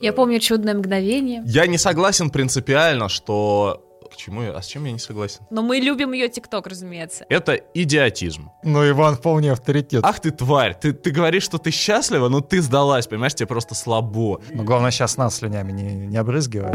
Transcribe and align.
Я 0.00 0.12
помню 0.12 0.38
чудное 0.38 0.74
мгновение. 0.74 1.42
Я 1.44 1.66
не 1.66 1.78
согласен 1.78 2.30
принципиально, 2.30 3.08
что... 3.08 3.84
К 4.10 4.16
чему 4.16 4.42
я? 4.42 4.52
А 4.52 4.62
с 4.62 4.66
чем 4.66 4.84
я 4.86 4.92
не 4.92 4.98
согласен? 4.98 5.40
Но 5.50 5.62
мы 5.62 5.78
любим 5.78 6.12
ее 6.12 6.28
ТикТок, 6.28 6.66
разумеется. 6.66 7.26
Это 7.28 7.60
идиотизм. 7.74 8.50
Ну, 8.62 8.88
Иван 8.88 9.16
вполне 9.16 9.52
авторитет. 9.52 10.02
Ах 10.02 10.20
ты 10.20 10.30
тварь, 10.30 10.74
ты, 10.80 10.92
ты 10.94 11.10
говоришь, 11.10 11.42
что 11.42 11.58
ты 11.58 11.70
счастлива, 11.70 12.28
но 12.28 12.40
ты 12.40 12.62
сдалась, 12.62 13.06
понимаешь, 13.06 13.34
тебе 13.34 13.46
просто 13.46 13.74
слабо. 13.74 14.40
Но 14.50 14.62
главное 14.62 14.92
сейчас 14.92 15.18
нас 15.18 15.36
слюнями 15.36 15.72
не, 15.72 16.06
не 16.06 16.16
обрызгивай. 16.16 16.72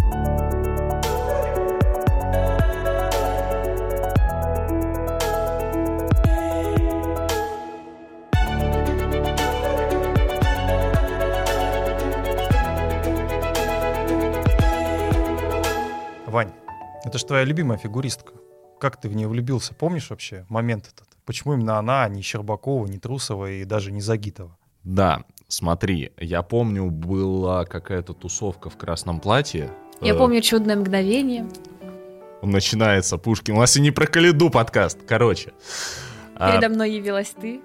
Это 17.14 17.20
же 17.20 17.26
твоя 17.28 17.44
любимая 17.44 17.78
фигуристка. 17.78 18.34
Как 18.80 19.00
ты 19.00 19.08
в 19.08 19.16
нее 19.16 19.28
влюбился? 19.28 19.76
Помнишь 19.76 20.10
вообще 20.10 20.48
момент 20.50 20.88
этот? 20.92 21.08
Почему 21.26 21.54
именно 21.54 21.78
она, 21.78 22.06
а 22.06 22.10
не 22.10 22.24
Щербакова, 22.24 22.88
не 22.88 22.98
Трусова 22.98 23.52
и 23.52 23.66
даже 23.66 23.92
не 23.92 24.02
Загитова? 24.02 24.58
Да, 24.84 25.24
смотри, 25.48 26.12
я 26.18 26.42
помню, 26.42 26.90
была 26.90 27.66
какая-то 27.66 28.14
тусовка 28.14 28.72
в 28.72 28.78
красном 28.78 29.20
платье. 29.20 29.70
Я 30.02 30.16
Э, 30.16 30.18
помню 30.18 30.42
чудное 30.42 30.76
мгновение. 30.76 31.48
Начинается 32.42 33.20
Пушкин. 33.20 33.58
У 33.58 33.60
нас 33.60 33.78
и 33.78 33.82
не 33.82 33.92
про 33.92 34.08
Калиду 34.08 34.50
подкаст. 34.50 34.98
Короче. 35.08 35.54
а, 36.36 36.52
Передо 36.52 36.70
мной 36.74 36.94
явилась 36.94 37.30
ты. 37.40 37.62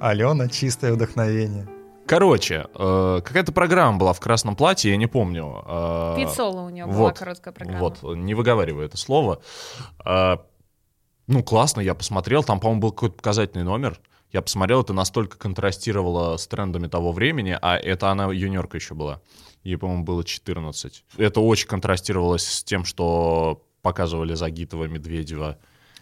Алена, 0.00 0.48
чистое 0.48 0.94
вдохновение. 0.94 1.68
Короче, 2.06 2.66
э, 2.74 3.20
какая-то 3.24 3.52
программа 3.52 3.98
была 3.98 4.12
в 4.12 4.20
красном 4.20 4.56
платье, 4.56 4.90
я 4.90 4.96
не 4.96 5.06
помню. 5.06 5.64
э, 5.66 6.14
Пиццола 6.18 6.62
у 6.62 6.70
нее 6.70 6.86
была 6.86 6.96
вот, 6.96 7.18
короткая 7.18 7.52
программа. 7.52 7.80
Вот, 7.80 8.02
не 8.16 8.34
выговариваю 8.34 8.86
это 8.86 8.96
слово. 8.96 9.40
А, 9.98 10.44
ну, 11.26 11.42
классно, 11.42 11.80
я 11.80 11.94
посмотрел, 11.94 12.44
там, 12.44 12.60
по-моему, 12.60 12.82
был 12.82 12.92
какой-то 12.92 13.16
показательный 13.16 13.64
номер. 13.64 14.00
Я 14.32 14.42
посмотрел, 14.42 14.82
это 14.82 14.92
настолько 14.92 15.38
контрастировало 15.38 16.36
с 16.36 16.46
трендами 16.46 16.88
того 16.88 17.12
времени, 17.12 17.56
а 17.60 17.76
это 17.76 18.10
она 18.10 18.32
юниорка 18.32 18.76
еще 18.76 18.94
была. 18.94 19.20
Ей, 19.64 19.76
по-моему, 19.76 20.04
было 20.04 20.24
14. 20.24 21.04
Это 21.16 21.40
очень 21.40 21.68
контрастировало 21.68 22.36
с 22.38 22.62
тем, 22.62 22.84
что 22.84 23.64
показывали 23.82 24.34
Загитова, 24.34 24.84
Медведева. 24.84 25.58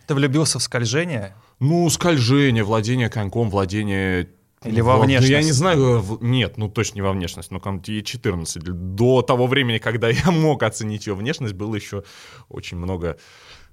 Ты 0.07 0.15
влюбился 0.15 0.59
в 0.59 0.63
скольжение? 0.63 1.35
Ну, 1.61 1.89
скольжение, 1.89 2.65
владение 2.65 3.09
коньком, 3.09 3.51
владение... 3.51 4.29
Или 4.65 4.81
во 4.81 4.97
Вот, 4.97 5.05
ну, 5.07 5.11
Я 5.11 5.19
внешность? 5.21 5.47
не 5.47 5.53
знаю, 5.53 6.01
в- 6.01 6.23
нет, 6.23 6.57
ну 6.57 6.69
точно 6.69 6.97
не 6.97 7.03
во 7.03 7.13
внешность, 7.13 7.51
но 7.51 7.59
там 7.61 7.83
ей 7.87 8.03
14. 8.03 8.63
До 8.63 9.23
того 9.23 9.47
времени, 9.47 9.79
когда 9.79 10.09
я 10.11 10.31
мог 10.31 10.63
оценить 10.63 11.07
ее 11.07 11.15
внешность, 11.15 11.55
было 11.55 11.75
еще 11.75 12.05
очень 12.49 12.77
много 12.79 13.19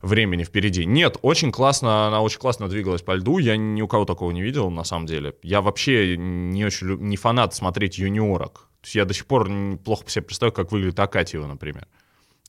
времени 0.02 0.44
впереди. 0.44 0.86
Нет, 0.86 1.18
очень 1.22 1.52
классно, 1.52 2.08
она 2.08 2.22
очень 2.22 2.40
классно 2.40 2.68
двигалась 2.68 3.04
по 3.04 3.14
льду, 3.14 3.38
я 3.38 3.56
ни 3.56 3.82
у 3.82 3.88
кого 3.88 4.06
такого 4.06 4.32
не 4.32 4.42
видел, 4.42 4.70
на 4.72 4.84
самом 4.84 5.06
деле. 5.06 5.36
Я 5.44 5.62
вообще 5.62 6.18
не 6.18 6.66
очень 6.66 6.98
не 6.98 7.18
фанат 7.18 7.54
смотреть 7.54 7.98
юниорок. 8.00 8.68
То 8.82 8.86
есть 8.86 8.96
я 8.96 9.06
до 9.06 9.14
сих 9.14 9.28
пор 9.28 9.50
плохо 9.84 10.10
себе 10.10 10.24
представляю, 10.24 10.54
как 10.54 10.72
выглядит 10.72 11.00
Акатьева, 11.00 11.46
например. 11.46 11.88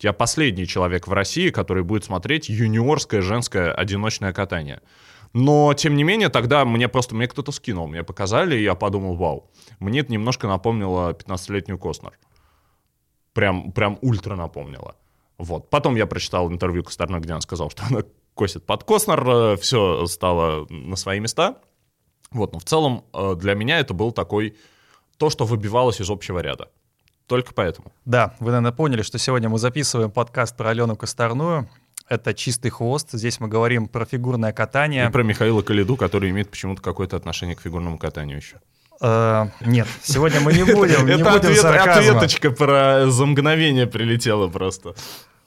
Я 0.01 0.13
последний 0.15 0.67
человек 0.67 1.07
в 1.07 1.13
России, 1.13 1.51
который 1.51 1.85
будет 1.85 2.05
смотреть 2.05 2.49
юниорское 2.49 3.21
женское 3.21 3.71
одиночное 3.73 4.33
катание. 4.33 4.81
Но, 5.33 5.73
тем 5.75 5.97
не 5.97 6.05
менее, 6.05 6.29
тогда 6.29 6.65
мне 6.65 6.89
просто, 6.89 7.15
мне 7.15 7.27
кто-то 7.27 7.53
скинул, 7.53 7.89
мне 7.89 8.03
показали, 8.03 8.57
и 8.57 8.63
я 8.63 8.75
подумал, 8.75 9.17
вау. 9.17 9.51
Мне 9.81 10.01
это 10.01 10.13
немножко 10.13 10.47
напомнило 10.47 11.13
15-летнюю 11.13 11.79
Костнер. 11.79 12.19
Прям, 13.33 13.73
прям 13.73 13.99
ультра 14.03 14.37
напомнило. 14.37 14.97
Вот. 15.39 15.71
Потом 15.71 15.97
я 15.97 16.07
прочитал 16.07 16.51
интервью 16.51 16.85
Косторной, 16.85 17.21
где 17.21 17.33
она 17.33 17.41
сказала, 17.41 17.71
что 17.71 17.83
она 17.91 18.03
косит 18.35 18.67
под 18.67 18.85
Костнер, 18.85 19.57
все 19.57 20.07
стало 20.07 20.67
на 20.69 20.97
свои 20.97 21.21
места. 21.21 21.57
Вот, 22.31 22.53
но 22.53 22.59
в 22.59 22.65
целом 22.65 23.05
э, 23.13 23.35
для 23.37 23.55
меня 23.55 23.79
это 23.79 23.93
был 23.93 24.11
такой, 24.11 24.57
то, 25.19 25.29
что 25.31 25.45
выбивалось 25.45 26.01
из 26.01 26.11
общего 26.11 26.39
ряда. 26.39 26.71
Только 27.27 27.55
поэтому. 27.55 27.93
Да, 28.05 28.35
вы, 28.41 28.47
наверное, 28.47 28.73
поняли, 28.73 29.03
что 29.03 29.19
сегодня 29.19 29.49
мы 29.49 29.59
записываем 29.59 30.11
подкаст 30.11 30.57
про 30.57 30.71
Алену 30.71 30.97
Косторную. 30.97 31.71
Это 32.13 32.35
«Чистый 32.35 32.69
хвост». 32.69 33.09
Здесь 33.13 33.41
мы 33.41 33.49
говорим 33.49 33.89
про 33.89 34.05
фигурное 34.05 34.53
катание. 34.53 35.09
И 35.09 35.11
про 35.11 35.23
Михаила 35.23 35.63
Калиду, 35.63 35.97
который 35.97 36.29
имеет 36.29 36.51
почему-то 36.51 36.83
какое-то 36.83 37.17
отношение 37.17 37.57
к 37.57 37.63
фигурному 37.63 37.97
катанию 37.97 38.37
еще. 38.37 38.57
Э, 39.01 39.47
нет, 39.65 39.89
сегодня 40.03 40.41
мы 40.41 40.53
не 40.53 40.63
будем, 40.63 41.07
не 41.07 41.13
Это 41.13 41.25
будем 41.25 41.37
ответ- 41.37 41.59
сарказма. 41.59 41.93
ответочка 42.19 42.51
про 42.51 43.07
за 43.09 43.25
мгновение 43.25 43.87
прилетела 43.87 44.49
просто. 44.49 44.95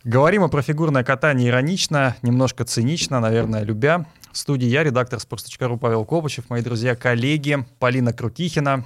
Говорим 0.04 0.42
мы 0.42 0.50
про 0.50 0.64
фигурное 0.64 1.04
катание 1.04 1.50
иронично, 1.50 2.16
немножко 2.24 2.66
цинично, 2.66 3.20
наверное, 3.20 3.62
любя. 3.62 4.08
В 4.32 4.38
студии 4.40 4.66
я, 4.68 4.84
редактор 4.84 5.20
sports.ru 5.20 5.78
Павел 5.78 6.04
Копычев, 6.04 6.50
мои 6.50 6.64
друзья, 6.64 6.96
коллеги 6.96 7.64
Полина 7.78 8.12
Крутихина 8.12 8.86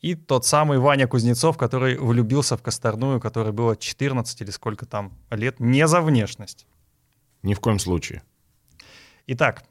и 0.00 0.14
тот 0.14 0.46
самый 0.46 0.78
Ваня 0.78 1.08
Кузнецов, 1.08 1.56
который 1.56 1.98
влюбился 1.98 2.56
в 2.56 2.62
Косторную, 2.62 3.20
которой 3.20 3.52
было 3.52 3.74
14 3.76 4.40
или 4.42 4.50
сколько 4.50 4.86
там 4.86 5.12
лет, 5.32 5.58
не 5.58 5.88
за 5.88 6.00
внешность. 6.00 6.66
Ни 7.44 7.52
в 7.52 7.60
коем 7.60 7.78
случае. 7.78 8.22
Итак, 9.26 9.64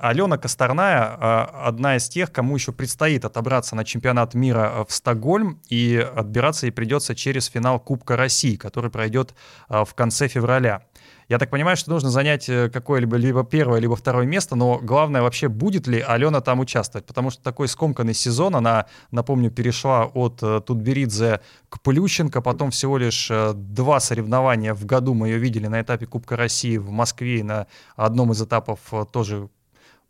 Алена 0.00 0.36
Косторная 0.36 0.98
а, 1.00 1.66
одна 1.68 1.96
из 1.96 2.08
тех, 2.08 2.32
кому 2.32 2.56
еще 2.56 2.72
предстоит 2.72 3.24
отобраться 3.24 3.76
на 3.76 3.84
чемпионат 3.84 4.34
мира 4.34 4.80
а, 4.80 4.84
в 4.84 4.92
Стокгольм, 4.92 5.62
и 5.68 5.96
отбираться 5.96 6.66
ей 6.66 6.72
придется 6.72 7.14
через 7.14 7.46
финал 7.46 7.78
Кубка 7.78 8.16
России, 8.16 8.56
который 8.56 8.90
пройдет 8.90 9.34
а, 9.68 9.84
в 9.84 9.94
конце 9.94 10.26
февраля. 10.26 10.82
Я 11.28 11.38
так 11.38 11.50
понимаю, 11.50 11.76
что 11.76 11.90
нужно 11.90 12.10
занять 12.10 12.48
э, 12.48 12.68
какое-либо 12.68 13.16
либо 13.16 13.44
первое, 13.44 13.80
либо 13.80 13.96
второе 13.96 14.26
место, 14.26 14.56
но 14.56 14.78
главное 14.78 15.22
вообще, 15.22 15.48
будет 15.48 15.86
ли 15.86 16.00
Алена 16.00 16.40
там 16.40 16.60
участвовать, 16.60 17.06
потому 17.06 17.30
что 17.30 17.42
такой 17.42 17.68
скомканный 17.68 18.14
сезон, 18.14 18.56
она, 18.56 18.86
напомню, 19.10 19.50
перешла 19.50 20.04
от 20.04 20.42
э, 20.42 20.60
Тутберидзе 20.60 21.40
к 21.70 21.80
Плющенко, 21.80 22.42
потом 22.42 22.70
всего 22.70 22.98
лишь 22.98 23.30
э, 23.30 23.52
два 23.54 24.00
соревнования 24.00 24.74
в 24.74 24.84
году 24.84 25.14
мы 25.14 25.28
ее 25.28 25.38
видели 25.38 25.66
на 25.66 25.80
этапе 25.80 26.06
Кубка 26.06 26.36
России 26.36 26.76
в 26.76 26.90
Москве 26.90 27.40
и 27.40 27.42
на 27.42 27.66
одном 27.96 28.32
из 28.32 28.42
этапов 28.42 28.80
тоже 29.10 29.48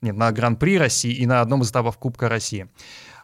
нет, 0.05 0.17
на 0.17 0.31
Гран-при 0.33 0.79
России 0.79 1.13
и 1.13 1.27
на 1.27 1.41
одном 1.41 1.63
из 1.63 1.71
этапов 1.71 1.97
Кубка 1.97 2.29
России. 2.29 2.69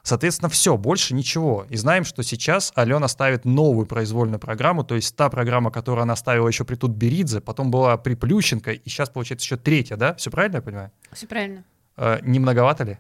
Соответственно, 0.02 0.48
все, 0.48 0.76
больше 0.76 1.14
ничего. 1.14 1.66
И 1.68 1.76
знаем, 1.76 2.04
что 2.04 2.22
сейчас 2.22 2.72
Алена 2.74 3.08
ставит 3.08 3.44
новую 3.44 3.86
произвольную 3.86 4.38
программу, 4.38 4.84
то 4.84 4.94
есть 4.94 5.14
та 5.16 5.28
программа, 5.28 5.70
которую 5.70 6.02
она 6.02 6.16
ставила 6.16 6.48
еще 6.48 6.64
при 6.64 6.76
Тутберидзе, 6.76 7.40
потом 7.40 7.70
была 7.70 7.96
при 7.96 8.14
Плющенко, 8.14 8.72
и 8.72 8.88
сейчас, 8.88 9.10
получается, 9.10 9.44
еще 9.44 9.56
третья, 9.56 9.96
да? 9.96 10.14
Все 10.14 10.30
правильно 10.30 10.56
я 10.56 10.62
понимаю? 10.62 10.90
Все 11.12 11.26
правильно. 11.26 11.64
Э, 11.96 12.18
не 12.22 12.38
многовато 12.38 12.84
ли? 12.84 12.98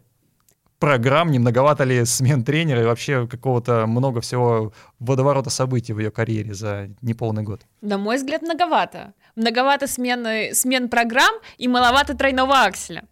Программ, 0.78 1.30
не 1.30 1.38
многовато 1.38 1.84
ли 1.84 2.06
смен 2.06 2.42
тренера 2.42 2.80
и 2.80 2.84
вообще 2.84 3.26
какого-то 3.26 3.86
много 3.86 4.22
всего 4.22 4.72
водоворота 4.98 5.50
событий 5.50 5.92
в 5.92 5.98
ее 5.98 6.10
карьере 6.10 6.54
за 6.54 6.88
неполный 7.02 7.42
год? 7.42 7.66
На 7.82 7.98
мой 7.98 8.16
взгляд, 8.16 8.40
многовато. 8.40 9.12
Многовато 9.36 9.86
смены, 9.86 10.54
смен 10.54 10.88
программ 10.88 11.34
и 11.58 11.68
маловато 11.68 12.16
тройного 12.16 12.64
акселя. 12.64 13.04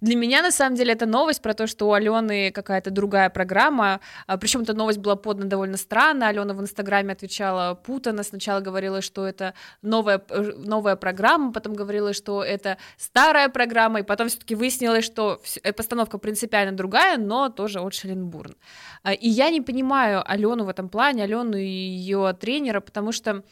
Для 0.00 0.16
меня, 0.16 0.42
на 0.42 0.50
самом 0.50 0.76
деле, 0.76 0.92
это 0.92 1.06
новость 1.06 1.42
про 1.42 1.54
то, 1.54 1.66
что 1.66 1.88
у 1.88 1.92
Алены 1.92 2.50
какая-то 2.50 2.90
другая 2.90 3.28
программа. 3.28 4.00
А, 4.26 4.38
Причем 4.38 4.62
эта 4.62 4.72
новость 4.72 4.98
была 4.98 5.16
подана 5.16 5.46
довольно 5.46 5.76
странно. 5.76 6.28
Алена 6.28 6.54
в 6.54 6.60
Инстаграме 6.60 7.12
отвечала 7.12 7.74
путано. 7.74 8.22
Сначала 8.22 8.60
говорила, 8.60 9.02
что 9.02 9.26
это 9.26 9.54
новая, 9.82 10.22
э, 10.30 10.52
новая 10.56 10.96
программа, 10.96 11.52
потом 11.52 11.74
говорила, 11.74 12.12
что 12.14 12.42
это 12.42 12.78
старая 12.96 13.48
программа, 13.48 14.00
и 14.00 14.02
потом 14.02 14.28
все-таки 14.28 14.54
выяснилось, 14.54 15.04
что 15.04 15.40
э, 15.62 15.72
постановка 15.72 16.18
принципиально 16.18 16.72
другая, 16.76 17.18
но 17.18 17.48
тоже 17.50 17.80
от 17.80 17.94
Шеленбурн. 17.94 18.54
А, 19.02 19.12
И 19.12 19.28
я 19.28 19.50
не 19.50 19.60
понимаю 19.60 20.22
Алену 20.26 20.64
в 20.64 20.68
этом 20.68 20.88
плане, 20.88 21.24
Алену 21.24 21.56
и 21.56 21.66
ее 21.66 22.34
тренера, 22.40 22.80
потому 22.80 23.12
что 23.12 23.42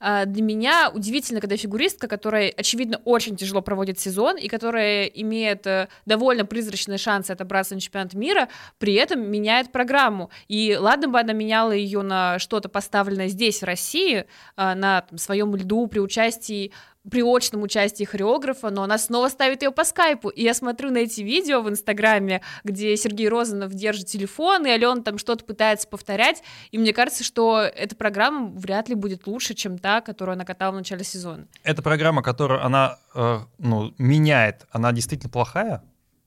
для 0.00 0.42
меня 0.42 0.90
удивительно, 0.92 1.40
когда 1.40 1.56
фигуристка, 1.56 2.08
которая, 2.08 2.52
очевидно, 2.56 3.00
очень 3.04 3.36
тяжело 3.36 3.62
проводит 3.62 3.98
сезон 3.98 4.36
и 4.36 4.48
которая 4.48 5.06
имеет 5.06 5.66
э, 5.66 5.88
довольно 6.04 6.44
призрачные 6.44 6.98
шансы 6.98 7.30
отобраться 7.30 7.74
на 7.74 7.80
чемпионат 7.80 8.14
мира, 8.14 8.48
при 8.78 8.94
этом 8.94 9.30
меняет 9.30 9.72
программу. 9.72 10.30
И 10.48 10.76
ладно 10.78 11.08
бы 11.08 11.18
она 11.18 11.32
меняла 11.32 11.72
ее 11.72 12.02
на 12.02 12.38
что-то 12.38 12.68
поставленное 12.68 13.28
здесь, 13.28 13.60
в 13.60 13.64
России, 13.64 14.26
а, 14.56 14.74
на 14.74 15.06
своем 15.16 15.54
льду 15.56 15.86
при 15.86 16.00
участии 16.00 16.72
при 17.10 17.22
очном 17.22 17.62
участии 17.62 18.04
хореографа, 18.04 18.70
но 18.70 18.82
она 18.82 18.98
снова 18.98 19.28
ставит 19.28 19.62
ее 19.62 19.70
по 19.70 19.84
скайпу. 19.84 20.28
И 20.28 20.42
я 20.42 20.54
смотрю 20.54 20.90
на 20.90 20.98
эти 20.98 21.20
видео 21.20 21.62
в 21.62 21.68
Инстаграме, 21.68 22.42
где 22.64 22.96
Сергей 22.96 23.28
Розанов 23.28 23.72
держит 23.72 24.06
телефон, 24.06 24.66
и 24.66 24.70
Алена 24.70 25.02
там 25.02 25.18
что-то 25.18 25.44
пытается 25.44 25.88
повторять. 25.88 26.42
И 26.70 26.78
мне 26.78 26.92
кажется, 26.92 27.24
что 27.24 27.60
эта 27.60 27.94
программа 27.96 28.48
вряд 28.48 28.88
ли 28.88 28.94
будет 28.94 29.26
лучше, 29.26 29.54
чем 29.54 29.78
та, 29.78 30.00
которую 30.00 30.34
она 30.34 30.44
катала 30.44 30.72
в 30.72 30.76
начале 30.76 31.04
сезона. 31.04 31.46
Эта 31.62 31.82
программа, 31.82 32.22
которую 32.22 32.64
она 32.64 32.98
э, 33.14 33.40
ну, 33.58 33.94
меняет, 33.98 34.66
она 34.70 34.92
действительно 34.92 35.30
плохая? 35.30 35.82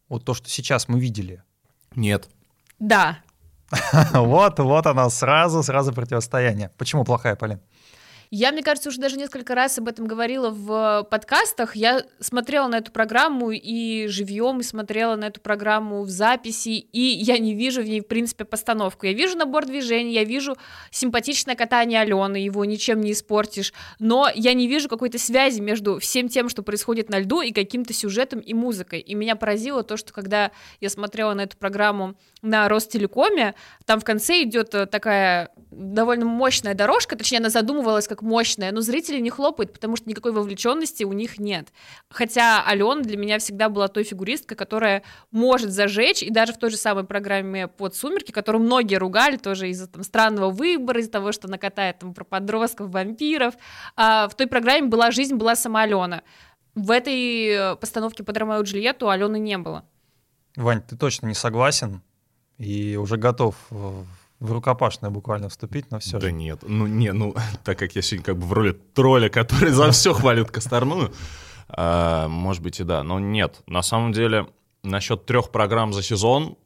Вот 0.07 0.25
то, 0.25 0.33
что 0.33 0.49
сейчас 0.49 0.87
мы 0.87 0.99
видели. 0.99 1.43
Нет. 1.95 2.29
Да, 2.79 3.19
Вот, 4.13 4.59
вот 4.59 4.87
она 4.87 5.09
сразу, 5.09 5.63
сразу 5.63 5.93
противостояние. 5.93 6.71
Почему 6.77 7.03
плохая, 7.03 7.35
Полин? 7.35 7.59
Я, 8.31 8.51
мне 8.51 8.61
кажется, 8.61 8.89
уже 8.89 8.99
даже 8.99 9.17
несколько 9.17 9.55
раз 9.55 9.79
об 9.79 9.87
этом 9.87 10.05
говорила 10.05 10.51
в 10.51 11.07
подкастах. 11.09 11.75
Я 11.75 12.05
смотрела 12.19 12.67
на 12.67 12.77
эту 12.77 12.91
программу 12.91 13.49
и 13.49 14.05
живьем, 14.05 14.59
и 14.59 14.63
смотрела 14.63 15.15
на 15.15 15.25
эту 15.25 15.41
программу 15.41 16.03
в 16.03 16.09
записи, 16.09 16.77
и 16.77 16.99
я 16.99 17.39
не 17.39 17.55
вижу 17.55 17.81
в 17.81 17.85
ней, 17.85 18.01
в 18.01 18.07
принципе, 18.07 18.45
постановку. 18.45 19.07
Я 19.07 19.13
вижу 19.13 19.35
набор 19.35 19.65
движений, 19.65 20.13
я 20.13 20.25
вижу 20.25 20.57
симпатичное 20.91 21.55
катание 21.55 22.01
Алены, 22.01 22.37
его 22.37 22.65
ничем 22.65 23.01
не 23.01 23.13
испортишь, 23.13 23.73
но 23.97 24.29
я 24.35 24.53
не 24.53 24.67
вижу 24.67 24.89
какой-то 24.89 25.17
связи 25.17 25.59
между 25.59 25.97
всем 25.97 26.29
тем, 26.29 26.49
что 26.49 26.61
происходит 26.61 27.09
на 27.09 27.17
льду, 27.21 27.41
и 27.41 27.51
каким-то 27.51 27.93
сюжетом 27.93 28.41
и 28.41 28.53
музыкой. 28.53 28.99
И 28.99 29.15
меня 29.15 29.35
поразило 29.37 29.81
то, 29.81 29.97
что 29.97 30.13
когда 30.13 30.51
я 30.79 30.89
смотрела 30.89 31.33
на 31.33 31.41
эту 31.41 31.57
программу 31.57 32.15
на 32.41 32.69
Ростелекоме, 32.69 33.55
там 33.85 33.99
в 33.99 34.03
конце 34.03 34.43
идет 34.43 34.73
э, 34.73 34.85
такая 34.85 35.51
довольно 35.71 36.25
мощная 36.25 36.73
дорожка, 36.73 37.15
точнее, 37.15 37.39
она 37.39 37.49
задумывалась 37.49 38.07
как 38.07 38.21
мощная, 38.21 38.71
но 38.71 38.81
зрители 38.81 39.19
не 39.19 39.29
хлопают, 39.29 39.73
потому 39.73 39.97
что 39.97 40.09
никакой 40.09 40.31
вовлеченности 40.31 41.03
у 41.03 41.13
них 41.13 41.37
нет. 41.37 41.67
Хотя 42.09 42.63
Алена 42.65 43.01
для 43.01 43.17
меня 43.17 43.39
всегда 43.39 43.69
была 43.69 43.87
той 43.87 44.03
фигуристкой, 44.03 44.57
которая 44.57 45.03
может 45.31 45.71
зажечь, 45.71 46.23
и 46.23 46.29
даже 46.29 46.53
в 46.53 46.57
той 46.57 46.69
же 46.69 46.77
самой 46.77 47.03
программе 47.03 47.67
под 47.67 47.95
«Сумерки», 47.95 48.31
которую 48.31 48.63
многие 48.63 48.95
ругали 48.95 49.37
тоже 49.37 49.69
из-за 49.69 49.87
там, 49.87 50.03
странного 50.03 50.49
выбора, 50.49 51.01
из-за 51.01 51.11
того, 51.11 51.31
что 51.31 51.47
она 51.47 51.57
катает 51.57 51.99
там, 51.99 52.13
про 52.13 52.23
подростков, 52.23 52.89
вампиров, 52.89 53.55
а 53.95 54.27
в 54.29 54.35
той 54.35 54.47
программе 54.47 54.87
была 54.87 55.11
жизнь, 55.11 55.35
была 55.35 55.55
сама 55.55 55.81
Алена. 55.81 56.23
В 56.75 56.91
этой 56.91 57.47
э, 57.47 57.75
постановке 57.75 58.23
под 58.23 58.37
Ромео 58.37 58.61
и 58.61 58.63
Джульетту 58.63 59.09
Алены 59.09 59.39
не 59.39 59.57
было. 59.57 59.85
Вань, 60.55 60.81
ты 60.81 60.95
точно 60.95 61.27
не 61.27 61.33
согласен 61.33 62.01
и 62.59 62.97
уже 62.97 63.17
готов 63.17 63.55
в 63.69 64.51
рукопашное 64.51 65.09
буквально 65.09 65.49
вступить, 65.49 65.91
но 65.91 65.99
все 65.99 66.19
Да 66.19 66.27
же. 66.27 66.31
нет, 66.31 66.59
ну 66.61 66.87
не, 66.87 67.11
ну 67.11 67.35
так 67.63 67.79
как 67.79 67.95
я 67.95 68.01
сегодня 68.01 68.25
как 68.25 68.37
бы 68.37 68.45
в 68.45 68.53
роли 68.53 68.71
тролля, 68.93 69.29
который 69.29 69.71
за 69.71 69.91
все 69.91 70.13
хвалит 70.13 70.51
Косторную, 70.51 71.11
а, 71.67 72.27
может 72.27 72.61
быть 72.61 72.79
и 72.79 72.83
да, 72.83 73.03
но 73.03 73.19
нет. 73.19 73.61
На 73.65 73.81
самом 73.81 74.13
деле, 74.13 74.47
насчет 74.83 75.25
трех 75.25 75.51
программ 75.51 75.93
за 75.93 76.03
сезон, 76.03 76.57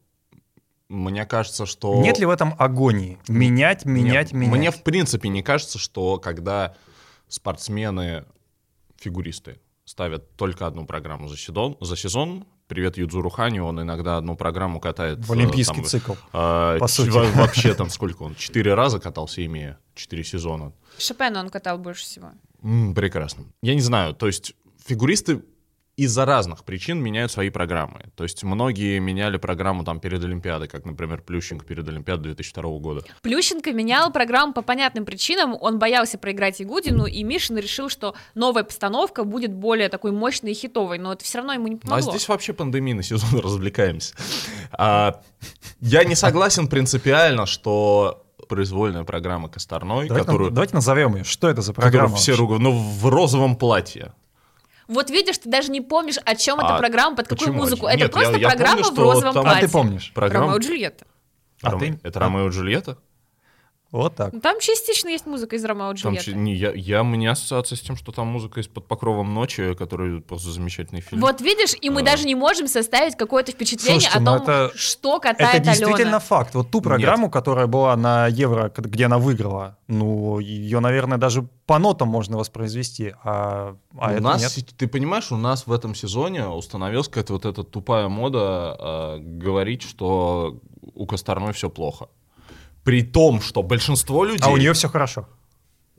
мне 0.90 1.26
кажется, 1.26 1.66
что... 1.66 2.02
Нет 2.02 2.20
ли 2.20 2.26
в 2.26 2.30
этом 2.30 2.54
агонии? 2.60 3.18
Менять, 3.28 3.86
менять, 3.86 4.32
Нет, 4.32 4.34
менять. 4.34 4.58
Мне 4.58 4.72
в 4.72 4.84
принципе 4.84 5.30
не 5.30 5.42
кажется, 5.42 5.80
что 5.80 6.20
когда 6.20 6.76
спортсмены, 7.28 8.26
фигуристы 8.98 9.60
ставят 9.86 10.36
только 10.36 10.68
одну 10.68 10.86
программу 10.86 11.28
за 11.28 11.38
сезон, 11.38 11.78
за 11.82 11.98
сезон 11.98 12.46
привет 12.74 12.98
Юдзуру 12.98 13.30
Хани, 13.30 13.60
он 13.60 13.80
иногда 13.84 14.18
одну 14.18 14.36
программу 14.36 14.80
катает... 14.80 15.20
В 15.20 15.32
э, 15.32 15.36
олимпийский 15.36 15.76
там, 15.82 15.86
цикл. 15.86 16.14
э, 16.34 16.78
по 16.80 16.88
сути. 16.88 17.10
во- 17.10 17.24
Вообще 17.30 17.74
там 17.76 17.92
сколько 17.92 18.24
он? 18.24 18.34
Четыре 18.34 18.74
раза 18.74 19.00
катался, 19.00 19.46
имея 19.46 19.78
четыре 19.94 20.24
сезона. 20.24 20.74
Шопена 20.98 21.40
он 21.42 21.50
катал 21.50 21.78
больше 21.78 22.04
всего. 22.04 22.32
М, 22.64 22.96
прекрасно. 22.96 23.46
Я 23.62 23.76
не 23.76 23.82
знаю, 23.82 24.16
то 24.16 24.26
есть 24.26 24.56
фигуристы 24.84 25.44
из-за 25.96 26.26
разных 26.26 26.64
причин 26.64 27.00
меняют 27.02 27.32
свои 27.32 27.50
программы. 27.52 28.06
То 28.16 28.24
есть 28.24 28.44
многие 28.44 28.98
меняли 29.00 29.38
программу 29.38 29.84
там 29.84 30.00
перед 30.00 30.24
Олимпиадой, 30.24 30.68
как, 30.68 30.86
например, 30.86 31.22
Плющенко 31.22 31.66
перед 31.66 31.88
Олимпиадой 31.88 32.34
2002 32.34 32.64
года. 32.80 33.04
Плющенко 33.22 33.72
менял 33.74 34.12
программу 34.12 34.54
по 34.54 34.64
понятным 34.64 35.06
причинам. 35.06 35.56
Он 35.62 35.78
боялся 35.78 36.18
проиграть 36.18 36.62
Игудину, 36.62 37.06
и 37.06 37.24
Мишин 37.24 37.58
решил, 37.58 37.90
что 37.90 38.16
новая 38.34 38.64
постановка 38.64 39.24
будет 39.24 39.54
более 39.54 39.88
такой 39.90 40.12
мощной 40.12 40.52
и 40.52 40.56
хитовой. 40.56 40.98
Но 40.98 41.14
это 41.14 41.24
все 41.24 41.38
равно 41.38 41.54
ему 41.54 41.68
не 41.68 41.76
Ну, 41.76 41.80
помогло. 41.82 42.10
а 42.10 42.12
здесь 42.12 42.28
вообще 42.28 42.54
пандемийный 42.54 43.04
сезон, 43.04 43.40
развлекаемся. 43.44 44.16
А, 44.72 45.22
я 45.80 46.04
не 46.06 46.16
согласен 46.16 46.68
принципиально, 46.68 47.46
что 47.46 48.26
произвольная 48.50 49.04
программа 49.04 49.48
Косторной, 49.48 50.08
Давайте, 50.08 50.26
которую, 50.26 50.52
давайте 50.52 50.74
назовем 50.74 51.16
ее. 51.18 51.24
Что 51.24 51.50
это 51.50 51.62
за 51.62 51.72
которую 51.74 51.92
программа? 51.92 52.16
все 52.18 52.32
вообще? 52.32 52.42
ругают, 52.42 52.64
но 52.64 52.72
в 52.72 53.08
розовом 53.10 53.56
платье. 53.56 54.14
Вот 54.88 55.10
видишь, 55.10 55.38
ты 55.38 55.50
даже 55.50 55.72
не 55.72 55.82
помнишь, 55.82 56.18
о 56.26 56.36
чем 56.36 56.60
А 56.60 56.66
эта 56.66 56.78
программа, 56.78 57.16
под 57.16 57.28
какую 57.28 57.48
почему? 57.48 57.62
музыку. 57.62 57.86
Нет, 57.88 57.96
это 57.96 58.04
я- 58.06 58.10
просто 58.10 58.38
я 58.38 58.50
программа 58.50 58.82
помню, 58.84 58.96
в 58.96 59.00
розовом 59.00 59.34
там- 59.34 59.42
А 59.46 59.50
платье. 59.50 59.68
ты 59.68 59.72
помнишь? 59.74 60.12
Программа... 60.14 60.46
Ромео 60.48 60.58
и 60.60 60.64
Джульетта. 60.64 61.06
А 61.62 61.72
Роме- 61.72 61.80
ты? 61.80 62.00
Это 62.04 62.20
А- 62.20 62.24
Ромео 62.24 62.48
и 62.48 62.52
Джульетта? 62.52 62.98
Вот 63.94 64.16
так. 64.16 64.34
Ну, 64.34 64.40
Там 64.42 64.60
частично 64.60 65.10
есть 65.10 65.28
музыка 65.28 65.56
из 65.56 65.64
Ромео 65.64 65.90
Там 65.90 65.96
Джульетты. 65.96 66.32
ч- 66.32 66.36
не, 66.36 66.56
я, 66.56 66.72
я, 66.74 67.02
у 67.04 67.06
меня 67.06 67.32
ассоциация 67.34 67.76
с 67.76 67.80
тем, 67.82 67.96
что 67.96 68.12
там 68.12 68.26
музыка 68.26 68.60
из 68.60 68.68
«Под 68.68 68.88
покровом 68.88 69.36
ночи», 69.36 69.76
который 69.76 70.20
просто 70.20 70.50
замечательный 70.50 71.02
фильм. 71.02 71.22
Вот 71.22 71.42
видишь, 71.42 71.76
и 71.80 71.92
мы 71.92 72.02
А. 72.02 72.04
даже 72.04 72.26
не 72.26 72.34
можем 72.34 72.68
составить 72.68 73.16
какое-то 73.16 73.52
впечатление 73.52 74.02
Слушайте, 74.02 74.18
о 74.18 74.22
ну 74.22 74.34
том, 74.40 74.44
это- 74.44 74.72
что 74.76 75.18
Это 75.18 75.34
катает 75.34 75.62
действительно 75.64 75.96
Алена. 76.02 76.20
факт. 76.20 76.56
Вот 76.56 76.72
ту 76.72 76.82
программу, 76.82 77.30
которая 77.30 77.68
была 77.68 77.96
на 77.96 78.28
Евро, 78.28 78.74
где 78.76 79.06
она 79.06 79.20
выиграла, 79.20 79.78
ну, 79.88 80.40
ее, 80.40 80.80
наверное, 80.80 81.20
даже 81.20 81.48
по 81.68 81.78
нотам 81.78 82.08
можно 82.08 82.36
воспроизвести, 82.38 83.14
а, 83.24 83.78
а 83.96 84.08
у 84.08 84.12
это 84.12 84.24
нас, 84.24 84.58
нет. 84.58 84.74
ты 84.76 84.88
понимаешь, 84.88 85.32
у 85.32 85.38
нас 85.38 85.68
в 85.68 85.72
этом 85.72 85.94
сезоне 85.94 86.48
установилась 86.48 87.08
какая-то 87.10 87.34
вот 87.34 87.46
эта 87.46 87.64
тупая 87.64 88.08
мода 88.08 88.76
э, 88.80 89.18
говорить, 89.20 89.84
что 89.84 90.58
у 90.96 91.06
Косторной 91.06 91.54
все 91.54 91.70
плохо. 91.70 92.08
При 92.84 93.02
том, 93.04 93.42
что 93.42 93.64
большинство 93.64 94.26
людей... 94.26 94.46
А 94.46 94.50
у 94.50 94.58
нее 94.58 94.74
все 94.74 94.90
хорошо. 94.90 95.28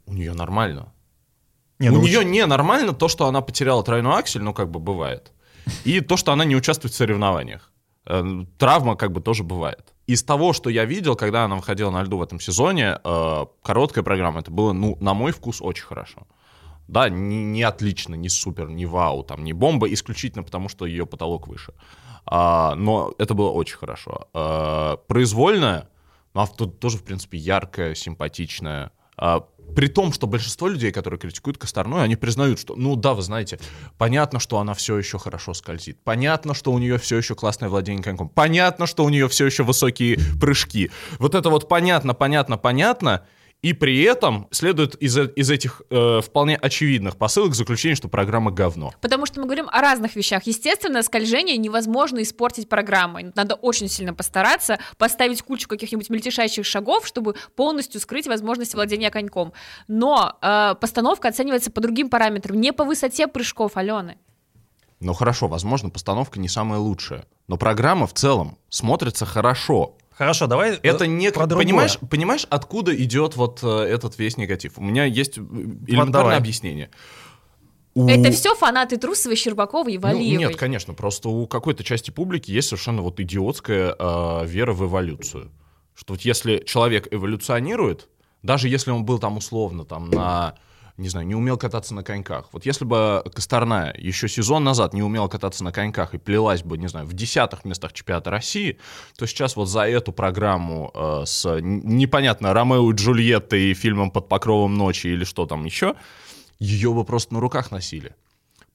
У 0.06 0.12
нее 0.12 0.34
нормально. 0.34 0.92
Не, 1.78 1.90
у 1.90 1.94
ну, 1.94 2.02
нее 2.02 2.24
не 2.24 2.46
нормально 2.46 2.92
то, 2.92 3.08
что 3.08 3.26
она 3.26 3.40
потеряла 3.40 3.82
тройной 3.82 4.18
аксель, 4.18 4.42
ну 4.42 4.52
как 4.52 4.70
бы 4.70 4.80
бывает. 4.80 5.32
И 5.84 6.00
то, 6.00 6.16
что 6.16 6.32
она 6.32 6.44
не 6.44 6.56
участвует 6.56 6.92
в 6.94 6.96
соревнованиях. 6.96 7.72
Э, 8.06 8.22
Травма 8.58 8.96
как 8.96 9.12
бы 9.12 9.20
тоже 9.20 9.42
бывает. 9.42 9.94
Из 10.06 10.22
того, 10.22 10.52
что 10.52 10.70
я 10.70 10.84
видел, 10.84 11.16
когда 11.16 11.44
она 11.44 11.56
выходила 11.56 11.90
на 11.90 12.02
льду 12.02 12.18
в 12.18 12.22
этом 12.22 12.38
сезоне, 12.38 12.98
э, 13.02 13.46
короткая 13.62 14.04
программа, 14.04 14.40
это 14.40 14.50
было, 14.50 14.72
ну, 14.72 14.96
на 15.00 15.14
мой 15.14 15.32
вкус, 15.32 15.62
очень 15.62 15.84
хорошо. 15.84 16.26
Да, 16.88 17.08
не, 17.08 17.44
не 17.44 17.62
отлично, 17.62 18.14
не 18.14 18.28
супер, 18.28 18.68
не 18.68 18.86
вау, 18.86 19.22
там, 19.22 19.42
не 19.42 19.54
бомба, 19.54 19.92
исключительно 19.92 20.44
потому, 20.44 20.68
что 20.68 20.84
ее 20.84 21.06
потолок 21.06 21.48
выше. 21.48 21.72
А, 22.26 22.74
но 22.74 23.14
это 23.18 23.34
было 23.34 23.50
очень 23.50 23.76
хорошо. 23.76 24.28
А, 24.34 24.96
произвольная, 25.08 25.88
ну, 26.34 26.40
а 26.40 26.46
тут 26.46 26.80
тоже, 26.80 26.98
в 26.98 27.04
принципе, 27.04 27.38
яркая, 27.38 27.94
симпатичная. 27.94 28.90
А, 29.16 29.46
при 29.74 29.86
том, 29.86 30.12
что 30.12 30.26
большинство 30.26 30.68
людей, 30.68 30.92
которые 30.92 31.18
критикуют 31.18 31.58
Косторную, 31.58 32.02
они 32.02 32.16
признают, 32.16 32.58
что, 32.58 32.74
ну 32.76 32.96
да, 32.96 33.14
вы 33.14 33.22
знаете, 33.22 33.58
понятно, 33.98 34.40
что 34.40 34.58
она 34.58 34.74
все 34.74 34.98
еще 34.98 35.18
хорошо 35.18 35.54
скользит, 35.54 35.98
понятно, 36.02 36.54
что 36.54 36.72
у 36.72 36.78
нее 36.78 36.98
все 36.98 37.16
еще 37.16 37.34
классное 37.34 37.68
владение 37.68 38.02
коньком, 38.02 38.28
понятно, 38.28 38.86
что 38.86 39.04
у 39.04 39.08
нее 39.08 39.28
все 39.28 39.46
еще 39.46 39.62
высокие 39.62 40.18
прыжки. 40.40 40.90
Вот 41.18 41.34
это 41.34 41.50
вот 41.50 41.68
понятно, 41.68 42.14
понятно, 42.14 42.56
понятно, 42.58 43.26
и 43.64 43.72
при 43.72 44.02
этом 44.02 44.46
следует 44.50 44.94
из, 44.96 45.16
из 45.16 45.50
этих 45.50 45.80
э, 45.88 46.20
вполне 46.20 46.54
очевидных 46.54 47.16
посылок 47.16 47.54
заключение, 47.54 47.96
что 47.96 48.08
программа 48.08 48.50
говно. 48.50 48.92
Потому 49.00 49.24
что 49.24 49.40
мы 49.40 49.46
говорим 49.46 49.70
о 49.72 49.80
разных 49.80 50.16
вещах. 50.16 50.42
Естественно, 50.42 51.02
скольжение 51.02 51.56
невозможно 51.56 52.20
испортить 52.22 52.68
программой. 52.68 53.32
Надо 53.34 53.54
очень 53.54 53.88
сильно 53.88 54.12
постараться, 54.12 54.78
поставить 54.98 55.40
кучу 55.40 55.66
каких-нибудь 55.66 56.10
мельтешащих 56.10 56.66
шагов, 56.66 57.06
чтобы 57.06 57.36
полностью 57.56 58.02
скрыть 58.02 58.26
возможность 58.26 58.74
владения 58.74 59.10
коньком. 59.10 59.54
Но 59.88 60.36
э, 60.42 60.74
постановка 60.78 61.28
оценивается 61.28 61.70
по 61.70 61.80
другим 61.80 62.10
параметрам, 62.10 62.60
не 62.60 62.70
по 62.70 62.84
высоте 62.84 63.28
прыжков 63.28 63.78
Алены. 63.78 64.18
Ну 65.00 65.14
хорошо, 65.14 65.48
возможно, 65.48 65.88
постановка 65.88 66.38
не 66.38 66.48
самая 66.48 66.80
лучшая, 66.80 67.24
но 67.48 67.56
программа 67.56 68.06
в 68.06 68.12
целом 68.12 68.58
смотрится 68.68 69.24
хорошо. 69.24 69.96
Хорошо, 70.16 70.46
давай 70.46 70.74
э, 70.74 70.78
Это 70.82 71.06
не... 71.06 71.30
про 71.32 71.46
другое. 71.46 71.64
Понимаешь, 71.66 71.98
понимаешь, 72.10 72.46
откуда 72.50 72.94
идет 72.94 73.36
вот 73.36 73.60
э, 73.62 73.66
этот 73.82 74.18
весь 74.18 74.36
негатив? 74.36 74.78
У 74.78 74.82
меня 74.82 75.04
есть 75.04 75.38
э, 75.38 75.40
элементарное 75.40 76.10
давай. 76.10 76.36
объяснение. 76.38 76.90
У- 77.94 78.08
Это 78.08 78.30
все 78.32 78.54
фанаты 78.54 78.96
Трусовой, 78.96 79.36
Щербаковой 79.36 79.94
и 79.94 79.98
Ну, 79.98 80.02
Валиевой. 80.02 80.36
нет, 80.48 80.56
конечно, 80.56 80.94
просто 80.94 81.28
у 81.28 81.46
какой-то 81.46 81.84
части 81.84 82.10
публики 82.10 82.50
есть 82.50 82.68
совершенно 82.68 83.02
вот 83.02 83.18
идиотская 83.20 83.94
э, 83.98 84.46
вера 84.46 84.72
в 84.72 84.84
эволюцию. 84.84 85.50
Что 85.94 86.14
вот 86.14 86.22
если 86.22 86.58
человек 86.66 87.06
эволюционирует, 87.12 88.08
даже 88.42 88.68
если 88.68 88.90
он 88.90 89.04
был 89.04 89.18
там 89.18 89.36
условно 89.36 89.84
там 89.84 90.10
на, 90.10 90.54
не 90.96 91.08
знаю, 91.08 91.26
не 91.26 91.34
умел 91.34 91.56
кататься 91.56 91.94
на 91.94 92.04
коньках. 92.04 92.48
Вот 92.52 92.66
если 92.66 92.84
бы 92.84 93.24
Косторная 93.34 93.94
еще 93.98 94.28
сезон 94.28 94.62
назад 94.62 94.94
не 94.94 95.02
умела 95.02 95.28
кататься 95.28 95.64
на 95.64 95.72
коньках 95.72 96.14
и 96.14 96.18
плелась 96.18 96.62
бы, 96.62 96.78
не 96.78 96.88
знаю, 96.88 97.06
в 97.06 97.12
десятых 97.12 97.64
местах 97.64 97.92
чемпионата 97.92 98.30
России, 98.30 98.78
то 99.16 99.26
сейчас 99.26 99.56
вот 99.56 99.66
за 99.66 99.82
эту 99.82 100.12
программу 100.12 100.92
э, 100.94 101.22
с 101.26 101.60
непонятно 101.60 102.54
Ромео 102.54 102.90
и 102.90 102.94
Джульеттой 102.94 103.70
и 103.70 103.74
фильмом 103.74 104.10
«Под 104.10 104.28
покровом 104.28 104.76
ночи» 104.76 105.08
или 105.08 105.24
что 105.24 105.46
там 105.46 105.64
еще, 105.64 105.94
ее 106.60 106.92
бы 106.92 107.04
просто 107.04 107.34
на 107.34 107.40
руках 107.40 107.70
носили 107.70 108.14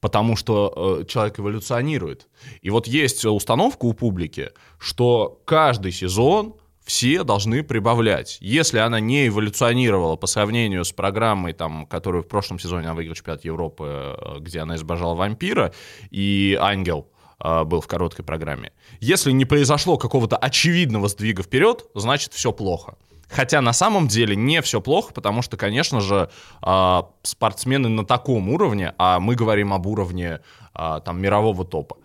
потому 0.00 0.34
что 0.34 1.00
э, 1.02 1.04
человек 1.04 1.38
эволюционирует. 1.38 2.26
И 2.62 2.70
вот 2.70 2.86
есть 2.86 3.22
установка 3.26 3.84
у 3.84 3.92
публики, 3.92 4.50
что 4.78 5.42
каждый 5.44 5.92
сезон 5.92 6.54
все 6.84 7.24
должны 7.24 7.62
прибавлять. 7.62 8.38
Если 8.40 8.78
она 8.78 9.00
не 9.00 9.28
эволюционировала 9.28 10.16
по 10.16 10.26
сравнению 10.26 10.84
с 10.84 10.92
программой, 10.92 11.52
там, 11.52 11.86
которую 11.86 12.24
в 12.24 12.28
прошлом 12.28 12.58
сезоне 12.58 12.86
она 12.86 12.94
выиграла 12.94 13.16
чемпионат 13.16 13.44
Европы, 13.44 13.84
э, 13.86 14.38
где 14.40 14.60
она 14.60 14.76
избежала 14.76 15.14
вампира, 15.14 15.72
и 16.10 16.56
Ангел, 16.60 17.08
э, 17.42 17.64
был 17.64 17.80
в 17.80 17.86
короткой 17.86 18.24
программе. 18.24 18.72
Если 19.00 19.32
не 19.32 19.44
произошло 19.44 19.98
какого-то 19.98 20.36
очевидного 20.36 21.08
сдвига 21.08 21.42
вперед, 21.42 21.84
значит 21.94 22.32
все 22.32 22.52
плохо. 22.52 22.96
Хотя 23.28 23.60
на 23.60 23.72
самом 23.72 24.08
деле 24.08 24.34
не 24.34 24.60
все 24.60 24.80
плохо, 24.80 25.12
потому 25.14 25.42
что, 25.42 25.56
конечно 25.56 26.00
же, 26.00 26.30
э, 26.66 27.02
спортсмены 27.22 27.88
на 27.88 28.04
таком 28.04 28.48
уровне, 28.48 28.94
а 28.98 29.20
мы 29.20 29.36
говорим 29.36 29.72
об 29.72 29.86
уровне 29.86 30.40
там 30.72 31.20
мирового 31.20 31.64
топа, 31.64 31.96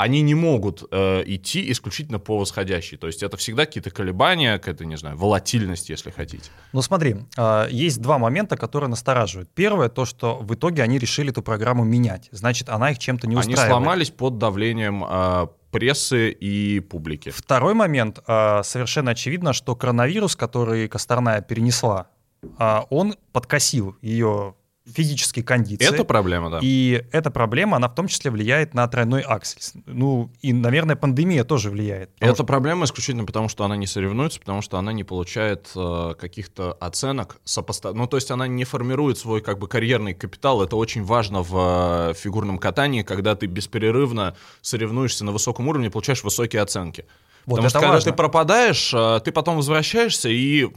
они 0.00 0.22
не 0.22 0.34
могут 0.34 0.82
э, 0.90 1.22
идти 1.26 1.70
исключительно 1.70 2.18
по 2.18 2.38
восходящей. 2.38 2.96
То 2.96 3.06
есть 3.06 3.22
это 3.22 3.36
всегда 3.36 3.66
какие-то 3.66 3.90
колебания, 3.90 4.58
какая-то, 4.58 4.86
не 4.86 4.96
знаю, 4.96 5.16
волатильность, 5.16 5.90
если 5.90 6.10
хотите. 6.10 6.50
Ну 6.72 6.80
смотри, 6.80 7.16
э, 7.36 7.68
есть 7.70 8.00
два 8.00 8.18
момента, 8.18 8.56
которые 8.56 8.88
настораживают. 8.88 9.50
Первое, 9.54 9.90
то, 9.90 10.06
что 10.06 10.38
в 10.38 10.54
итоге 10.54 10.82
они 10.82 10.98
решили 10.98 11.30
эту 11.30 11.42
программу 11.42 11.84
менять. 11.84 12.28
Значит, 12.32 12.70
она 12.70 12.92
их 12.92 12.98
чем-то 12.98 13.26
не 13.26 13.36
устраивает. 13.36 13.58
Они 13.58 13.68
сломались 13.68 14.10
под 14.10 14.38
давлением 14.38 15.04
э, 15.06 15.46
прессы 15.70 16.30
и 16.30 16.80
публики. 16.80 17.30
Второй 17.30 17.74
момент. 17.74 18.20
Э, 18.26 18.62
совершенно 18.64 19.10
очевидно, 19.10 19.52
что 19.52 19.76
коронавирус, 19.76 20.34
который 20.34 20.88
Косторная 20.88 21.42
перенесла, 21.42 22.06
э, 22.42 22.80
он 22.88 23.16
подкосил 23.32 23.96
ее 24.00 24.54
физические 24.92 25.44
кондиции. 25.44 25.92
Это 25.92 26.04
проблема, 26.04 26.50
да. 26.50 26.58
И 26.62 27.04
эта 27.12 27.30
проблема, 27.30 27.76
она 27.76 27.88
в 27.88 27.94
том 27.94 28.08
числе 28.08 28.30
влияет 28.30 28.74
на 28.74 28.86
тройной 28.88 29.22
аксель. 29.22 29.82
Ну, 29.86 30.30
и, 30.40 30.52
наверное, 30.52 30.96
пандемия 30.96 31.44
тоже 31.44 31.70
влияет. 31.70 32.10
Это 32.20 32.34
что... 32.34 32.44
проблема 32.44 32.84
исключительно 32.84 33.24
потому, 33.24 33.48
что 33.48 33.64
она 33.64 33.76
не 33.76 33.86
соревнуется, 33.86 34.40
потому 34.40 34.62
что 34.62 34.78
она 34.78 34.92
не 34.92 35.04
получает 35.04 35.70
э, 35.74 36.14
каких-то 36.18 36.72
оценок 36.72 37.38
сопоста... 37.44 37.92
Ну, 37.92 38.06
то 38.06 38.16
есть 38.16 38.30
она 38.30 38.46
не 38.46 38.64
формирует 38.64 39.18
свой 39.18 39.40
как 39.40 39.58
бы 39.58 39.68
карьерный 39.68 40.14
капитал. 40.14 40.62
Это 40.62 40.76
очень 40.76 41.04
важно 41.04 41.42
в 41.42 42.10
э, 42.10 42.14
фигурном 42.14 42.58
катании, 42.58 43.02
когда 43.02 43.34
ты 43.34 43.46
беспрерывно 43.46 44.34
соревнуешься 44.60 45.24
на 45.24 45.32
высоком 45.32 45.68
уровне, 45.68 45.90
получаешь 45.90 46.22
высокие 46.24 46.62
оценки. 46.62 47.06
Вот 47.46 47.56
Потому 47.56 47.70
что 47.70 47.78
важно. 47.78 47.92
когда 47.94 48.10
ты 48.10 48.16
пропадаешь, 48.16 48.92
э, 48.94 49.20
ты 49.24 49.32
потом 49.32 49.56
возвращаешься 49.56 50.28
и 50.28 50.68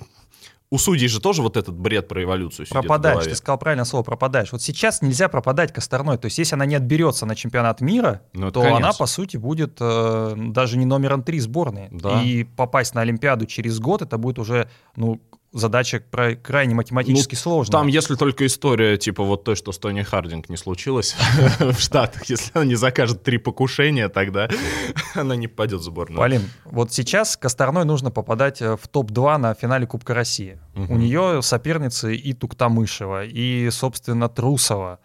у 0.73 0.79
судей 0.79 1.07
же 1.07 1.21
тоже 1.21 1.43
вот 1.43 1.55
этот 1.55 1.75
бред 1.75 2.07
про 2.07 2.23
эволюцию 2.23 2.65
Пропадаешь, 2.67 3.25
ты 3.25 3.35
сказал 3.35 3.59
правильное 3.59 3.85
слово, 3.85 4.01
пропадаешь. 4.01 4.51
Вот 4.51 4.63
сейчас 4.63 5.03
нельзя 5.03 5.29
пропадать 5.29 5.71
Косторной. 5.71 6.17
То 6.17 6.25
есть 6.25 6.39
если 6.39 6.55
она 6.55 6.65
не 6.65 6.73
отберется 6.73 7.27
на 7.27 7.35
чемпионат 7.35 7.79
мира, 7.79 8.21
ну, 8.33 8.49
то 8.49 8.61
конец. 8.61 8.77
она, 8.77 8.91
по 8.93 9.05
сути, 9.05 9.37
будет 9.37 9.77
э, 9.79 10.33
даже 10.35 10.77
не 10.77 10.85
номером 10.85 11.21
три 11.21 11.39
сборной. 11.39 11.89
Да. 11.91 12.23
И 12.23 12.43
попасть 12.43 12.95
на 12.95 13.01
Олимпиаду 13.01 13.45
через 13.45 13.79
год, 13.79 14.01
это 14.01 14.17
будет 14.17 14.39
уже, 14.39 14.67
ну, 14.95 15.21
задача 15.53 16.03
крайне 16.41 16.73
математически 16.73 17.35
ну, 17.35 17.39
сложная. 17.39 17.71
Там, 17.71 17.87
если 17.87 18.15
только 18.15 18.45
история, 18.45 18.97
типа 18.97 19.23
вот 19.23 19.43
той, 19.43 19.55
что 19.55 19.71
с 19.71 19.77
Тони 19.77 20.01
Хардинг 20.01 20.49
не 20.49 20.57
случилось 20.57 21.15
в 21.59 21.79
Штатах, 21.79 22.25
если 22.25 22.51
она 22.55 22.65
не 22.65 22.75
закажет 22.75 23.23
три 23.23 23.37
покушения, 23.37 24.09
тогда 24.09 24.49
она 25.15 25.35
не 25.35 25.47
попадет 25.47 25.81
в 25.81 25.83
сборную. 25.83 26.17
Полин, 26.17 26.49
вот 26.65 26.91
сейчас 26.91 27.37
Косторной 27.37 27.85
нужно 27.85 28.11
попадать 28.11 28.61
э, 28.61 28.75
в 28.75 28.87
топ-2 28.87 29.37
на 29.37 29.53
финале 29.53 29.85
Кубка 29.85 30.13
России. 30.13 30.59
У 30.75 30.97
нее 30.97 31.41
соперницы 31.43 32.15
и 32.15 32.33
Туктамышева, 32.33 33.25
и, 33.25 33.69
собственно, 33.69 34.27
Трусова. 34.27 34.99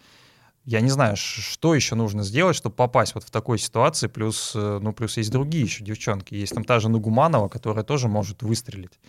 Я 0.65 0.81
не 0.81 0.89
знаю, 0.89 1.15
что 1.15 1.73
еще 1.73 1.95
нужно 1.95 2.23
сделать, 2.23 2.55
чтобы 2.55 2.75
попасть 2.75 3.15
вот 3.15 3.23
в 3.23 3.31
такой 3.31 3.57
ситуации. 3.57 4.07
Плюс, 4.07 4.53
э, 4.55 4.79
ну, 4.81 4.93
плюс 4.93 5.17
есть 5.17 5.31
другие 5.31 5.63
еще 5.63 5.83
девчонки. 5.83 6.33
Есть 6.33 6.53
там 6.53 6.63
та 6.63 6.79
же 6.79 6.89
Нагуманова, 6.89 7.47
которая 7.47 7.83
тоже 7.83 8.07
может 8.07 8.43
выстрелить. 8.43 8.99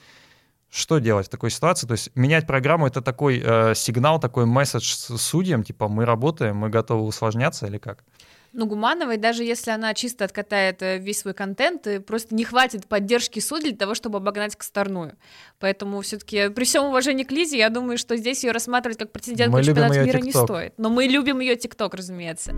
Что 0.71 0.99
делать 0.99 1.27
в 1.27 1.31
такой 1.31 1.51
ситуации? 1.51 1.87
То 1.89 1.93
есть 1.93 2.11
менять 2.15 2.47
программу 2.47 2.87
это 2.87 3.03
такой 3.03 3.43
э, 3.45 3.75
сигнал, 3.75 4.21
такой 4.21 4.47
месседж 4.47 4.85
судьям, 4.85 5.65
типа 5.65 5.89
мы 5.89 6.05
работаем, 6.05 6.57
мы 6.57 6.69
готовы 6.69 7.03
усложняться 7.03 7.67
или 7.67 7.79
как? 7.79 8.05
Ну, 8.53 8.67
Гумановой, 8.67 9.17
даже 9.17 9.45
если 9.45 9.71
она 9.71 9.95
чисто 9.95 10.25
откатает 10.25 10.83
э, 10.83 10.99
весь 10.99 11.21
свой 11.21 11.35
контент, 11.35 11.87
э, 11.87 12.01
просто 12.01 12.35
не 12.35 12.45
хватит 12.45 12.89
поддержки 12.89 13.39
судей 13.39 13.71
для 13.71 13.79
того, 13.79 13.95
чтобы 13.95 14.17
обогнать 14.19 14.57
Косторную. 14.57 15.17
Поэтому 15.61 16.01
все-таки 16.01 16.49
при 16.49 16.65
всем 16.65 16.87
уважении 16.87 17.23
к 17.23 17.31
Лизе, 17.31 17.59
я 17.59 17.69
думаю, 17.69 17.97
что 17.97 18.17
здесь 18.17 18.43
ее 18.43 18.51
рассматривать 18.51 18.99
как 18.99 19.13
претендентку 19.13 19.57
на 19.57 19.65
чемпионат 19.65 19.97
мира 20.05 20.19
TikTok. 20.19 20.23
не 20.23 20.33
стоит. 20.33 20.75
Но 20.79 20.91
мы 20.91 21.05
любим 21.05 21.39
ее 21.39 21.55
ТикТок, 21.55 21.95
разумеется. 21.95 22.53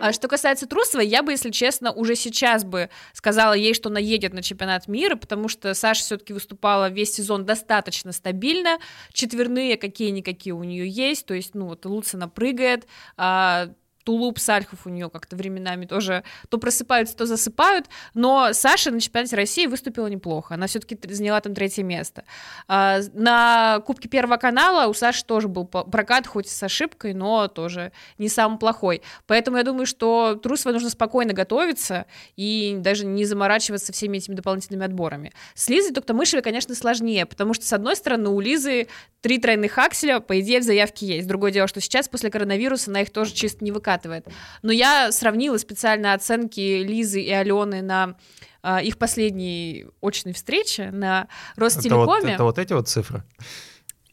А 0.00 0.12
что 0.12 0.28
касается 0.28 0.66
Трусовой, 0.66 1.06
я 1.06 1.22
бы, 1.22 1.32
если 1.32 1.50
честно, 1.50 1.92
уже 1.92 2.14
сейчас 2.14 2.64
бы 2.64 2.88
сказала 3.12 3.52
ей, 3.52 3.74
что 3.74 3.88
она 3.88 4.00
едет 4.00 4.32
на 4.32 4.42
чемпионат 4.42 4.88
мира, 4.88 5.16
потому 5.16 5.48
что 5.48 5.74
Саша 5.74 6.02
все-таки 6.02 6.32
выступала 6.32 6.88
весь 6.88 7.12
сезон 7.12 7.44
достаточно 7.44 8.12
стабильно, 8.12 8.78
четверные 9.12 9.76
какие-никакие 9.76 10.54
у 10.54 10.62
нее 10.64 10.88
есть, 10.88 11.26
то 11.26 11.34
есть, 11.34 11.54
ну, 11.54 11.66
вот 11.66 11.86
Луцина 12.14 12.28
прыгает, 12.28 12.86
а, 13.16 13.68
тулуп 14.04 14.38
Сальхов 14.38 14.86
у 14.86 14.90
нее 14.90 15.10
как-то 15.10 15.34
временами 15.34 15.86
тоже 15.86 16.22
то 16.50 16.58
просыпаются, 16.58 17.16
то 17.16 17.26
засыпают, 17.26 17.86
но 18.12 18.52
Саша 18.52 18.90
на 18.90 19.00
чемпионате 19.00 19.34
России 19.36 19.66
выступила 19.66 20.06
неплохо, 20.06 20.54
она 20.54 20.66
все-таки 20.66 20.98
заняла 21.12 21.40
там 21.40 21.54
третье 21.54 21.82
место. 21.82 22.24
А, 22.68 23.00
на 23.14 23.80
Кубке 23.86 24.08
Первого 24.08 24.36
канала 24.36 24.88
у 24.88 24.94
Саши 24.94 25.24
тоже 25.24 25.48
был 25.48 25.64
прокат, 25.64 26.26
хоть 26.26 26.48
с 26.48 26.62
ошибкой, 26.62 27.14
но 27.14 27.48
тоже 27.48 27.92
не 28.18 28.28
самый 28.28 28.58
плохой. 28.58 29.02
Поэтому 29.26 29.56
я 29.56 29.62
думаю, 29.64 29.86
что 29.86 30.38
Трусовой 30.42 30.74
нужно 30.74 30.90
спокойно 30.90 31.32
готовиться 31.32 32.06
и 32.36 32.76
даже 32.78 33.06
не 33.06 33.24
заморачиваться 33.24 33.92
всеми 33.92 34.18
этими 34.18 34.34
дополнительными 34.34 34.84
отборами. 34.84 35.32
С 35.54 35.68
Лизой 35.68 35.94
Токтамышевой, 35.94 36.42
конечно, 36.42 36.74
сложнее, 36.74 37.26
потому 37.26 37.54
что, 37.54 37.64
с 37.66 37.72
одной 37.72 37.96
стороны, 37.96 38.28
у 38.28 38.40
Лизы 38.40 38.88
три 39.22 39.38
тройных 39.38 39.78
акселя, 39.78 40.20
по 40.20 40.38
идее, 40.40 40.60
в 40.60 40.64
заявке 40.64 41.06
есть. 41.06 41.26
Другое 41.26 41.50
дело, 41.50 41.66
что 41.66 41.80
сейчас 41.80 42.08
после 42.08 42.30
коронавируса 42.30 42.90
она 42.90 43.00
их 43.00 43.10
тоже 43.10 43.32
чисто 43.32 43.64
не 43.64 43.72
выкатывает 43.72 43.93
накатывает. 43.94 44.26
Но 44.62 44.72
я 44.72 45.12
сравнила 45.12 45.58
специально 45.58 46.14
оценки 46.14 46.82
Лизы 46.82 47.20
и 47.20 47.30
Алены 47.30 47.82
на 47.82 48.16
э, 48.62 48.82
их 48.82 48.98
последней 48.98 49.86
очной 50.02 50.34
встрече 50.34 50.90
на 50.90 51.28
Ростелекоме. 51.56 52.06
Это 52.06 52.26
вот, 52.26 52.34
это 52.34 52.44
вот 52.44 52.58
эти 52.58 52.72
вот 52.72 52.88
цифры? 52.88 53.22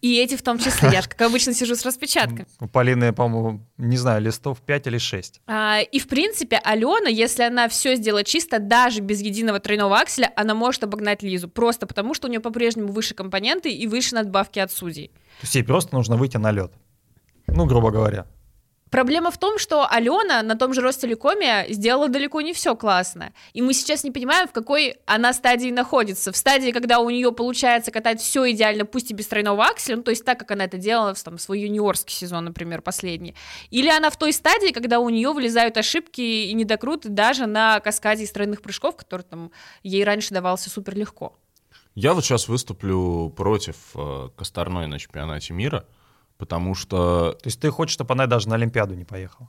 И 0.02 0.18
эти 0.18 0.36
в 0.36 0.42
том 0.42 0.58
числе. 0.58 0.90
Я 0.92 1.04
же, 1.04 1.10
как 1.10 1.22
обычно, 1.22 1.54
сижу 1.54 1.76
с 1.76 1.86
распечаткой. 1.86 2.48
У 2.60 2.68
Полины, 2.68 3.14
по-моему, 3.14 3.64
не 3.78 3.98
знаю, 3.98 4.20
листов 4.20 4.60
5 4.62 4.88
или 4.88 4.98
6. 4.98 5.42
А, 5.46 5.80
и, 5.80 6.00
в 6.00 6.08
принципе, 6.08 6.60
Алена, 6.64 7.08
если 7.08 7.44
она 7.44 7.70
все 7.70 7.96
сделает 7.96 8.26
чисто, 8.26 8.58
даже 8.58 9.02
без 9.02 9.22
единого 9.22 9.60
тройного 9.60 10.00
акселя, 10.00 10.34
она 10.36 10.56
может 10.56 10.84
обогнать 10.84 11.22
Лизу. 11.22 11.48
Просто 11.50 11.86
потому, 11.86 12.16
что 12.16 12.28
у 12.28 12.32
нее 12.32 12.40
по-прежнему 12.40 12.92
выше 12.92 13.14
компоненты 13.14 13.72
и 13.72 13.86
выше 13.86 14.16
надбавки 14.16 14.58
от 14.58 14.72
судей. 14.72 15.10
То 15.42 15.44
есть 15.44 15.54
ей 15.54 15.64
просто 15.64 15.94
нужно 15.94 16.18
выйти 16.18 16.38
на 16.38 16.50
лед. 16.50 16.74
Ну, 17.46 17.66
грубо 17.66 17.92
говоря. 17.92 18.26
Проблема 18.92 19.32
в 19.32 19.38
том, 19.38 19.58
что 19.58 19.88
Алена 19.90 20.44
на 20.44 20.58
том 20.58 20.74
же 20.74 20.82
Ростелекоме 20.82 21.66
сделала 21.70 22.10
далеко 22.10 22.42
не 22.42 22.52
все 22.52 22.76
классно. 22.76 23.32
И 23.54 23.62
мы 23.62 23.74
сейчас 23.74 24.04
не 24.04 24.12
понимаем, 24.12 24.50
в 24.50 24.52
какой 24.52 24.98
она 25.06 25.32
стадии 25.32 25.70
находится. 25.70 26.34
В 26.34 26.38
стадии, 26.38 26.72
когда 26.72 27.00
у 27.00 27.10
нее 27.10 27.32
получается 27.32 27.90
катать 27.90 28.20
все 28.20 28.52
идеально, 28.52 28.86
пусть 28.86 29.10
и 29.10 29.14
без 29.14 29.28
тройного 29.28 29.64
акселя, 29.64 29.96
ну, 29.96 30.04
то 30.04 30.12
есть 30.12 30.26
так, 30.26 30.38
как 30.40 30.52
она 30.52 30.66
это 30.66 30.78
делала 30.78 31.14
в 31.14 31.24
там, 31.24 31.38
свой 31.38 31.62
юниорский 31.62 32.14
сезон, 32.14 32.44
например, 32.44 32.82
последний. 32.82 33.34
Или 33.70 33.88
она 33.88 34.10
в 34.10 34.18
той 34.18 34.34
стадии, 34.34 34.74
когда 34.74 35.00
у 35.00 35.08
нее 35.08 35.32
вылезают 35.32 35.78
ошибки 35.78 36.20
и 36.20 36.54
недокруты 36.54 37.08
даже 37.08 37.46
на 37.46 37.80
каскаде 37.80 38.26
из 38.26 38.32
тройных 38.32 38.62
прыжков, 38.62 38.98
который 38.98 39.22
там 39.22 39.52
ей 39.84 40.04
раньше 40.04 40.34
давался 40.34 40.70
супер 40.70 40.98
легко. 40.98 41.38
Я 41.96 42.14
вот 42.14 42.26
сейчас 42.26 42.50
выступлю 42.50 43.30
против 43.30 43.78
э, 43.96 44.30
Косторной 44.36 44.88
на 44.88 45.00
чемпионате 45.00 45.54
мира— 45.54 45.86
потому 46.42 46.74
что... 46.74 47.34
То 47.34 47.48
есть 47.48 47.60
ты 47.60 47.70
хочешь, 47.70 47.94
чтобы 47.94 48.16
она 48.16 48.26
даже 48.26 48.50
на 48.50 48.56
Олимпиаду 48.56 48.96
не 48.96 49.06
поехала? 49.06 49.48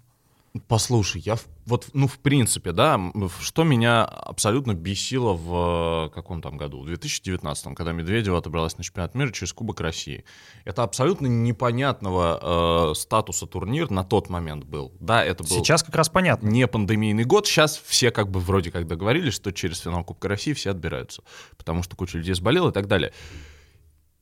Послушай, 0.68 1.22
я 1.24 1.38
вот, 1.64 1.88
ну, 1.94 2.06
в 2.06 2.18
принципе, 2.18 2.72
да, 2.72 3.00
что 3.40 3.64
меня 3.64 4.04
абсолютно 4.04 4.74
бесило 4.74 5.32
в 5.32 6.10
каком 6.14 6.42
там 6.42 6.58
году? 6.58 6.82
В 6.82 6.84
2019, 6.84 7.74
когда 7.74 7.92
Медведева 7.92 8.36
отобралась 8.36 8.76
на 8.76 8.84
чемпионат 8.84 9.14
мира 9.14 9.30
через 9.32 9.54
Кубок 9.54 9.80
России. 9.80 10.26
Это 10.66 10.82
абсолютно 10.82 11.26
непонятного 11.28 12.90
э, 12.90 12.94
статуса 12.94 13.46
турнир 13.46 13.90
на 13.90 14.04
тот 14.04 14.28
момент 14.28 14.64
был. 14.64 14.92
Да, 15.00 15.24
это 15.24 15.42
был... 15.42 15.48
Сейчас 15.48 15.82
как 15.82 15.94
раз 15.94 16.10
понятно. 16.10 16.48
Не 16.48 16.66
пандемийный 16.66 17.24
год. 17.24 17.46
Сейчас 17.46 17.78
все 17.78 18.10
как 18.10 18.30
бы 18.30 18.38
вроде 18.38 18.70
как 18.70 18.86
договорились, 18.86 19.32
что 19.32 19.50
через 19.52 19.78
финал 19.78 20.04
Кубка 20.04 20.28
России 20.28 20.52
все 20.52 20.72
отбираются. 20.72 21.22
Потому 21.56 21.82
что 21.82 21.96
куча 21.96 22.18
людей 22.18 22.34
заболела 22.34 22.68
и 22.68 22.72
так 22.74 22.88
далее. 22.88 23.14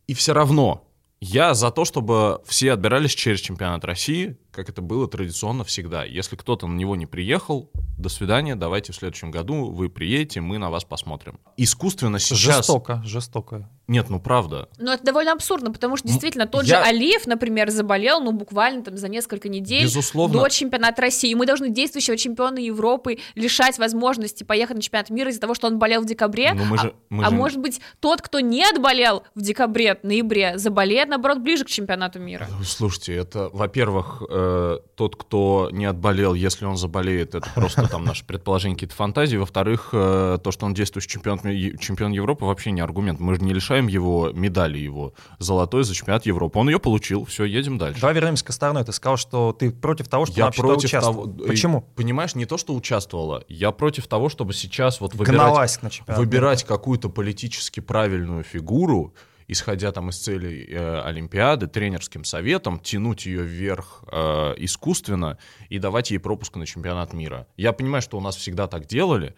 И 0.06 0.14
все 0.14 0.32
равно 0.32 0.89
я 1.20 1.54
за 1.54 1.70
то, 1.70 1.84
чтобы 1.84 2.40
все 2.46 2.72
отбирались 2.72 3.14
через 3.14 3.40
чемпионат 3.40 3.84
России, 3.84 4.38
как 4.52 4.68
это 4.68 4.82
было 4.82 5.06
традиционно 5.08 5.64
всегда. 5.64 6.04
Если 6.04 6.36
кто-то 6.36 6.66
на 6.66 6.74
него 6.76 6.96
не 6.96 7.06
приехал, 7.06 7.70
до 7.98 8.08
свидания, 8.08 8.56
давайте 8.56 8.92
в 8.92 8.96
следующем 8.96 9.30
году 9.30 9.70
вы 9.70 9.88
приедете, 9.88 10.40
мы 10.40 10.58
на 10.58 10.70
вас 10.70 10.84
посмотрим. 10.84 11.38
Искусственно 11.56 12.18
сейчас... 12.18 12.38
Жестоко, 12.38 13.02
жестоко. 13.04 13.68
Нет, 13.88 14.08
ну 14.08 14.20
правда. 14.20 14.68
Но 14.78 14.92
это 14.92 15.04
довольно 15.04 15.32
абсурдно, 15.32 15.72
потому 15.72 15.96
что 15.96 16.06
действительно 16.06 16.46
тот 16.46 16.64
я- 16.64 16.76
же 16.82 16.88
Алиев, 16.88 17.26
например, 17.26 17.70
заболел, 17.70 18.20
ну, 18.20 18.30
буквально 18.32 18.84
там 18.84 18.96
за 18.96 19.08
несколько 19.08 19.48
недель 19.48 19.82
Безусловно. 19.82 20.40
до 20.40 20.48
чемпионата 20.48 21.02
России. 21.02 21.30
И 21.32 21.34
мы 21.34 21.44
должны 21.44 21.70
действующего 21.70 22.16
чемпиона 22.16 22.58
Европы 22.58 23.18
лишать 23.34 23.78
возможности 23.78 24.44
поехать 24.44 24.76
на 24.76 24.82
чемпионат 24.82 25.10
мира 25.10 25.30
из-за 25.30 25.40
того, 25.40 25.54
что 25.54 25.66
он 25.66 25.78
болел 25.78 26.02
в 26.02 26.06
декабре. 26.06 26.52
Ну, 26.54 26.64
мы 26.66 26.76
а 26.76 26.80
же- 26.82 26.94
мы 27.10 27.24
а 27.24 27.30
же- 27.30 27.34
может 27.34 27.58
быть, 27.58 27.80
тот, 27.98 28.22
кто 28.22 28.38
не 28.40 28.64
отболел 28.64 29.24
в 29.34 29.42
декабре, 29.42 29.98
ноябре, 30.04 30.56
заболеет, 30.56 31.08
наоборот, 31.08 31.38
ближе 31.38 31.64
к 31.64 31.68
чемпионату 31.68 32.20
мира. 32.20 32.46
Слушайте, 32.64 33.14
это, 33.16 33.50
во-первых, 33.52 34.22
э, 34.40 34.78
тот, 34.96 35.16
кто 35.16 35.68
не 35.72 35.84
отболел, 35.84 36.34
если 36.34 36.64
он 36.64 36.76
заболеет, 36.76 37.34
это 37.34 37.48
просто 37.54 37.86
там 37.88 38.04
наши 38.04 38.24
предположения, 38.24 38.74
какие-то 38.74 38.94
фантазии. 38.94 39.36
Во-вторых, 39.36 39.90
э, 39.92 40.38
то, 40.42 40.50
что 40.50 40.66
он 40.66 40.74
действующий 40.74 41.08
чемпион, 41.08 41.40
ми- 41.44 41.76
чемпион 41.78 42.12
Европы, 42.12 42.44
вообще 42.44 42.70
не 42.70 42.80
аргумент. 42.80 43.20
Мы 43.20 43.34
же 43.36 43.42
не 43.42 43.52
лишаем 43.52 43.86
его 43.86 44.30
медали 44.32 44.78
его 44.78 45.12
золотой 45.38 45.84
за 45.84 45.94
чемпионат 45.94 46.26
Европы. 46.26 46.58
Он 46.58 46.68
ее 46.68 46.78
получил, 46.78 47.24
все, 47.24 47.44
едем 47.44 47.78
дальше. 47.78 48.00
Давай 48.00 48.14
вернемся 48.14 48.44
к 48.44 48.50
Островной. 48.50 48.84
Ты 48.84 48.92
сказал, 48.92 49.16
что 49.16 49.52
ты 49.52 49.70
против 49.70 50.08
того, 50.08 50.26
что 50.26 50.36
Я 50.38 50.50
туда 50.50 50.68
против 50.68 50.84
участвовала. 50.84 51.26
того... 51.32 51.46
Почему? 51.46 51.78
э, 51.80 51.82
Понимаешь, 51.96 52.34
не 52.34 52.46
то, 52.46 52.56
что 52.58 52.74
участвовала. 52.74 53.44
Я 53.48 53.70
против 53.70 54.06
того, 54.06 54.28
чтобы 54.28 54.52
сейчас 54.54 55.00
вот 55.00 55.14
выбирать, 55.14 55.80
выбирать 56.08 56.64
какую-то 56.64 57.08
политически 57.08 57.80
правильную 57.80 58.42
фигуру, 58.42 59.14
исходя 59.50 59.90
там 59.90 60.10
из 60.10 60.18
целей 60.18 60.64
э, 60.68 61.00
Олимпиады, 61.00 61.66
тренерским 61.66 62.24
советом, 62.24 62.78
тянуть 62.78 63.26
ее 63.26 63.42
вверх 63.42 64.04
э, 64.10 64.54
искусственно 64.58 65.38
и 65.68 65.78
давать 65.80 66.12
ей 66.12 66.18
пропуск 66.18 66.54
на 66.56 66.66
чемпионат 66.66 67.12
мира. 67.12 67.48
Я 67.56 67.72
понимаю, 67.72 68.00
что 68.00 68.16
у 68.16 68.20
нас 68.20 68.36
всегда 68.36 68.68
так 68.68 68.86
делали, 68.86 69.34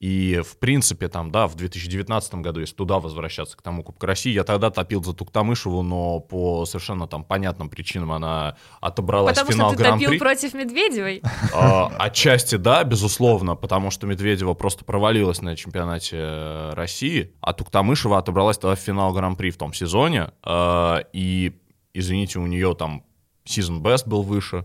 и, 0.00 0.42
в 0.44 0.58
принципе, 0.58 1.08
там, 1.08 1.32
да, 1.32 1.48
в 1.48 1.56
2019 1.56 2.34
году, 2.36 2.60
если 2.60 2.74
туда 2.74 3.00
возвращаться 3.00 3.56
к 3.56 3.62
тому 3.62 3.82
Кубку 3.82 4.06
России, 4.06 4.32
я 4.32 4.44
тогда 4.44 4.70
топил 4.70 5.02
за 5.02 5.12
Туктамышеву, 5.12 5.82
но 5.82 6.20
по 6.20 6.64
совершенно 6.66 7.08
там 7.08 7.24
понятным 7.24 7.68
причинам 7.68 8.12
она 8.12 8.56
отобралась 8.80 9.36
Потому 9.36 9.50
в 9.50 9.54
финал 9.54 9.68
что 9.70 9.78
ты 9.78 9.84
топил 9.84 9.98
Гран-при. 9.98 10.18
против 10.18 10.54
Медведевой. 10.54 11.22
А, 11.52 11.88
Отчасти 11.98 12.56
да, 12.56 12.84
безусловно, 12.84 13.56
потому 13.56 13.90
что 13.90 14.06
Медведева 14.06 14.54
просто 14.54 14.84
провалилась 14.84 15.42
на 15.42 15.56
чемпионате 15.56 16.70
России, 16.74 17.32
а 17.40 17.52
Туктамышева 17.52 18.18
отобралась 18.18 18.58
тогда 18.58 18.76
в 18.76 18.78
финал 18.78 19.12
Гран-при 19.12 19.50
в 19.50 19.56
том 19.56 19.72
сезоне, 19.72 20.30
а, 20.42 21.02
и, 21.12 21.58
извините, 21.92 22.38
у 22.38 22.46
нее 22.46 22.74
там 22.76 23.02
season 23.46 23.80
best 23.80 24.08
был 24.08 24.22
выше. 24.22 24.64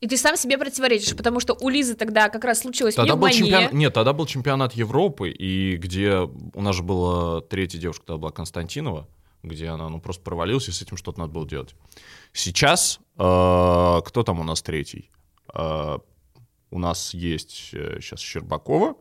И 0.00 0.06
ты 0.06 0.16
сам 0.16 0.36
себе 0.36 0.58
противоречишь, 0.58 1.16
потому 1.16 1.40
что 1.40 1.56
у 1.60 1.68
Лизы 1.68 1.94
тогда 1.94 2.28
как 2.28 2.44
раз 2.44 2.60
случилась 2.60 2.94
Тогда 2.94 3.16
был 3.16 3.28
пневмония. 3.28 3.50
чемпионат, 3.50 3.72
нет, 3.72 3.94
тогда 3.94 4.12
был 4.12 4.26
чемпионат 4.26 4.72
Европы, 4.74 5.30
и 5.30 5.76
где 5.76 6.18
у 6.18 6.60
нас 6.60 6.76
же 6.76 6.82
была 6.82 7.40
третья 7.40 7.78
девушка, 7.78 8.04
тогда 8.06 8.18
была 8.18 8.30
Константинова, 8.30 9.08
где 9.42 9.68
она 9.68 9.88
ну, 9.88 10.00
просто 10.00 10.22
провалилась, 10.22 10.68
и 10.68 10.72
с 10.72 10.82
этим 10.82 10.96
что-то 10.96 11.20
надо 11.20 11.32
было 11.32 11.48
делать. 11.48 11.74
Сейчас, 12.32 13.00
э, 13.16 14.00
кто 14.04 14.22
там 14.22 14.40
у 14.40 14.44
нас 14.44 14.60
третий? 14.60 15.10
Э, 15.54 15.98
у 16.70 16.78
нас 16.78 17.14
есть 17.14 17.70
сейчас 17.70 18.20
Щербакова, 18.20 18.96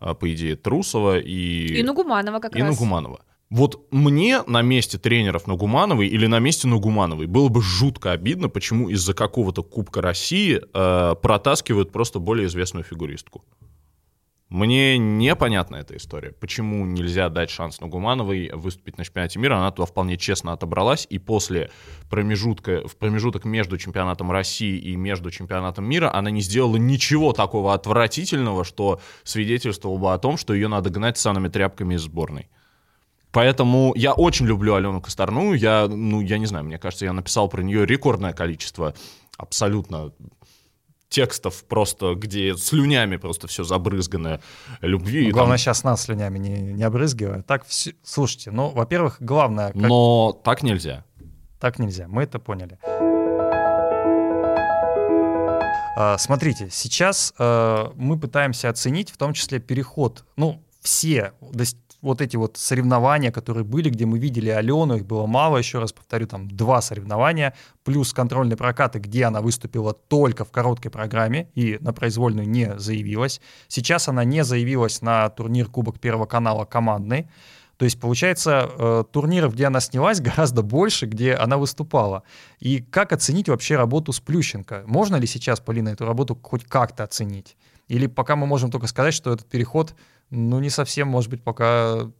э, 0.00 0.14
по 0.14 0.32
идее 0.32 0.54
Трусова 0.54 1.18
и, 1.18 1.78
И 1.78 1.82
Нугуманова 1.82 2.38
как 2.38 2.54
и 2.54 2.62
раз. 2.62 2.70
Нугуманова. 2.70 3.20
Вот 3.48 3.86
мне 3.92 4.42
на 4.42 4.62
месте 4.62 4.98
тренеров 4.98 5.46
Нугумановой 5.46 6.08
или 6.08 6.26
на 6.26 6.40
месте 6.40 6.66
Нугумановой 6.66 7.26
было 7.26 7.48
бы 7.48 7.62
жутко 7.62 8.10
обидно, 8.10 8.48
почему 8.48 8.88
из-за 8.88 9.14
какого-то 9.14 9.62
Кубка 9.62 10.02
России 10.02 10.60
э, 10.60 11.14
протаскивают 11.14 11.92
просто 11.92 12.18
более 12.18 12.46
известную 12.46 12.82
фигуристку. 12.82 13.44
Мне 14.48 14.96
непонятна 14.96 15.76
эта 15.76 15.96
история. 15.96 16.30
Почему 16.30 16.86
нельзя 16.86 17.28
дать 17.28 17.50
шанс 17.50 17.80
Нугумановой 17.80 18.50
выступить 18.52 18.96
на 18.96 19.04
чемпионате 19.04 19.40
мира? 19.40 19.56
Она 19.56 19.72
туда 19.72 19.86
вполне 19.86 20.16
честно 20.16 20.52
отобралась, 20.52 21.04
и 21.10 21.18
после 21.18 21.70
промежутка, 22.10 22.86
в 22.86 22.96
промежуток 22.96 23.44
между 23.44 23.76
чемпионатом 23.76 24.30
России 24.30 24.78
и 24.78 24.94
между 24.94 25.32
чемпионатом 25.32 25.84
мира 25.84 26.12
она 26.14 26.30
не 26.30 26.42
сделала 26.42 26.76
ничего 26.76 27.32
такого 27.32 27.74
отвратительного, 27.74 28.64
что 28.64 29.00
свидетельствовало 29.24 29.98
бы 29.98 30.12
о 30.12 30.18
том, 30.18 30.36
что 30.36 30.54
ее 30.54 30.68
надо 30.68 30.90
гнать 30.90 31.18
санными 31.18 31.48
тряпками 31.48 31.94
из 31.94 32.02
сборной. 32.02 32.48
Поэтому 33.36 33.92
я 33.94 34.14
очень 34.14 34.46
люблю 34.46 34.76
Алену 34.76 35.02
Косторную. 35.02 35.58
Я, 35.58 35.88
ну, 35.88 36.22
я 36.22 36.38
не 36.38 36.46
знаю, 36.46 36.64
мне 36.64 36.78
кажется, 36.78 37.04
я 37.04 37.12
написал 37.12 37.50
про 37.50 37.62
нее 37.62 37.84
рекордное 37.84 38.32
количество 38.32 38.94
абсолютно 39.36 40.10
текстов 41.10 41.62
просто, 41.64 42.14
где 42.14 42.56
слюнями 42.56 43.18
просто 43.18 43.46
все 43.46 43.62
забрызгано 43.62 44.40
любви. 44.80 45.26
Ну, 45.26 45.32
Главное, 45.34 45.58
там- 45.58 45.58
сейчас 45.58 45.84
нас 45.84 46.04
слюнями 46.04 46.38
не, 46.38 46.48
не 46.72 46.82
обрызгивая. 46.82 47.42
Так, 47.42 47.66
все... 47.66 47.92
слушайте, 48.02 48.52
ну, 48.52 48.70
во-первых, 48.70 49.18
главное, 49.20 49.72
как... 49.72 49.82
Но 49.82 50.32
так 50.42 50.62
нельзя. 50.62 51.04
так 51.60 51.78
нельзя, 51.78 52.08
мы 52.08 52.22
это 52.22 52.38
поняли. 52.38 52.78
А, 55.98 56.16
Смотрите, 56.18 56.70
сейчас 56.72 57.34
э, 57.38 57.86
мы 57.96 58.18
пытаемся 58.18 58.70
оценить 58.70 59.10
в 59.10 59.18
том 59.18 59.34
числе 59.34 59.58
переход, 59.58 60.24
ну, 60.36 60.62
все 60.80 61.32
вот 62.06 62.20
эти 62.20 62.36
вот 62.36 62.56
соревнования, 62.56 63.32
которые 63.32 63.64
были, 63.64 63.90
где 63.90 64.06
мы 64.06 64.18
видели 64.18 64.48
Алену, 64.48 64.96
их 64.96 65.06
было 65.06 65.26
мало, 65.26 65.58
еще 65.58 65.80
раз 65.80 65.92
повторю, 65.92 66.26
там 66.26 66.48
два 66.48 66.80
соревнования, 66.80 67.54
плюс 67.84 68.12
контрольные 68.12 68.56
прокаты, 68.56 69.00
где 69.00 69.24
она 69.24 69.40
выступила 69.40 69.92
только 69.92 70.44
в 70.44 70.52
короткой 70.52 70.90
программе 70.90 71.50
и 71.54 71.78
на 71.80 71.92
произвольную 71.92 72.48
не 72.48 72.78
заявилась. 72.78 73.40
Сейчас 73.66 74.08
она 74.08 74.24
не 74.24 74.44
заявилась 74.44 75.02
на 75.02 75.28
турнир 75.30 75.66
Кубок 75.66 75.98
Первого 75.98 76.26
канала 76.26 76.64
командный. 76.64 77.28
То 77.76 77.84
есть, 77.84 78.00
получается, 78.00 78.70
э, 78.78 79.04
турниров, 79.12 79.54
где 79.54 79.66
она 79.66 79.80
снялась, 79.80 80.20
гораздо 80.28 80.62
больше, 80.62 81.06
где 81.06 81.34
она 81.34 81.58
выступала. 81.58 82.22
И 82.60 82.80
как 82.80 83.12
оценить 83.12 83.48
вообще 83.48 83.76
работу 83.76 84.12
с 84.12 84.20
Плющенко? 84.20 84.84
Можно 84.86 85.16
ли 85.16 85.26
сейчас, 85.26 85.60
Полина, 85.60 85.90
эту 85.90 86.06
работу 86.06 86.38
хоть 86.42 86.64
как-то 86.64 87.02
оценить? 87.02 87.56
Или 87.88 88.06
пока 88.06 88.34
мы 88.34 88.46
можем 88.46 88.70
только 88.70 88.86
сказать, 88.86 89.14
что 89.14 89.32
этот 89.32 89.48
переход, 89.48 89.94
ну, 90.30 90.60
не 90.60 90.70
совсем, 90.70 91.08
может 91.08 91.30
быть, 91.30 91.42
пока 91.42 92.10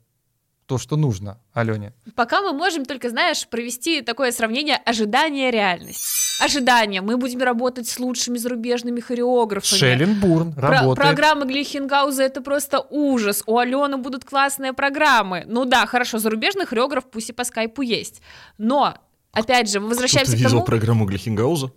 то, 0.66 0.78
что 0.78 0.96
нужно 0.96 1.38
Алене. 1.52 1.92
Пока 2.16 2.42
мы 2.42 2.52
можем 2.52 2.84
только, 2.84 3.08
знаешь, 3.08 3.46
провести 3.46 4.02
такое 4.02 4.32
сравнение 4.32 4.76
ожидание-реальность. 4.76 6.02
Ожидание. 6.40 7.00
Мы 7.00 7.16
будем 7.16 7.40
работать 7.40 7.88
с 7.88 7.98
лучшими 7.98 8.36
зарубежными 8.36 9.00
хореографами. 9.00 9.78
Шелленбурн 9.78 10.52
Про- 10.52 10.70
работает. 10.70 10.96
программа 10.96 11.46
Глихенгауза 11.46 12.24
это 12.24 12.40
просто 12.42 12.80
ужас. 12.90 13.42
У 13.46 13.58
Алены 13.58 13.96
будут 13.96 14.24
классные 14.24 14.72
программы. 14.72 15.44
Ну 15.46 15.64
да, 15.64 15.86
хорошо, 15.86 16.18
зарубежный 16.18 16.66
хореограф 16.66 17.04
пусть 17.10 17.30
и 17.30 17.32
по 17.32 17.44
скайпу 17.44 17.82
есть. 17.82 18.20
Но, 18.58 18.96
опять 19.32 19.70
же, 19.70 19.80
мы 19.80 19.88
возвращаемся 19.88 20.32
Кто-то 20.32 20.36
к 20.36 20.46
видел 20.46 20.58
тому... 20.58 20.64
программу 20.66 21.06
Глихенгауза? 21.06 21.70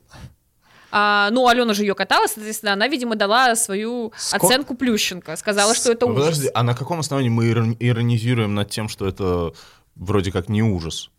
А, 0.92 1.30
ну, 1.32 1.48
Алена 1.48 1.74
же 1.74 1.84
ее 1.84 1.96
катала, 1.96 2.28
соответственно, 2.28 2.74
она, 2.74 2.88
видимо, 2.88 3.16
дала 3.16 3.56
свою 3.56 4.12
Сколько- 4.18 4.48
оценку 4.48 4.76
Плющенко. 4.76 5.36
Сказала, 5.36 5.76
что 5.76 5.92
это 5.92 6.06
ужас. 6.06 6.24
Подожди, 6.26 6.50
а 6.54 6.64
на 6.64 6.74
каком 6.76 7.00
основании 7.00 7.30
мы 7.30 7.50
ирон- 7.52 7.78
иронизируем 7.80 8.56
над 8.56 8.70
тем, 8.70 8.90
что 8.90 9.08
это 9.08 9.54
вроде 9.96 10.32
как 10.32 10.50
не 10.50 10.64
ужас? 10.64 11.10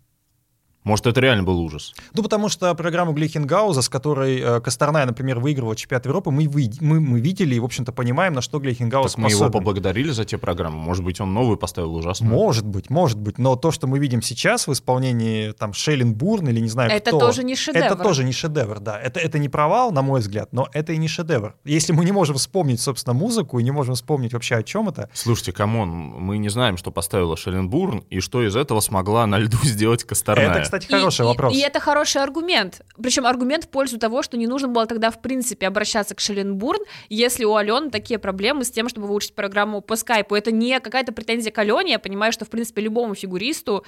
Может, 0.84 1.06
это 1.06 1.20
реально 1.20 1.42
был 1.42 1.60
ужас? 1.60 1.94
Ну, 2.14 2.22
потому 2.22 2.48
что 2.48 2.74
программу 2.74 3.12
Глихенгауза, 3.12 3.82
с 3.82 3.88
которой 3.88 4.40
э, 4.40 4.60
Косторная, 4.60 5.04
например, 5.04 5.38
выигрывала 5.38 5.76
чемпионат 5.76 6.06
Европы, 6.06 6.30
мы, 6.30 6.48
вы- 6.48 6.70
мы, 6.80 7.00
мы 7.00 7.20
видели 7.20 7.54
и, 7.54 7.60
в 7.60 7.64
общем-то, 7.64 7.92
понимаем, 7.92 8.32
на 8.32 8.40
что 8.40 8.58
Глихенгаус 8.58 9.12
Так 9.12 9.18
мы 9.18 9.28
его 9.28 9.38
способен. 9.38 9.52
поблагодарили 9.52 10.10
за 10.10 10.24
те 10.24 10.38
программы. 10.38 10.78
Может 10.78 11.04
быть, 11.04 11.20
он 11.20 11.34
новую 11.34 11.58
поставил 11.58 11.94
ужасную? 11.96 12.32
Может 12.32 12.66
быть, 12.66 12.88
может 12.90 13.18
быть, 13.18 13.38
но 13.38 13.56
то, 13.56 13.70
что 13.72 13.86
мы 13.86 13.98
видим 13.98 14.22
сейчас 14.22 14.66
в 14.66 14.72
исполнении 14.72 15.52
там 15.52 15.72
Шелленбурн 15.72 16.48
или 16.48 16.60
не 16.60 16.68
знаю 16.68 16.90
Это 16.90 17.10
кто, 17.10 17.18
тоже 17.20 17.44
не 17.44 17.56
шедевр. 17.56 17.84
Это 17.84 17.96
тоже 17.96 18.24
не 18.24 18.32
шедевр, 18.32 18.80
да. 18.80 18.98
Это, 18.98 19.20
это 19.20 19.38
не 19.38 19.48
провал, 19.48 19.92
на 19.92 20.02
мой 20.02 20.20
взгляд, 20.20 20.52
но 20.52 20.68
это 20.72 20.92
и 20.92 20.96
не 20.96 21.08
шедевр. 21.08 21.54
Если 21.64 21.92
мы 21.92 22.04
не 22.04 22.12
можем 22.12 22.36
вспомнить, 22.36 22.80
собственно, 22.80 23.14
музыку 23.14 23.58
и 23.58 23.62
не 23.62 23.70
можем 23.70 23.94
вспомнить 23.94 24.32
вообще 24.32 24.56
о 24.56 24.62
чем 24.62 24.88
это, 24.88 25.08
Слушайте, 25.12 25.52
come 25.52 25.73
on, 25.73 25.88
мы 25.90 26.38
не 26.38 26.48
знаем, 26.48 26.76
что 26.76 26.90
поставила 26.90 27.36
Шей-Линн 27.36 27.83
Бурн 27.83 28.04
и 28.10 28.20
что 28.20 28.42
из 28.46 28.56
этого 28.56 28.80
смогла 28.80 29.26
на 29.26 29.38
льду 29.38 29.58
сделать 29.62 30.04
Косторная. 30.04 30.46
это, 30.50 30.69
кстати, 30.70 30.86
И- 30.86 30.92
хороший 30.98 31.22
и- 31.22 31.24
вопрос. 31.26 31.54
И 31.54 31.58
это 31.60 31.80
хороший 31.80 32.22
аргумент. 32.22 32.82
Причем 33.02 33.26
аргумент 33.26 33.64
в 33.64 33.68
пользу 33.68 33.98
того, 33.98 34.22
что 34.22 34.36
не 34.36 34.46
нужно 34.46 34.68
было 34.68 34.86
тогда, 34.86 35.10
в 35.10 35.20
принципе, 35.20 35.66
обращаться 35.66 36.14
к 36.14 36.20
Шей-Линн 36.20 36.59
Бурн, 36.59 36.80
если 37.08 37.44
у 37.44 37.54
Алены 37.54 37.90
такие 37.90 38.18
проблемы 38.18 38.64
с 38.64 38.70
тем, 38.70 38.88
чтобы 38.88 39.06
выучить 39.08 39.34
программу 39.34 39.80
по 39.80 39.96
скайпу. 39.96 40.34
Это 40.34 40.52
не 40.52 40.78
какая-то 40.80 41.12
претензия 41.12 41.52
к 41.52 41.58
Алене. 41.58 41.92
Я 41.92 41.98
понимаю, 41.98 42.32
что, 42.32 42.44
в 42.44 42.48
принципе, 42.50 42.82
любому 42.82 43.14
фигуристу, 43.14 43.84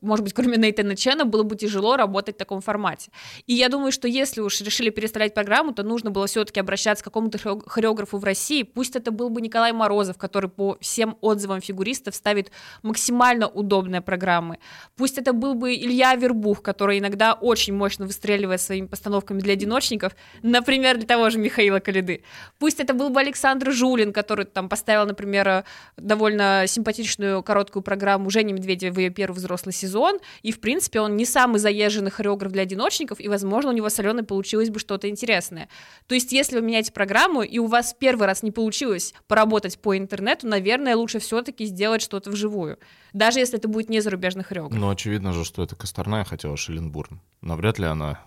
может 0.00 0.24
быть, 0.24 0.32
кроме 0.32 0.56
Нейтана 0.56 0.96
Чена, 0.96 1.24
было 1.24 1.42
бы 1.42 1.56
тяжело 1.56 1.96
работать 1.96 2.36
в 2.36 2.38
таком 2.38 2.60
формате. 2.60 3.10
И 3.46 3.54
я 3.54 3.68
думаю, 3.68 3.92
что 3.92 4.08
если 4.08 4.40
уж 4.40 4.60
решили 4.60 4.90
переставлять 4.90 5.34
программу, 5.34 5.72
то 5.72 5.82
нужно 5.82 6.10
было 6.10 6.26
все-таки 6.26 6.60
обращаться 6.60 7.02
к 7.02 7.06
какому-то 7.06 7.38
хорео- 7.38 7.62
хореографу 7.66 8.18
в 8.18 8.24
России. 8.24 8.62
Пусть 8.62 8.96
это 8.96 9.10
был 9.10 9.28
бы 9.30 9.40
Николай 9.40 9.72
Морозов, 9.72 10.16
который 10.18 10.48
по 10.50 10.78
всем 10.80 11.16
отзывам 11.20 11.60
фигуристов 11.60 12.14
ставит 12.14 12.50
максимально 12.82 13.48
удобные 13.48 14.00
программы. 14.00 14.58
Пусть 14.96 15.18
это 15.18 15.32
был 15.32 15.54
бы 15.54 15.74
Илья 15.74 16.16
Авербух, 16.22 16.62
который 16.62 16.98
иногда 16.98 17.32
очень 17.32 17.74
мощно 17.74 18.06
выстреливает 18.06 18.60
своими 18.60 18.86
постановками 18.86 19.40
для 19.40 19.54
одиночников, 19.54 20.14
например, 20.42 20.96
для 20.96 21.06
того 21.06 21.30
же 21.30 21.38
Михаила 21.38 21.80
Калиды. 21.80 22.22
Пусть 22.58 22.80
это 22.80 22.94
был 22.94 23.10
бы 23.10 23.20
Александр 23.20 23.72
Жулин, 23.72 24.12
который 24.12 24.44
там 24.44 24.68
поставил, 24.68 25.06
например, 25.06 25.64
довольно 25.96 26.64
симпатичную 26.66 27.42
короткую 27.42 27.82
программу 27.82 28.30
Жени 28.30 28.52
Медведева 28.52 28.94
в 28.94 28.98
ее 28.98 29.10
первый 29.10 29.36
взрослый 29.36 29.72
сезон, 29.72 30.18
и, 30.42 30.52
в 30.52 30.60
принципе, 30.60 31.00
он 31.00 31.16
не 31.16 31.24
самый 31.24 31.58
заезженный 31.58 32.10
хореограф 32.10 32.52
для 32.52 32.62
одиночников, 32.62 33.20
и, 33.20 33.28
возможно, 33.28 33.70
у 33.70 33.74
него 33.74 33.88
с 33.88 33.98
Аленой 33.98 34.22
получилось 34.22 34.70
бы 34.70 34.78
что-то 34.78 35.08
интересное. 35.08 35.68
То 36.06 36.14
есть, 36.14 36.32
если 36.32 36.56
вы 36.56 36.62
меняете 36.62 36.92
программу, 36.92 37.42
и 37.42 37.58
у 37.58 37.66
вас 37.66 37.94
первый 37.98 38.26
раз 38.26 38.42
не 38.42 38.50
получилось 38.50 39.14
поработать 39.26 39.78
по 39.78 39.96
интернету, 39.96 40.46
наверное, 40.46 40.96
лучше 40.96 41.18
все-таки 41.18 41.64
сделать 41.66 42.02
что-то 42.02 42.30
вживую. 42.30 42.78
Даже 43.12 43.40
если 43.40 43.58
это 43.58 43.68
будет 43.68 43.90
не 43.90 44.00
зарубежный 44.00 44.44
хореограф. 44.44 44.78
Ну, 44.80 44.88
очевидно 44.88 45.32
же, 45.32 45.44
что 45.44 45.62
это 45.62 45.76
Косторная 46.12 46.24
хотела 46.24 46.56
Шелленбурн. 46.58 47.20
Навряд 47.40 47.78
ли 47.78 47.86
она 47.86 48.20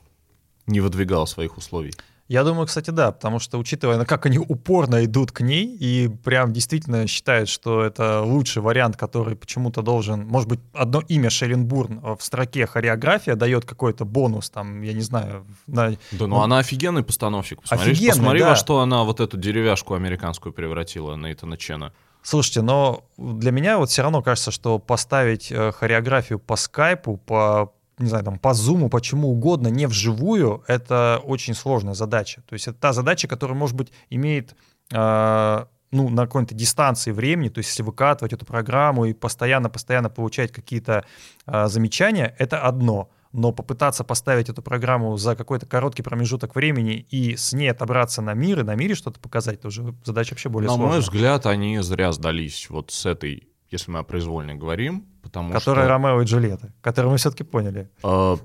не 0.66 0.82
выдвигала 0.82 1.26
своих 1.26 1.58
условий. 1.58 1.94
Я 2.28 2.44
думаю, 2.44 2.66
кстати, 2.66 2.90
да, 2.90 3.12
потому 3.12 3.38
что, 3.38 3.60
учитывая, 3.60 4.04
как 4.06 4.26
они 4.26 4.40
упорно 4.40 5.06
идут 5.06 5.32
к 5.32 5.42
ней 5.42 5.78
и 5.80 6.08
прям 6.24 6.52
действительно 6.52 7.06
считают, 7.06 7.48
что 7.48 7.84
это 7.84 8.24
лучший 8.24 8.64
вариант, 8.64 8.98
который 8.98 9.36
почему-то 9.36 9.84
должен, 9.84 10.26
может 10.26 10.50
быть, 10.50 10.60
одно 10.74 11.04
имя 11.08 11.30
Шелленбурн 11.30 12.16
в 12.18 12.24
строке 12.24 12.66
хореография 12.66 13.36
дает 13.36 13.66
какой-то 13.66 14.06
бонус, 14.06 14.50
там, 14.50 14.82
я 14.82 14.94
не 14.94 15.02
знаю. 15.02 15.46
На... 15.68 15.92
Да, 15.92 15.98
ну, 16.14 16.28
ну 16.28 16.42
она 16.42 16.58
офигенный 16.58 17.04
постановщик. 17.04 17.62
Посмотри, 17.62 17.92
офигенный, 17.92 18.14
посмотри 18.14 18.40
да. 18.40 18.50
во 18.50 18.56
что 18.56 18.80
она 18.80 19.04
вот 19.04 19.20
эту 19.20 19.38
деревяшку 19.38 19.94
американскую 19.94 20.54
превратила, 20.54 21.16
Нейтана 21.16 21.58
Чена. 21.58 21.94
Слушайте, 22.26 22.64
но 22.64 23.04
для 23.18 23.52
меня 23.52 23.78
вот 23.78 23.92
все 23.92 24.02
равно 24.02 24.24
кажется, 24.24 24.50
что 24.50 24.80
поставить 24.80 25.52
э, 25.52 25.72
хореографию 25.72 26.40
по 26.40 26.56
скайпу, 26.56 27.18
по 27.18 27.75
не 27.98 28.08
знаю, 28.08 28.24
там, 28.26 28.40
по 28.40 28.54
зуму, 28.54 28.90
почему 28.90 29.30
угодно, 29.30 29.70
не 29.70 29.88
вживую, 29.88 30.64
это 30.68 31.22
очень 31.24 31.54
сложная 31.54 31.94
задача. 31.94 32.42
То 32.48 32.54
есть 32.54 32.68
это 32.68 32.78
та 32.78 32.94
задача, 32.94 33.28
которая, 33.28 33.58
может 33.58 33.76
быть, 33.76 33.92
имеет 34.10 34.56
э, 34.92 35.66
ну, 35.92 36.10
на 36.10 36.24
какой-то 36.26 36.54
дистанции 36.54 37.12
времени, 37.12 37.50
то 37.50 37.60
есть 37.60 37.70
если 37.70 37.84
выкатывать 37.84 38.34
эту 38.34 38.46
программу 38.46 39.06
и 39.06 39.14
постоянно-постоянно 39.14 40.10
получать 40.10 40.52
какие-то 40.52 41.06
э, 41.46 41.68
замечания, 41.68 42.36
это 42.38 42.60
одно. 42.62 43.10
Но 43.32 43.52
попытаться 43.52 44.04
поставить 44.06 44.48
эту 44.50 44.62
программу 44.62 45.18
за 45.18 45.36
какой-то 45.36 45.66
короткий 45.66 46.04
промежуток 46.04 46.56
времени 46.56 47.06
и 47.12 47.36
с 47.36 47.52
ней 47.52 47.70
отобраться 47.70 48.22
на 48.22 48.34
мир 48.34 48.62
и 48.62 48.64
на 48.64 48.76
мире 48.76 48.96
что-то 48.96 49.20
показать, 49.20 49.60
это 49.60 49.68
уже 49.68 49.94
задача 50.06 50.32
вообще 50.32 50.48
более 50.50 50.68
На 50.68 50.76
сложная. 50.76 50.92
мой 50.94 51.00
взгляд, 51.02 51.46
они 51.46 51.80
зря 51.80 52.14
сдались 52.14 52.70
вот 52.70 52.92
с 52.92 53.06
этой, 53.06 53.50
если 53.76 53.92
мы 53.92 54.00
о 54.00 54.04
произвольной 54.04 54.56
говорим, 54.56 55.06
потому 55.22 55.54
Которая 55.54 55.86
что... 55.86 55.94
Ромео 55.94 56.22
и 56.22 56.26
Джульетта, 56.26 56.74
которую 56.82 57.12
мы 57.12 57.18
все-таки 57.18 57.44
поняли. 57.44 57.90
э, 58.04 58.38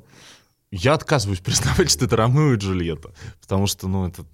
я 0.71 0.95
отказываюсь 0.95 1.41
признавать, 1.45 1.91
что 1.91 2.05
это 2.05 2.17
Ромео 2.17 2.53
и 2.55 2.57
Джульетта, 2.57 3.13
потому 3.41 3.67
что, 3.67 3.89
ну, 3.89 4.07
это, 4.09 4.25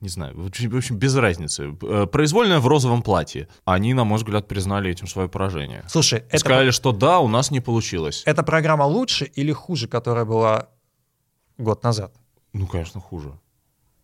не 0.00 0.08
знаю, 0.08 0.34
в 0.40 0.46
общем, 0.76 0.96
без 0.96 1.16
разницы. 1.16 1.76
Э, 1.82 2.06
Произвольная 2.06 2.60
в 2.60 2.66
розовом 2.66 3.02
платье. 3.02 3.48
Они, 3.64 3.94
на 3.94 4.04
мой 4.04 4.18
взгляд, 4.18 4.46
признали 4.48 4.90
этим 4.90 5.06
свое 5.06 5.28
поражение. 5.28 5.84
Слушай, 5.88 6.20
это, 6.28 6.38
Сказали, 6.38 6.70
что 6.70 6.92
да, 6.92 7.18
у 7.20 7.28
нас 7.28 7.50
не 7.50 7.60
получилось. 7.60 8.22
эта 8.26 8.42
программа 8.42 8.84
лучше 8.84 9.24
или 9.24 9.52
хуже, 9.52 9.88
которая 9.88 10.24
была 10.24 10.68
год 11.58 11.82
назад? 11.82 12.14
Ну, 12.52 12.66
конечно, 12.66 13.00
хуже. 13.00 13.38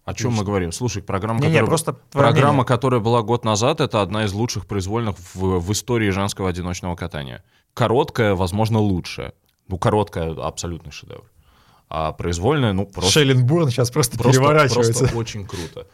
О 0.04 0.14
чем 0.14 0.32
мы 0.32 0.44
говорим? 0.44 0.72
Слушай, 0.72 1.02
программа, 1.02 1.40
Не-не, 1.40 1.52
которая, 1.52 1.68
просто 1.68 1.92
твое 1.92 2.26
программа, 2.26 2.52
мнение. 2.52 2.66
которая 2.66 3.00
была 3.00 3.22
год 3.22 3.44
назад, 3.44 3.80
это 3.80 4.02
одна 4.02 4.24
из 4.24 4.32
лучших 4.32 4.66
произвольных 4.66 5.16
в, 5.34 5.60
в 5.60 5.72
истории 5.72 6.10
женского 6.10 6.48
одиночного 6.48 6.96
катания. 6.96 7.44
Короткая, 7.74 8.34
возможно, 8.34 8.80
лучшая. 8.80 9.32
Ну, 9.68 9.78
короткая 9.78 10.32
абсолютный 10.34 10.90
шедевр. 10.90 11.30
А 11.88 12.12
произвольная, 12.12 12.72
ну, 12.72 12.86
просто, 12.86 13.12
Шелленбурн 13.12 13.68
сейчас 13.70 13.90
просто, 13.90 14.18
просто, 14.18 14.40
переворачивается. 14.40 14.98
просто 14.98 15.16
очень 15.16 15.46
круто. 15.46 15.86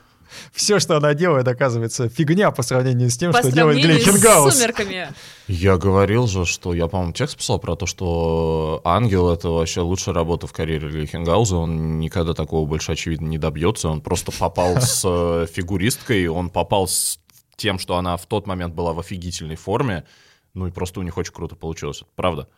Все, 0.52 0.78
что 0.78 0.96
она 0.96 1.14
делает, 1.14 1.48
оказывается 1.48 2.08
фигня 2.08 2.50
по 2.50 2.62
сравнению 2.62 3.10
с 3.10 3.16
тем, 3.16 3.32
По 3.32 3.38
что 3.38 3.52
делает 3.52 3.78
сравнению 3.78 4.00
с 4.00 4.04
Глейхенгаус. 4.04 4.54
«Сумерками». 4.54 5.08
Я 5.46 5.76
говорил 5.76 6.26
же, 6.26 6.44
что 6.44 6.74
я, 6.74 6.88
по-моему, 6.88 7.12
текст 7.12 7.36
писал 7.36 7.58
про 7.58 7.76
то, 7.76 7.86
что 7.86 8.80
Ангел— 8.84 9.30
это 9.32 9.48
вообще 9.48 9.80
лучшая 9.80 10.14
работа 10.14 10.46
в 10.46 10.52
карьере 10.52 10.88
Лихенгауза. 10.88 11.56
Он 11.56 11.98
никогда 11.98 12.34
такого 12.34 12.66
больше, 12.66 12.92
очевидно, 12.92 13.26
не 13.26 13.38
добьется. 13.38 13.88
Он 13.88 14.00
просто 14.00 14.32
попал 14.32 14.80
с 14.80 15.02
э, 15.04 15.46
фигуристкой, 15.52 16.26
он 16.28 16.50
попал 16.50 16.86
с 16.86 17.18
тем, 17.56 17.78
что 17.78 17.96
она 17.96 18.16
в 18.16 18.26
тот 18.26 18.46
момент 18.46 18.74
была 18.74 18.92
в 18.92 19.00
офигительной 19.00 19.56
форме. 19.56 20.04
Ну 20.54 20.66
и 20.66 20.70
просто 20.70 21.00
у 21.00 21.02
них 21.02 21.16
очень 21.16 21.32
круто 21.32 21.56
получилось. 21.56 21.98
Это 21.98 22.10
правда. 22.14 22.48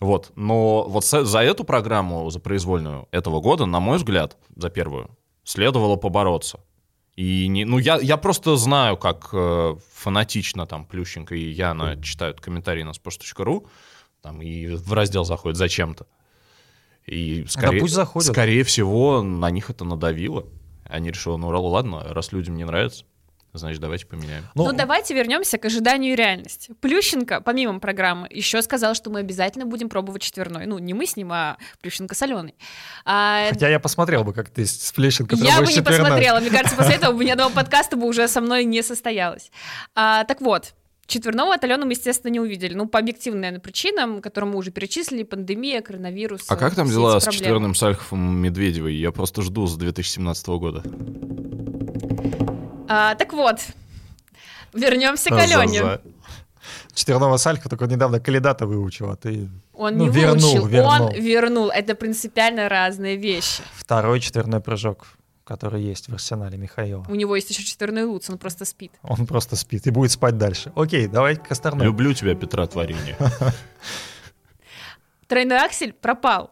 Вот. 0.00 0.32
Но 0.36 0.84
вот 0.88 1.04
за 1.04 1.38
эту 1.40 1.64
программу, 1.64 2.30
за 2.30 2.40
произвольную 2.40 3.08
этого 3.10 3.40
года, 3.40 3.66
на 3.66 3.80
мой 3.80 3.98
взгляд, 3.98 4.36
за 4.54 4.70
первую, 4.70 5.10
следовало 5.44 5.96
побороться. 5.96 6.60
И 7.18 7.48
не, 7.48 7.64
ну 7.64 7.78
я, 7.78 7.98
я 7.98 8.16
просто 8.16 8.54
знаю, 8.54 8.96
как 8.96 9.30
э, 9.32 9.74
фанатично 9.92 10.66
там 10.66 10.84
Плющенко 10.84 11.34
и 11.34 11.50
Яна 11.50 12.00
читают 12.00 12.40
комментарии 12.40 12.84
на 12.84 12.90
sports.ru, 12.90 13.66
там 14.22 14.40
и 14.40 14.68
в 14.68 14.92
раздел 14.92 15.24
заходят 15.24 15.58
зачем-то. 15.58 16.06
И 17.06 17.44
скорее, 17.48 17.80
пусть 17.80 17.94
заходят. 17.94 18.30
скорее 18.30 18.62
всего, 18.62 19.20
на 19.22 19.50
них 19.50 19.68
это 19.68 19.84
надавило. 19.84 20.46
Они 20.84 21.10
решили, 21.10 21.34
ну 21.34 21.48
ладно, 21.48 22.04
раз 22.04 22.30
людям 22.30 22.54
не 22.54 22.64
нравится, 22.64 23.04
значит, 23.52 23.80
давайте 23.80 24.06
поменяем. 24.06 24.44
Ну, 24.54 24.72
давайте 24.72 25.14
вернемся 25.14 25.58
к 25.58 25.64
ожиданию 25.64 26.16
реальности. 26.16 26.74
Плющенко, 26.80 27.40
помимо 27.40 27.80
программы, 27.80 28.28
еще 28.30 28.62
сказал, 28.62 28.94
что 28.94 29.10
мы 29.10 29.20
обязательно 29.20 29.66
будем 29.66 29.88
пробовать 29.88 30.22
четверной. 30.22 30.66
Ну, 30.66 30.78
не 30.78 30.94
мы 30.94 31.06
с 31.06 31.16
ним, 31.16 31.32
а 31.32 31.56
Плющенко 31.80 32.14
с 32.14 32.22
Аленой. 32.22 32.54
А, 33.04 33.48
Хотя 33.50 33.68
я 33.68 33.80
посмотрел 33.80 34.24
бы, 34.24 34.32
как 34.32 34.50
ты 34.50 34.66
с 34.66 34.92
Плещенко 34.92 35.36
я 35.36 35.60
бы 35.60 35.66
не 35.66 35.74
четверной. 35.74 36.00
посмотрела. 36.00 36.40
Мне 36.40 36.50
кажется, 36.50 36.76
после 36.76 36.94
этого 36.96 37.12
бы 37.12 37.24
ни 37.24 37.30
одного 37.30 37.50
подкаста 37.50 37.96
бы 37.96 38.06
уже 38.06 38.28
со 38.28 38.40
мной 38.40 38.64
не 38.64 38.82
состоялось. 38.82 39.50
А, 39.94 40.24
так 40.24 40.40
вот, 40.40 40.74
четверного 41.06 41.54
от 41.54 41.64
Алены 41.64 41.86
мы, 41.86 41.92
естественно, 41.92 42.30
не 42.30 42.38
увидели. 42.38 42.74
Ну, 42.74 42.86
по 42.86 42.98
объективным, 42.98 43.40
наверное, 43.40 43.60
причинам, 43.60 44.20
которые 44.20 44.52
мы 44.52 44.58
уже 44.58 44.70
перечислили, 44.70 45.24
пандемия, 45.24 45.80
коронавирус. 45.80 46.44
А 46.48 46.56
как 46.56 46.74
там 46.74 46.88
дела 46.88 47.18
с 47.18 47.28
четверным 47.28 47.74
Сальховым 47.74 48.36
Медведевой? 48.36 48.94
Я 48.94 49.10
просто 49.10 49.42
жду 49.42 49.66
с 49.66 49.76
2017 49.76 50.46
года. 50.48 50.82
А, 52.88 53.14
так 53.14 53.32
вот, 53.32 53.60
вернемся 54.72 55.30
к 55.30 55.34
Алене. 55.34 56.00
Четверного 56.94 57.36
Сальха 57.36 57.68
только 57.68 57.86
недавно 57.86 58.18
калидата 58.18 58.66
выучил, 58.66 59.10
а 59.10 59.16
ты 59.16 59.48
Он 59.72 59.96
Ну, 59.96 60.06
не 60.06 60.10
вернул, 60.10 60.52
выучил, 60.52 60.66
вернул. 60.66 61.06
он 61.06 61.12
вернул. 61.12 61.70
Это 61.70 61.94
принципиально 61.94 62.68
разные 62.68 63.16
вещи. 63.16 63.62
второй 63.74 64.20
четверной 64.20 64.60
прыжок, 64.60 65.06
который 65.44 65.82
есть 65.82 66.08
в 66.08 66.14
арсенале 66.14 66.58
Михаила. 66.58 67.04
У 67.08 67.14
него 67.14 67.36
есть 67.36 67.50
еще 67.50 67.62
четверной 67.62 68.04
луц, 68.04 68.28
он 68.28 68.38
просто 68.38 68.64
спит. 68.64 68.92
Он 69.02 69.26
просто 69.26 69.54
спит 69.56 69.86
и 69.86 69.90
будет 69.90 70.10
спать 70.10 70.36
дальше. 70.38 70.72
Окей, 70.74 71.06
давай 71.06 71.36
к 71.36 71.46
Косторной. 71.46 71.84
Люблю 71.86 72.12
тебя, 72.14 72.34
Петра 72.34 72.66
Творение. 72.66 73.16
Тройной 75.28 75.58
аксель 75.64 75.92
пропал. 75.92 76.50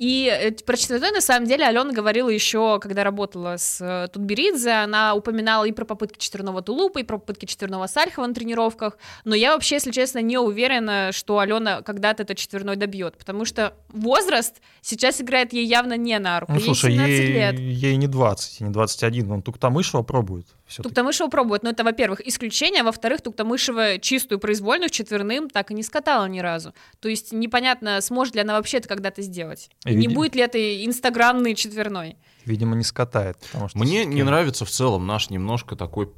И 0.00 0.32
э, 0.32 0.52
про 0.64 0.78
четверной, 0.78 1.10
на 1.10 1.20
самом 1.20 1.46
деле, 1.46 1.66
Алена 1.66 1.92
говорила 1.92 2.30
еще, 2.30 2.80
когда 2.80 3.04
работала 3.04 3.58
с 3.58 3.82
э, 3.82 4.08
Тутберидзе, 4.10 4.70
она 4.70 5.14
упоминала 5.14 5.64
и 5.66 5.72
про 5.72 5.84
попытки 5.84 6.18
четверного 6.18 6.62
тулупа, 6.62 7.00
и 7.00 7.02
про 7.02 7.18
попытки 7.18 7.44
четверного 7.44 7.86
Сальхова 7.86 8.26
на 8.26 8.32
тренировках, 8.32 8.96
но 9.26 9.34
я 9.34 9.52
вообще, 9.52 9.74
если 9.74 9.90
честно, 9.90 10.20
не 10.20 10.38
уверена, 10.38 11.10
что 11.12 11.38
Алена 11.38 11.82
когда-то 11.82 12.22
этот 12.22 12.38
четверной 12.38 12.76
добьет, 12.76 13.18
потому 13.18 13.44
что 13.44 13.74
возраст 13.90 14.62
сейчас 14.80 15.20
играет 15.20 15.52
ей 15.52 15.66
явно 15.66 15.98
не 15.98 16.18
на 16.18 16.40
руку, 16.40 16.52
Ну, 16.52 16.58
ей 16.58 16.64
слушай, 16.64 16.92
17 16.92 17.10
ей, 17.10 17.32
лет. 17.34 17.58
ей 17.58 17.96
не 17.96 18.06
20, 18.06 18.60
и 18.62 18.64
не 18.64 18.70
21, 18.70 19.30
он 19.30 19.42
Туктамышева 19.42 20.02
пробует. 20.02 20.46
Туктамышева 20.82 21.28
пробует, 21.28 21.62
но 21.62 21.70
это, 21.70 21.84
во-первых, 21.84 22.26
исключение, 22.26 22.80
а 22.80 22.84
во-вторых, 22.84 23.20
Туктамышева 23.20 23.98
чистую 23.98 24.38
произвольную 24.38 24.88
четверным 24.88 25.50
так 25.50 25.70
и 25.72 25.74
не 25.74 25.82
скатала 25.82 26.26
ни 26.26 26.40
разу. 26.40 26.72
То 27.00 27.10
есть 27.10 27.32
непонятно, 27.32 28.00
сможет 28.00 28.34
ли 28.34 28.40
она 28.40 28.54
вообще 28.54 28.78
это 28.78 28.88
когда-то 28.88 29.20
сделать. 29.20 29.68
Не 29.94 30.08
будет 30.08 30.34
ли 30.34 30.42
это 30.42 30.84
инстаграмный 30.84 31.54
четверной. 31.54 32.16
Видимо, 32.44 32.74
не 32.76 32.84
скатает. 32.84 33.38
потому 33.38 33.68
что 33.68 33.78
Мне 33.78 34.04
не 34.04 34.22
нравится 34.22 34.64
в 34.64 34.70
целом 34.70 35.06
наш 35.06 35.30
немножко 35.30 35.76
такой 35.76 36.10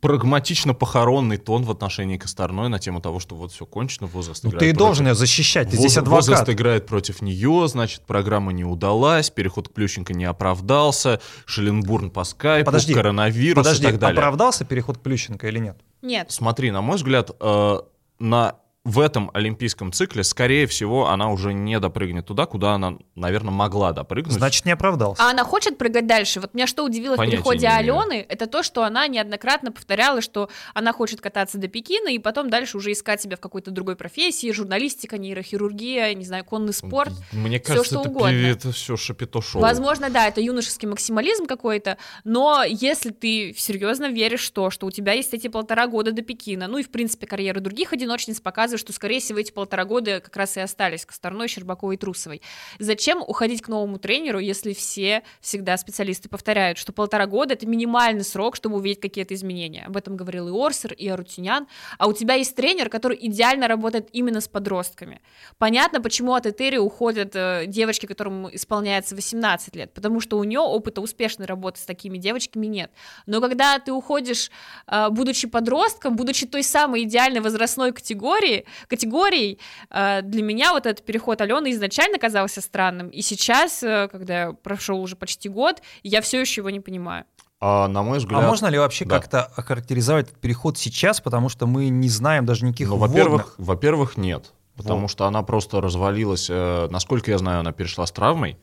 прагматично-похоронный 0.00 1.36
тон 1.38 1.62
в 1.62 1.70
отношении 1.70 2.16
Косторной 2.18 2.68
на 2.68 2.78
тему 2.80 3.00
того, 3.00 3.20
что 3.20 3.36
вот 3.36 3.52
все 3.52 3.64
кончено, 3.66 4.08
возраст 4.08 4.42
Ну, 4.42 4.50
играет 4.50 4.60
ты 4.60 4.66
и 4.66 4.70
против- 4.72 4.78
должен 4.86 5.06
ее 5.06 5.14
защищать, 5.14 5.70
ты 5.70 5.76
Воз- 5.76 5.86
здесь 5.86 5.96
адвокат. 5.96 6.26
Возраст 6.26 6.50
играет 6.50 6.86
против 6.86 7.22
нее, 7.22 7.68
значит, 7.68 8.02
программа 8.02 8.52
не 8.52 8.64
удалась, 8.64 9.30
переход 9.30 9.68
к 9.68 9.72
Плющенко 9.72 10.12
не 10.12 10.24
оправдался, 10.24 11.20
Шелленбурн 11.46 12.10
по 12.10 12.24
скайпу, 12.24 12.66
Подожди, 12.66 12.94
коронавирус 12.94 13.64
Подожди, 13.64 13.84
и 13.86 13.90
так 13.90 14.00
далее. 14.00 14.18
оправдался 14.18 14.64
переход 14.64 14.98
к 14.98 15.00
Плющенко 15.02 15.46
или 15.48 15.58
нет? 15.60 15.78
Нет. 16.02 16.30
Смотри, 16.32 16.70
на 16.72 16.80
мой 16.82 16.96
взгляд, 16.96 17.30
э, 17.38 17.78
на 18.18 18.56
в 18.84 18.98
этом 18.98 19.30
олимпийском 19.32 19.92
цикле, 19.92 20.24
скорее 20.24 20.66
всего, 20.66 21.08
она 21.08 21.30
уже 21.30 21.52
не 21.52 21.78
допрыгнет 21.78 22.26
туда, 22.26 22.46
куда 22.46 22.72
она, 22.72 22.98
наверное, 23.14 23.52
могла 23.52 23.92
допрыгнуть. 23.92 24.34
Значит, 24.34 24.64
не 24.64 24.72
оправдался. 24.72 25.22
А 25.22 25.30
она 25.30 25.44
хочет 25.44 25.78
прыгать 25.78 26.08
дальше. 26.08 26.40
Вот 26.40 26.52
меня 26.54 26.66
что 26.66 26.84
удивило 26.84 27.14
Понятия 27.14 27.36
в 27.36 27.38
переходе 27.38 27.66
имею. 27.66 27.78
Алены, 27.78 28.26
это 28.28 28.48
то, 28.48 28.64
что 28.64 28.82
она 28.82 29.06
неоднократно 29.06 29.70
повторяла, 29.70 30.20
что 30.20 30.48
она 30.74 30.92
хочет 30.92 31.20
кататься 31.20 31.58
до 31.58 31.68
Пекина 31.68 32.08
и 32.08 32.18
потом 32.18 32.50
дальше 32.50 32.76
уже 32.76 32.90
искать 32.90 33.22
себя 33.22 33.36
в 33.36 33.40
какой-то 33.40 33.70
другой 33.70 33.94
профессии, 33.94 34.50
журналистика, 34.50 35.16
нейрохирургия, 35.16 36.12
не 36.14 36.24
знаю, 36.24 36.44
конный 36.44 36.72
спорт. 36.72 37.12
Мне 37.30 37.60
всё, 37.60 37.66
кажется, 37.74 37.90
что 37.90 38.00
это, 38.00 38.10
угодно. 38.10 38.46
это 38.46 38.72
все 38.72 38.96
шапито-шоу. 38.96 39.62
Возможно, 39.62 40.10
да, 40.10 40.26
это 40.26 40.40
юношеский 40.40 40.88
максимализм 40.88 41.46
какой-то, 41.46 41.98
но 42.24 42.64
если 42.66 43.10
ты 43.10 43.54
серьезно 43.56 44.08
веришь 44.08 44.48
в 44.48 44.50
то, 44.50 44.70
что 44.70 44.86
у 44.86 44.90
тебя 44.90 45.12
есть 45.12 45.32
эти 45.34 45.46
полтора 45.46 45.86
года 45.86 46.10
до 46.10 46.22
Пекина, 46.22 46.66
ну 46.66 46.78
и, 46.78 46.82
в 46.82 46.90
принципе, 46.90 47.28
карьеры 47.28 47.60
других 47.60 47.92
одиночниц 47.92 48.40
показывают, 48.40 48.71
что, 48.76 48.92
скорее 48.92 49.20
всего, 49.20 49.38
эти 49.38 49.52
полтора 49.52 49.84
года 49.84 50.20
как 50.20 50.36
раз 50.36 50.56
и 50.56 50.60
остались 50.60 51.04
Косторной, 51.04 51.48
Щербаковой 51.48 51.96
и 51.96 51.98
Трусовой. 51.98 52.42
Зачем 52.78 53.22
уходить 53.26 53.62
к 53.62 53.68
новому 53.68 53.98
тренеру, 53.98 54.38
если 54.38 54.72
все 54.72 55.22
всегда 55.40 55.76
специалисты 55.76 56.28
повторяют, 56.28 56.78
что 56.78 56.92
полтора 56.92 57.26
года— 57.26 57.54
это 57.54 57.66
минимальный 57.66 58.24
срок, 58.24 58.56
чтобы 58.56 58.76
увидеть 58.76 59.00
какие-то 59.00 59.34
изменения. 59.34 59.84
Об 59.86 59.96
этом 59.96 60.16
говорил 60.16 60.48
и 60.48 60.52
Орсер, 60.52 60.92
и 60.92 61.08
Арутюнян. 61.08 61.66
А 61.98 62.06
у 62.06 62.12
тебя 62.12 62.34
есть 62.34 62.54
тренер, 62.54 62.88
который 62.88 63.18
идеально 63.20 63.68
работает 63.68 64.08
именно 64.12 64.40
с 64.40 64.48
подростками. 64.48 65.20
Понятно, 65.58 66.00
почему 66.00 66.34
от 66.34 66.46
Этери 66.46 66.78
уходят 66.78 67.34
э, 67.34 67.64
девочки, 67.66 68.06
которым 68.06 68.54
исполняется 68.54 69.14
18 69.14 69.76
лет, 69.76 69.92
потому 69.92 70.20
что 70.20 70.38
у 70.38 70.44
нее 70.44 70.60
опыта 70.60 71.00
успешной 71.00 71.46
работы 71.46 71.80
с 71.80 71.84
такими 71.84 72.18
девочками 72.18 72.66
нет. 72.66 72.90
Но 73.26 73.40
когда 73.40 73.78
ты 73.78 73.92
уходишь, 73.92 74.50
э, 74.86 75.08
будучи 75.10 75.48
подростком, 75.48 76.16
будучи 76.16 76.46
той 76.46 76.62
самой 76.62 77.02
идеальной 77.02 77.40
возрастной 77.40 77.92
категории, 77.92 78.61
категорией, 78.88 79.58
э, 79.90 80.22
для 80.22 80.42
меня 80.42 80.72
вот 80.72 80.86
этот 80.86 81.04
переход 81.04 81.40
Алены 81.40 81.70
изначально 81.72 82.18
казался 82.18 82.60
странным, 82.60 83.08
и 83.08 83.22
сейчас, 83.22 83.82
э, 83.82 84.08
когда 84.10 84.52
прошел 84.52 85.00
уже 85.00 85.16
почти 85.16 85.48
год, 85.48 85.82
я 86.02 86.20
все 86.20 86.40
еще 86.40 86.60
его 86.60 86.70
не 86.70 86.80
понимаю. 86.80 87.24
А, 87.64 87.86
на 87.86 88.02
мой 88.02 88.18
взгляд... 88.18 88.42
А 88.42 88.46
можно 88.46 88.66
ли 88.66 88.76
вообще 88.78 89.04
да. 89.04 89.18
как-то 89.20 89.44
охарактеризовать 89.44 90.26
этот 90.26 90.40
переход 90.40 90.78
сейчас, 90.78 91.20
потому 91.20 91.48
что 91.48 91.66
мы 91.66 91.88
не 91.90 92.08
знаем 92.08 92.44
даже 92.44 92.64
никаких 92.66 92.88
Ну, 92.88 92.96
во-первых, 92.96 93.54
во-первых, 93.56 94.16
нет. 94.16 94.52
Потому 94.76 95.02
Вот. 95.02 95.10
что 95.10 95.26
она 95.26 95.42
просто 95.42 95.80
развалилась. 95.80 96.48
э, 96.50 96.88
насколько 96.90 97.30
я 97.30 97.38
знаю, 97.38 97.60
она 97.60 97.72
перешла 97.72 98.04
с 98.06 98.10
травмой. 98.10 98.58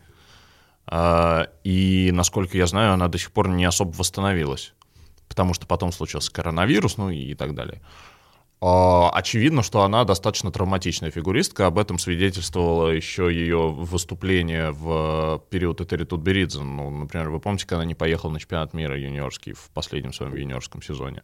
э, 0.91 1.45
и, 1.63 2.09
насколько 2.11 2.57
я 2.57 2.65
знаю, 2.67 2.93
она 2.93 3.07
до 3.07 3.17
сих 3.17 3.31
пор 3.31 3.47
не 3.47 3.63
особо 3.63 3.91
восстановилась. 3.91 4.73
Потому 5.29 5.53
что 5.53 5.67
потом 5.67 5.91
случился 5.91 6.31
коронавирус, 6.31 6.97
ну 6.97 7.09
и 7.09 7.35
так 7.35 7.53
далее. 7.53 7.81
Очевидно, 8.61 9.63
что 9.63 9.83
она 9.83 10.03
достаточно 10.03 10.51
травматичная 10.51 11.11
фигуристка. 11.11 11.67
Об 11.67 11.79
этом 11.79 11.97
свидетельствовало 11.97 12.89
еще 12.89 13.33
ее 13.33 13.69
выступление 13.69 14.71
в 14.71 15.41
период 15.49 15.79
Этери 15.79 16.03
Тутберидзе. 16.03 16.59
Ну, 16.59 16.89
например, 16.89 17.29
вы 17.29 17.39
помните, 17.39 17.65
когда 17.65 17.77
она 17.77 17.85
не 17.85 17.95
поехала 17.95 18.31
на 18.31 18.39
чемпионат 18.39 18.73
мира 18.73 18.99
юниорский 18.99 19.53
в 19.53 19.69
последнем 19.73 20.11
своем 20.11 20.35
юниорском 20.35 20.81
сезоне. 20.81 21.23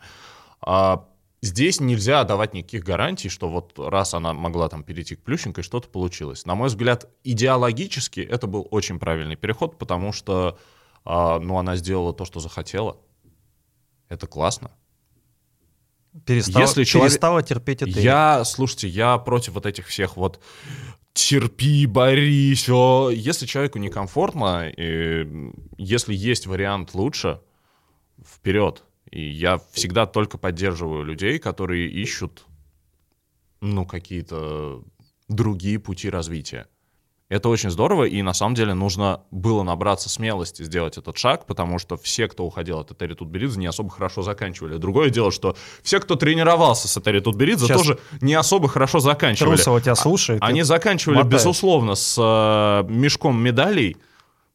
А 0.61 1.09
здесь 1.41 1.81
нельзя 1.81 2.23
давать 2.23 2.53
никаких 2.53 2.85
гарантий, 2.85 3.27
что 3.27 3.49
вот 3.49 3.77
раз 3.77 4.13
она 4.13 4.31
могла 4.31 4.69
там 4.69 4.83
перейти 4.83 5.17
к 5.17 5.23
Плющенко, 5.23 5.59
и 5.59 5.63
что-то 5.63 5.89
получилось. 5.89 6.45
На 6.45 6.55
мой 6.55 6.69
взгляд, 6.69 7.09
идеологически 7.25 8.21
это 8.21 8.47
был 8.47 8.65
очень 8.71 8.97
правильный 8.97 9.35
переход, 9.35 9.77
потому 9.77 10.13
что 10.13 10.57
а, 11.03 11.39
ну, 11.39 11.57
она 11.57 11.75
сделала 11.75 12.13
то, 12.13 12.23
что 12.23 12.39
захотела. 12.39 12.95
Это 14.07 14.25
классно. 14.25 14.71
Перестала, 16.25 16.61
Если 16.63 16.83
человек- 16.83 17.11
перестала 17.11 17.43
терпеть 17.43 17.81
это. 17.81 17.99
Я, 17.99 18.43
слушайте, 18.45 18.87
я 18.87 19.17
против 19.17 19.53
вот 19.53 19.65
этих 19.65 19.87
всех 19.87 20.15
вот 20.17 20.39
терпи, 21.13 21.85
борись. 21.85 22.69
о. 22.69 23.09
Если 23.09 23.45
человеку 23.45 23.79
некомфортно, 23.79 24.69
и 24.69 25.27
если 25.77 26.13
есть 26.13 26.47
вариант 26.47 26.93
лучше, 26.93 27.41
вперед. 28.25 28.83
И 29.11 29.21
я 29.23 29.59
всегда 29.71 30.05
только 30.05 30.37
поддерживаю 30.37 31.03
людей, 31.03 31.39
которые 31.39 31.87
ищут, 31.89 32.45
ну, 33.61 33.85
какие-то 33.85 34.83
другие 35.29 35.79
пути 35.79 36.09
развития. 36.09 36.67
Это 37.27 37.49
очень 37.49 37.71
здорово, 37.71 38.03
и 38.03 38.21
на 38.21 38.33
самом 38.33 38.53
деле 38.53 38.75
нужно 38.75 39.21
было 39.31 39.63
набраться 39.63 40.09
смелости 40.09 40.61
сделать 40.61 40.97
этот 40.99 41.17
шаг, 41.17 41.47
потому 41.47 41.79
что 41.79 41.97
все, 41.97 42.27
кто 42.27 42.45
уходил 42.45 42.77
от 42.77 42.91
Этери 42.91 43.15
Тутберидзе, 43.15 43.59
не 43.59 43.65
особо 43.65 43.89
хорошо 43.89 44.21
заканчивали. 44.21 44.77
Другое 44.77 45.09
дело, 45.09 45.31
что 45.31 45.55
все, 45.81 45.99
кто 45.99 46.15
тренировался 46.17 46.87
с 46.87 46.95
Этери 46.97 47.21
Тутберидзе, 47.21 47.65
Сейчас 47.65 47.81
тоже 47.81 47.99
не 48.21 48.35
особо 48.35 48.67
хорошо 48.67 48.99
заканчивали. 48.99 49.55
Трусова 49.55 49.81
тебя 49.81 49.95
слушает. 49.95 50.39
Они 50.43 50.61
заканчивали, 50.61 51.17
мотаешь. 51.17 51.33
безусловно, 51.33 51.95
с 51.95 52.15
э, 52.19 52.91
мешком 52.91 53.41
медалей, 53.41 53.97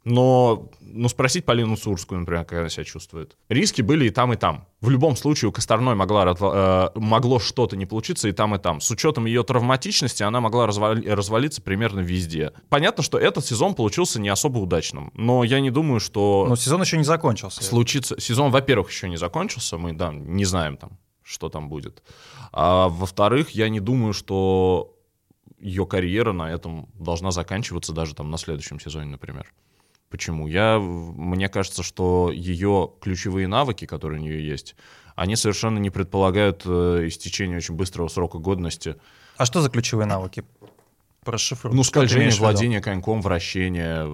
но 0.04 0.70
ну, 0.80 1.08
спросить 1.08 1.44
Полину 1.44 1.76
Цурскую, 1.76 2.20
например, 2.20 2.44
как 2.44 2.60
она 2.60 2.68
себя 2.70 2.84
чувствует. 2.84 3.36
Риски 3.48 3.82
были 3.82 4.06
и 4.06 4.10
там, 4.10 4.32
и 4.32 4.36
там. 4.36 4.66
В 4.80 4.88
любом 4.88 5.14
случае 5.14 5.50
у 5.50 5.52
Косторной 5.52 5.94
могла, 5.94 6.34
э, 6.38 6.88
могло 6.94 7.38
что-то 7.38 7.76
не 7.76 7.84
получиться 7.84 8.28
и 8.28 8.32
там, 8.32 8.54
и 8.54 8.58
там. 8.58 8.80
С 8.80 8.90
учетом 8.90 9.26
ее 9.26 9.42
травматичности 9.42 10.22
она 10.22 10.40
могла 10.40 10.66
развали- 10.66 11.06
развалиться 11.06 11.60
примерно 11.60 12.00
везде. 12.00 12.52
Понятно, 12.70 13.02
что 13.02 13.18
этот 13.18 13.44
сезон 13.44 13.74
получился 13.74 14.20
не 14.20 14.30
особо 14.30 14.58
удачным, 14.58 15.10
но 15.14 15.44
я 15.44 15.60
не 15.60 15.70
думаю, 15.70 16.00
что 16.00 16.46
Но 16.48 16.56
сезон 16.56 16.80
еще 16.80 16.96
не 16.96 17.04
закончился. 17.04 17.62
случится... 17.62 18.18
Сезон, 18.18 18.50
во-первых, 18.50 18.90
еще 18.90 19.08
не 19.08 19.18
закончился, 19.18 19.76
мы, 19.76 19.92
да, 19.92 20.12
не 20.12 20.46
знаем 20.46 20.78
там, 20.78 20.98
что 21.22 21.50
там 21.50 21.68
будет. 21.68 22.02
А 22.52 22.88
во-вторых, 22.88 23.50
я 23.50 23.68
не 23.68 23.80
думаю, 23.80 24.14
что 24.14 24.96
ее 25.60 25.84
карьера 25.86 26.32
на 26.32 26.50
этом 26.50 26.88
должна 26.94 27.32
заканчиваться 27.32 27.92
даже 27.92 28.14
там 28.14 28.30
на 28.30 28.38
следующем 28.38 28.80
сезоне, 28.80 29.10
например. 29.10 29.52
Почему? 30.11 30.49
Я, 30.49 30.79
мне 30.81 31.49
кажется, 31.49 31.83
что 31.85 32.31
ее 32.33 32.90
ключевые 33.01 33.46
навыки, 33.46 33.87
которые 33.87 34.20
у 34.20 34.25
нее 34.25 34.44
есть, 34.46 34.75
они 35.14 35.37
совершенно 35.37 35.79
не 35.79 35.90
предполагают 35.90 36.62
э, 36.66 37.07
истечения 37.07 37.57
очень 37.59 37.77
быстрого 37.77 38.09
срока 38.09 38.38
годности. 38.38 38.96
А 39.37 39.46
что 39.46 39.61
за 39.62 39.70
ключевые 39.70 40.07
навыки? 40.07 40.44
Прошифруй. 41.25 41.73
Ну, 41.75 41.85
скольжение, 41.85 42.31
владение 42.33 42.81
коньком, 42.81 43.20
вращение, 43.23 44.09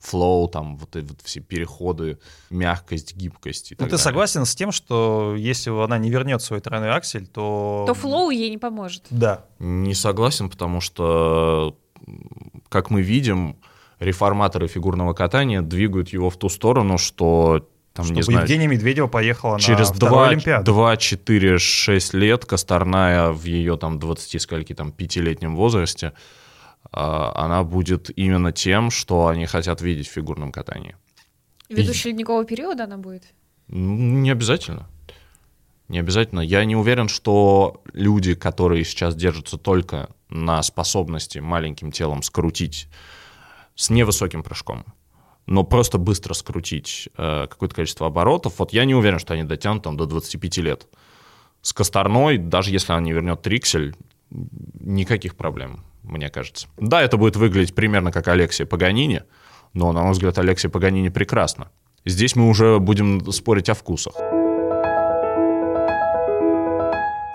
флоу, 0.00 0.48
там 0.48 0.76
вот 0.76 0.96
эти 0.96 1.06
вот 1.06 1.20
все 1.22 1.40
переходы, 1.40 2.18
мягкость, 2.50 3.14
гибкость 3.14 3.72
и 3.72 3.74
Ну, 3.74 3.78
так 3.78 3.86
ты 3.86 3.90
далее. 3.92 4.02
согласен 4.04 4.44
с 4.44 4.56
тем, 4.56 4.72
что 4.72 5.34
если 5.36 5.70
она 5.70 5.98
не 5.98 6.10
вернет 6.10 6.42
свой 6.42 6.60
тройной 6.60 6.90
аксель, 6.90 7.26
то... 7.26 7.84
То 7.86 7.94
флоу 7.94 8.30
ей 8.30 8.50
не 8.50 8.58
поможет. 8.58 9.06
Да. 9.10 9.44
Не 9.58 9.94
согласен, 9.94 10.48
потому 10.50 10.80
что, 10.80 11.76
как 12.68 12.90
мы 12.90 13.02
видим, 13.02 13.56
реформаторы 14.00 14.68
фигурного 14.68 15.12
катания 15.12 15.62
двигают 15.62 16.10
его 16.10 16.30
в 16.30 16.36
ту 16.36 16.48
сторону, 16.48 16.98
что 16.98 17.68
там, 17.92 18.04
Чтобы 18.04 18.16
не 18.16 18.22
знаю, 18.22 18.40
Евгения 18.42 18.68
Медведева 18.68 19.08
поехала 19.08 19.58
через 19.58 19.88
на 19.88 19.94
вторую 19.96 20.18
2, 20.18 20.28
Олимпиаду. 20.28 20.64
2, 20.72 20.96
4, 20.96 21.58
6 21.58 22.14
лет 22.14 22.44
Косторная 22.44 23.30
в 23.30 23.44
ее 23.44 23.76
там 23.76 23.98
20 23.98 24.40
скольки 24.40 24.72
там 24.72 24.92
пятилетнем 24.92 25.56
возрасте, 25.56 26.12
а, 26.92 27.32
она 27.34 27.64
будет 27.64 28.10
именно 28.16 28.52
тем, 28.52 28.90
что 28.90 29.26
они 29.26 29.46
хотят 29.46 29.80
видеть 29.80 30.06
в 30.08 30.12
фигурном 30.12 30.52
катании. 30.52 30.96
Ведущий 31.68 32.10
ледникового 32.10 32.44
периода 32.44 32.84
она 32.84 32.98
будет. 32.98 33.24
Не 33.66 34.30
обязательно. 34.30 34.88
Не 35.88 35.98
обязательно. 35.98 36.40
Я 36.40 36.64
не 36.64 36.76
уверен, 36.76 37.08
что 37.08 37.82
люди, 37.92 38.34
которые 38.34 38.84
сейчас 38.84 39.14
держатся 39.14 39.58
только 39.58 40.10
на 40.28 40.62
способности 40.62 41.38
маленьким 41.38 41.90
телом 41.92 42.22
скрутить 42.22 42.88
с 43.78 43.90
невысоким 43.90 44.42
прыжком, 44.42 44.84
но 45.46 45.62
просто 45.62 45.98
быстро 45.98 46.34
скрутить 46.34 47.08
э, 47.16 47.46
какое-то 47.48 47.76
количество 47.76 48.08
оборотов, 48.08 48.58
вот 48.58 48.72
я 48.72 48.84
не 48.84 48.94
уверен, 48.94 49.20
что 49.20 49.34
они 49.34 49.44
дотянут 49.44 49.84
там 49.84 49.96
до 49.96 50.04
25 50.04 50.58
лет. 50.58 50.88
С 51.62 51.72
Косторной, 51.72 52.38
даже 52.38 52.72
если 52.72 52.92
она 52.92 53.00
не 53.02 53.12
вернет 53.12 53.40
триксель, 53.40 53.94
никаких 54.30 55.36
проблем, 55.36 55.84
мне 56.02 56.28
кажется. 56.28 56.66
Да, 56.76 57.00
это 57.02 57.16
будет 57.16 57.36
выглядеть 57.36 57.74
примерно 57.76 58.10
как 58.10 58.26
Алексия 58.26 58.66
Паганини, 58.66 59.22
но, 59.74 59.92
на 59.92 60.02
мой 60.02 60.12
взгляд, 60.12 60.36
Алексия 60.38 60.70
Паганини 60.70 61.08
прекрасно. 61.08 61.70
Здесь 62.04 62.34
мы 62.34 62.48
уже 62.48 62.80
будем 62.80 63.30
спорить 63.30 63.68
о 63.68 63.74
вкусах. 63.74 64.14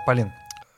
Полин, 0.06 0.30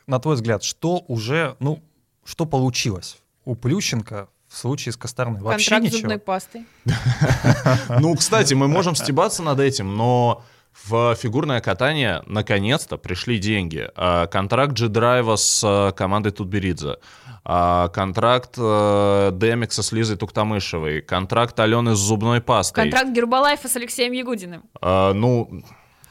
на 0.07 0.20
твой 0.20 0.37
взгляд, 0.37 0.62
что 0.62 1.05
уже, 1.09 1.57
ну, 1.59 1.83
что 2.24 2.46
получилось 2.46 3.18
у 3.44 3.57
Плющенко 3.57 4.29
в 4.57 4.59
случае 4.59 4.92
с 4.92 4.97
Косторной? 4.97 5.40
Вообще 5.40 5.71
Контракт 5.71 5.83
с 5.83 5.87
ничего? 5.87 6.01
зубной 6.01 6.19
пастой. 6.19 6.66
Ну, 8.01 8.14
кстати, 8.16 8.55
мы 8.55 8.69
можем 8.69 8.95
стебаться 8.95 9.42
над 9.42 9.61
этим, 9.61 9.97
но 9.97 10.42
в 10.85 11.14
фигурное 11.14 11.61
катание 11.61 12.23
наконец-то 12.27 12.97
пришли 12.97 13.38
деньги. 13.38 13.88
А, 13.97 14.27
Контракт 14.27 14.73
G-Drive 14.73 15.37
с 15.37 15.62
а, 15.62 15.92
командой 15.92 16.31
Тутберидзе, 16.31 16.97
а, 17.45 17.88
контракт 17.88 18.55
э, 18.57 19.31
Демикса 19.35 19.83
с 19.83 19.92
Лизой 19.92 20.16
Туктамышевой, 20.16 21.03
контракт 21.03 21.61
Алены 21.61 21.95
с 21.95 21.99
зубной 21.99 22.40
пастой. 22.40 22.85
Контракт 22.85 23.11
Гербалайфа 23.11 23.69
с 23.69 23.77
Алексеем 23.77 24.12
Ягудиным. 24.12 24.64
Ну, 24.81 25.62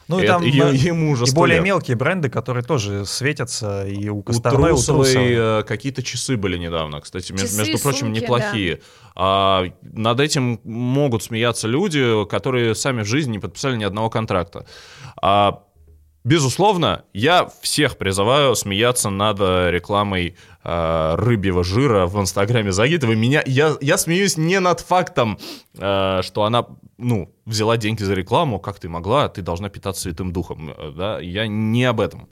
Ну 0.08 0.20
и 0.20 0.26
там 0.26 0.42
е- 0.42 0.62
э, 0.70 0.74
ему 0.74 1.10
уже 1.10 1.24
и 1.24 1.26
100 1.26 1.34
более 1.36 1.56
лет. 1.56 1.64
мелкие 1.64 1.96
бренды, 1.96 2.28
которые 2.30 2.62
тоже 2.62 3.04
светятся, 3.06 3.86
и 3.86 4.08
у 4.08 4.22
Косторной, 4.22 4.70
у 4.70 4.74
Трусовой 4.74 5.14
э, 5.16 5.62
какие-то 5.64 6.02
часы 6.02 6.36
были 6.36 6.56
недавно, 6.58 7.00
кстати, 7.00 7.32
между, 7.32 7.46
Часы, 7.48 7.58
между 7.58 7.78
прочим, 7.82 8.06
сумки, 8.06 8.20
неплохие. 8.20 8.80
А, 9.16 9.64
над 9.82 10.20
этим 10.20 10.60
могут 10.64 11.22
смеяться 11.22 11.66
люди, 11.68 12.24
которые 12.26 12.74
сами 12.74 13.02
в 13.02 13.06
жизни 13.06 13.32
не 13.32 13.38
подписали 13.38 13.76
ни 13.76 13.84
одного 13.84 14.10
контракта. 14.10 14.66
А, 15.20 15.62
безусловно, 16.26 17.04
я 17.14 17.48
всех 17.62 17.96
призываю 17.96 18.56
смеяться 18.56 19.10
над 19.10 19.38
э, 19.40 19.70
рекламой 19.70 20.34
э, 20.64 21.14
рыбьего 21.16 21.62
жира 21.62 22.06
в 22.06 22.20
инстаграме 22.20 22.72
Загитовой. 22.72 23.14
Меня, 23.14 23.42
я, 23.46 23.76
я 23.80 23.96
смеюсь 23.96 24.36
не 24.36 24.58
над 24.58 24.80
фактом, 24.80 25.38
э, 25.78 26.20
что 26.22 26.42
она 26.42 26.66
ну, 26.98 27.30
взяла 27.44 27.76
деньги 27.76 28.02
за 28.02 28.14
рекламу, 28.14 28.58
как 28.58 28.80
ты 28.80 28.88
могла, 28.88 29.28
ты 29.28 29.40
должна 29.42 29.68
питаться 29.68 30.02
святым 30.02 30.32
духом. 30.32 30.70
э, 30.76 30.92
Да? 30.96 31.20
Я 31.20 31.46
не 31.46 31.84
об 31.84 32.00
этом. 32.00 32.28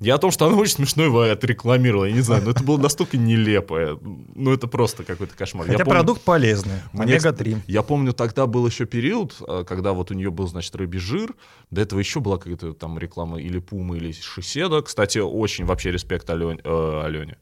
Я 0.00 0.16
о 0.16 0.18
том, 0.18 0.30
что 0.30 0.46
она 0.46 0.56
очень 0.56 0.74
смешно 0.74 1.04
его 1.04 1.22
отрекламировала. 1.22 2.04
Я 2.06 2.12
не 2.12 2.20
знаю, 2.20 2.42
но 2.44 2.50
это 2.50 2.62
было 2.62 2.78
настолько 2.78 3.16
нелепо. 3.16 3.98
Ну, 4.34 4.52
это 4.52 4.66
просто 4.66 5.04
какой-то 5.04 5.34
кошмар. 5.36 5.66
Я 5.66 5.72
Хотя 5.72 5.84
помню- 5.84 5.98
продукт 5.98 6.22
полезный, 6.22 6.80
Мне, 6.92 7.14
омега-3. 7.14 7.60
Я 7.66 7.82
помню, 7.82 8.12
тогда 8.12 8.46
был 8.46 8.66
еще 8.66 8.84
период, 8.84 9.34
э, 9.46 9.64
когда 9.66 9.92
вот 9.92 10.10
у 10.10 10.14
нее 10.14 10.30
был, 10.30 10.46
значит, 10.48 10.74
рыбий 10.76 10.98
жир. 11.00 11.34
До 11.70 11.80
этого 11.80 11.98
еще 11.98 12.20
была 12.20 12.36
какая-то 12.38 12.74
там 12.74 12.98
реклама 12.98 13.40
или 13.40 13.58
Пумы, 13.58 13.96
или 13.96 14.12
Шиседа. 14.12 14.82
Кстати, 14.82 15.18
очень 15.18 15.64
вообще 15.64 15.90
респект 15.92 16.28
Ален- 16.28 16.60
э, 16.62 17.02
Алене. 17.04 17.36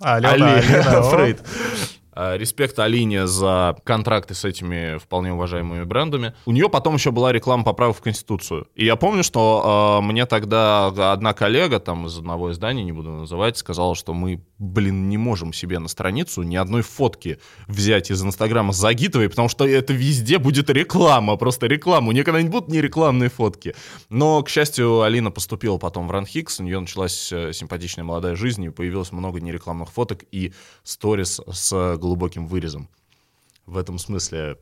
Алена, 0.00 0.54
Алина, 0.54 0.98
о. 1.00 1.02
Фрейд. 1.10 1.42
А, 2.20 2.36
Респект 2.36 2.76
Алине 2.80 3.28
за 3.28 3.76
контракты 3.84 4.34
с 4.34 4.44
этими 4.44 4.98
вполне 4.98 5.32
уважаемыми 5.32 5.84
брендами. 5.84 6.34
У 6.46 6.52
нее 6.52 6.68
потом 6.68 6.94
еще 6.94 7.12
была 7.12 7.30
реклама 7.30 7.62
поправок 7.62 7.96
в 7.96 8.00
Конституцию. 8.00 8.66
И 8.74 8.84
я 8.84 8.96
помню, 8.96 9.22
что 9.22 10.00
э, 10.00 10.04
мне 10.04 10.26
тогда 10.26 10.88
одна 11.12 11.32
коллега 11.32 11.78
там 11.78 12.06
из 12.06 12.18
одного 12.18 12.50
издания, 12.50 12.82
не 12.82 12.90
буду 12.90 13.10
называть, 13.10 13.56
сказала, 13.56 13.94
что 13.94 14.14
мы, 14.14 14.42
блин, 14.58 15.08
не 15.08 15.16
можем 15.16 15.52
себе 15.52 15.78
на 15.78 15.88
страницу 15.88 16.42
ни 16.42 16.56
одной 16.56 16.82
фотки 16.82 17.38
взять 17.66 18.10
из 18.10 18.22
Инстаграма 18.22 18.72
Загитовой, 18.72 19.28
потому 19.28 19.48
что 19.48 19.66
это 19.66 19.92
везде 19.92 20.38
будет 20.38 20.68
реклама, 20.70 21.36
просто 21.36 21.66
реклама. 21.66 22.12
Нее 22.12 22.24
когда-нибудь 22.24 22.52
будут 22.52 22.68
не 22.68 22.80
рекламные 22.80 23.30
фотки. 23.30 23.74
Но, 24.08 24.42
к 24.42 24.48
счастью, 24.48 25.02
Алина 25.02 25.30
поступила 25.30 25.78
потом 25.78 26.08
в 26.08 26.10
Ранхикс, 26.10 26.60
у 26.60 26.64
нее 26.64 26.80
началась 26.80 27.32
э, 27.32 27.52
симпатичная 27.52 28.04
молодая 28.04 28.34
жизнь, 28.34 28.64
и 28.64 28.70
появилось 28.70 29.12
много 29.12 29.40
нерекламных 29.40 29.90
фоток 29.90 30.24
и 30.32 30.52
сторис 30.82 31.40
с 31.46 31.96
глубоким 31.96 32.46
вырезом. 32.46 32.88
В 33.66 33.76
этом 33.78 33.98
смысле 33.98 34.58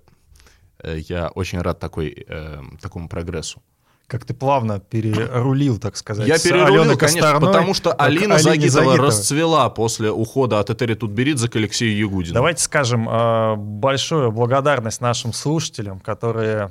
э, 0.79 0.99
я 1.09 1.29
очень 1.29 1.61
рад 1.61 1.81
такой, 1.81 2.25
э, 2.29 2.63
такому 2.81 3.09
прогрессу. 3.09 3.63
Как 4.07 4.25
ты 4.25 4.35
плавно 4.35 4.79
перерулил, 4.79 5.79
так 5.79 5.97
сказать. 5.97 6.29
Я 6.29 6.39
перерулил, 6.39 6.83
Алены 6.83 6.97
конечно, 6.97 7.21
Косторной 7.23 7.47
потому 7.49 7.75
что 7.75 7.93
Алина 7.93 8.39
Загитова 8.39 8.71
Загитовой. 8.71 9.07
расцвела 9.09 9.69
после 9.69 10.13
ухода 10.13 10.61
от 10.61 10.71
Этери 10.71 10.95
Тутберидзе 10.95 11.49
к 11.49 11.57
Алексею 11.57 11.97
Ягудину. 11.97 12.35
Давайте 12.35 12.63
скажем 12.63 13.09
э, 13.09 13.57
большую 13.57 14.31
благодарность 14.31 15.01
нашим 15.01 15.33
слушателям, 15.33 15.99
которые 15.99 16.71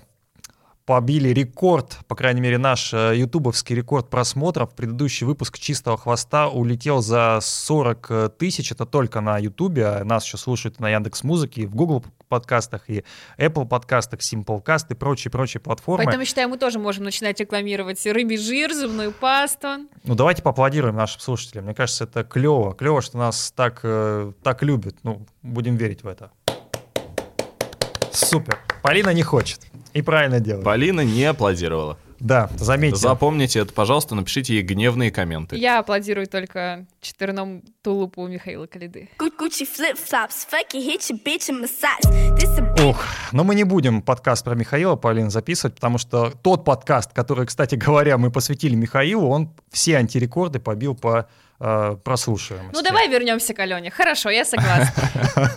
побили 0.86 1.30
рекорд, 1.30 1.98
по 2.08 2.16
крайней 2.16 2.42
мере, 2.42 2.58
наш 2.58 2.94
э, 2.94 3.14
ютубовский 3.16 3.76
рекорд 3.76 4.10
просмотров. 4.10 4.76
Предыдущий 4.76 5.26
выпуск 5.26 5.58
«Чистого 5.58 5.98
хвоста» 5.98 6.48
улетел 6.48 7.02
за 7.02 7.40
40 7.42 8.36
тысяч. 8.38 8.72
Это 8.72 8.86
только 8.86 9.20
на 9.22 9.40
ютубе. 9.40 9.86
а 9.88 10.04
Нас 10.04 10.26
еще 10.26 10.38
слушают 10.38 10.80
на 10.80 10.90
Яндекс 10.90 11.24
Музыке, 11.24 11.62
и 11.62 11.66
в 11.66 11.76
Google 11.76 12.04
подкастах, 12.28 12.90
и 12.90 13.04
Apple 13.38 13.68
подкастах, 13.68 14.20
Simplecast 14.20 14.86
и 14.92 14.94
прочие-прочие 14.94 15.60
платформы. 15.60 16.06
Поэтому, 16.06 16.24
считаю, 16.26 16.50
мы 16.50 16.58
тоже 16.58 16.78
можем 16.78 17.04
начинать 17.04 17.40
рекламировать 17.40 18.06
рыбий 18.06 18.38
жир, 18.38 18.72
зубную 18.74 19.12
пасту. 19.12 19.68
Ну, 20.04 20.16
давайте 20.16 20.44
поаплодируем 20.44 20.96
нашим 20.96 21.20
слушателям. 21.20 21.66
Мне 21.66 21.74
кажется, 21.74 22.04
это 22.04 22.24
клево. 22.24 22.76
Клево, 22.76 23.02
что 23.02 23.18
нас 23.18 23.52
так, 23.56 23.80
э, 23.84 24.32
так 24.44 24.62
любят. 24.62 24.96
Ну, 25.04 25.26
будем 25.42 25.78
верить 25.78 26.04
в 26.04 26.08
это. 26.08 26.32
Супер. 28.12 28.60
Полина 28.86 29.10
не 29.10 29.24
хочет. 29.24 29.62
И 29.96 30.04
правильно 30.04 30.40
делает. 30.40 30.64
Полина 30.64 31.02
не 31.02 31.24
аплодировала. 31.24 31.98
Да, 32.20 32.52
заметьте. 32.56 33.00
Запомните 33.00 33.58
это, 33.58 33.74
пожалуйста, 33.74 34.14
напишите 34.14 34.54
ей 34.54 34.62
гневные 34.62 35.10
комменты. 35.10 35.58
Я 35.58 35.80
аплодирую 35.80 36.28
только 36.28 36.86
четверном 37.02 37.64
тулупу 37.82 38.28
Михаила 38.28 38.68
Калиды. 38.68 39.10
Ох, 42.84 43.04
но 43.32 43.44
мы 43.44 43.56
не 43.56 43.64
будем 43.64 44.04
подкаст 44.04 44.46
про 44.46 44.54
Михаила, 44.54 44.96
Полин, 44.96 45.32
записывать, 45.32 45.74
потому 45.74 45.98
что 45.98 46.32
тот 46.44 46.64
подкаст, 46.64 47.12
который, 47.12 47.48
кстати 47.48 47.74
говоря, 47.74 48.20
мы 48.20 48.30
посвятили 48.30 48.76
Михаилу, 48.76 49.28
он 49.28 49.50
все 49.72 49.96
антирекорды 49.96 50.60
побил 50.60 50.94
по 50.94 51.28
э, 51.60 51.98
прослушиваемости. 52.04 52.76
Ну 52.76 52.82
давай 52.82 53.08
вернемся 53.10 53.54
к 53.54 53.60
Алене. 53.60 53.92
Хорошо, 53.92 54.30
я 54.30 54.46
согласна. 54.46 54.94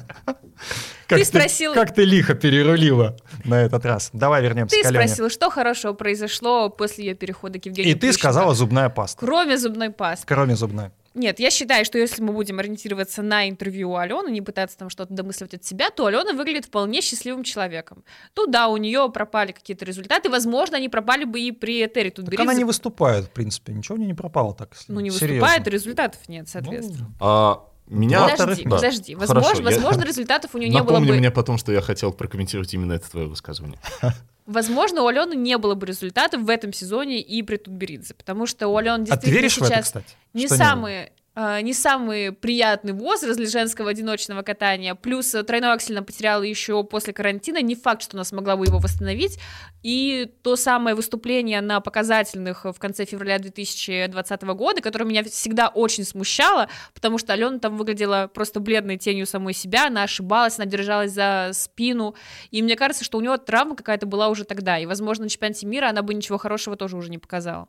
Как 1.06 1.20
ты 1.20 1.24
спросил- 1.24 1.72
Как 1.72 1.94
ты 1.94 2.04
лихо 2.04 2.34
перерулила 2.34 3.16
на 3.44 3.62
этот 3.62 3.84
раз. 3.86 4.10
Давай 4.12 4.42
вернемся 4.42 4.76
Ты 4.76 4.82
к 4.82 4.86
Алене. 4.86 5.06
спросил, 5.06 5.30
что 5.30 5.48
хорошего 5.48 5.94
произошло 5.94 6.68
после 6.68 7.06
ее 7.06 7.14
перехода 7.14 7.58
к 7.58 7.64
Евгению 7.64 7.94
И 7.94 7.98
ты 7.98 8.12
сказала 8.12 8.54
зубная 8.54 8.90
паста. 8.90 9.24
Кроме 9.24 9.56
зубной 9.56 9.88
пасты. 9.90 10.26
Кроме 10.26 10.54
зубной. 10.54 10.90
Нет, 11.18 11.40
я 11.40 11.50
считаю, 11.50 11.84
что 11.84 11.98
если 11.98 12.22
мы 12.22 12.32
будем 12.32 12.58
ориентироваться 12.60 13.22
на 13.22 13.48
интервью 13.48 13.90
у 13.90 13.96
Алены, 13.96 14.30
не 14.30 14.40
пытаться 14.40 14.78
там 14.78 14.88
что-то 14.88 15.12
домысливать 15.12 15.54
от 15.54 15.64
себя, 15.64 15.90
то 15.90 16.06
Алена 16.06 16.32
выглядит 16.32 16.66
вполне 16.66 17.00
счастливым 17.02 17.42
человеком. 17.44 18.04
Тут, 18.34 18.50
да, 18.50 18.68
у 18.68 18.76
нее 18.76 19.10
пропали 19.12 19.52
какие-то 19.52 19.84
результаты, 19.84 20.30
возможно, 20.30 20.76
они 20.76 20.88
пропали 20.88 21.24
бы 21.24 21.40
и 21.40 21.50
при 21.52 21.84
Этери 21.84 22.10
тут 22.10 22.26
Так 22.30 22.40
она 22.40 22.54
не 22.54 22.64
выступает, 22.64 23.26
в 23.26 23.30
принципе. 23.30 23.72
Ничего 23.72 23.96
у 23.96 23.98
нее 23.98 24.06
не 24.08 24.14
пропало 24.14 24.54
так. 24.54 24.70
если 24.78 24.92
Ну, 24.92 25.00
не 25.00 25.10
серьезно. 25.10 25.34
выступает, 25.46 25.68
результатов 25.68 26.28
нет, 26.28 26.48
соответственно. 26.48 27.12
А, 27.20 27.64
меня... 27.88 28.20
Подожди, 28.22 28.34
вторых, 28.36 28.64
да. 28.64 28.70
подожди. 28.76 29.14
Хорошо, 29.14 29.34
Возможно, 29.34 29.68
я- 29.68 29.74
возможно, 29.74 30.04
результатов 30.06 30.54
у 30.54 30.58
нее 30.58 30.68
не 30.70 30.78
было 30.82 30.92
Напомни 30.92 31.08
бы. 31.10 31.16
мне 31.16 31.30
потом, 31.30 31.58
что 31.58 31.72
я 31.72 31.80
хотел 31.80 32.12
прокомментировать 32.12 32.72
именно 32.74 32.92
это 32.92 33.10
твое 33.10 33.26
высказывание. 33.26 33.78
Возможно, 34.48 35.02
у 35.02 35.06
Алены 35.06 35.34
не 35.34 35.58
было 35.58 35.74
бы 35.74 35.86
результатов 35.86 36.40
в 36.40 36.48
этом 36.48 36.72
сезоне 36.72 37.20
и 37.20 37.42
при 37.42 37.58
Тутберидзе, 37.58 38.14
потому 38.14 38.46
что 38.46 38.66
у 38.68 38.76
Алены 38.78 39.02
А 39.02 39.04
ты 39.04 39.10
действительно 39.10 39.34
веришь 39.34 39.54
в 39.54 39.58
это, 39.58 39.66
сейчас 39.68 39.84
кстати? 39.84 40.16
не 40.32 40.46
Что 40.46 40.56
самый 40.56 41.12
а, 41.40 41.60
не 41.60 41.72
самый 41.72 42.32
приятный 42.32 42.92
возраст 42.92 43.38
для 43.38 43.48
женского 43.48 43.90
одиночного 43.90 44.42
катания. 44.42 44.96
Плюс 44.96 45.32
э, 45.36 45.44
тройной 45.44 45.72
аксель 45.72 45.94
она 45.94 46.04
потеряла 46.04 46.42
еще 46.42 46.82
после 46.82 47.12
карантина. 47.12 47.62
Не 47.62 47.76
факт, 47.76 48.02
что 48.02 48.16
она 48.16 48.24
смогла 48.24 48.56
бы 48.56 48.66
его 48.66 48.80
восстановить. 48.80 49.38
И 49.84 50.32
то 50.42 50.56
самое 50.56 50.96
выступление 50.96 51.60
на 51.60 51.80
показательных 51.80 52.64
в 52.64 52.74
конце 52.80 53.04
февраля 53.04 53.38
2020 53.38 54.42
года, 54.42 54.80
которое 54.82 55.04
меня 55.04 55.22
всегда 55.22 55.68
очень 55.68 56.02
смущало, 56.02 56.68
потому 56.92 57.18
что 57.18 57.34
Алена 57.34 57.60
там 57.60 57.76
выглядела 57.76 58.28
просто 58.34 58.58
бледной 58.58 58.96
тенью 58.96 59.24
самой 59.24 59.54
себя. 59.54 59.86
Она 59.86 60.02
ошибалась, 60.02 60.58
она 60.58 60.66
держалась 60.66 61.12
за 61.12 61.50
спину. 61.52 62.16
И 62.50 62.60
мне 62.62 62.74
кажется, 62.74 63.04
что 63.04 63.16
у 63.16 63.20
нее 63.20 63.36
травма 63.36 63.76
какая-то 63.76 64.06
была 64.06 64.26
уже 64.26 64.42
тогда. 64.42 64.76
И, 64.76 64.86
возможно, 64.86 65.22
на 65.22 65.30
чемпионате 65.30 65.66
мира 65.66 65.88
она 65.88 66.02
бы 66.02 66.14
ничего 66.14 66.36
хорошего 66.36 66.74
тоже 66.74 66.96
уже 66.96 67.10
не 67.10 67.18
показала. 67.18 67.68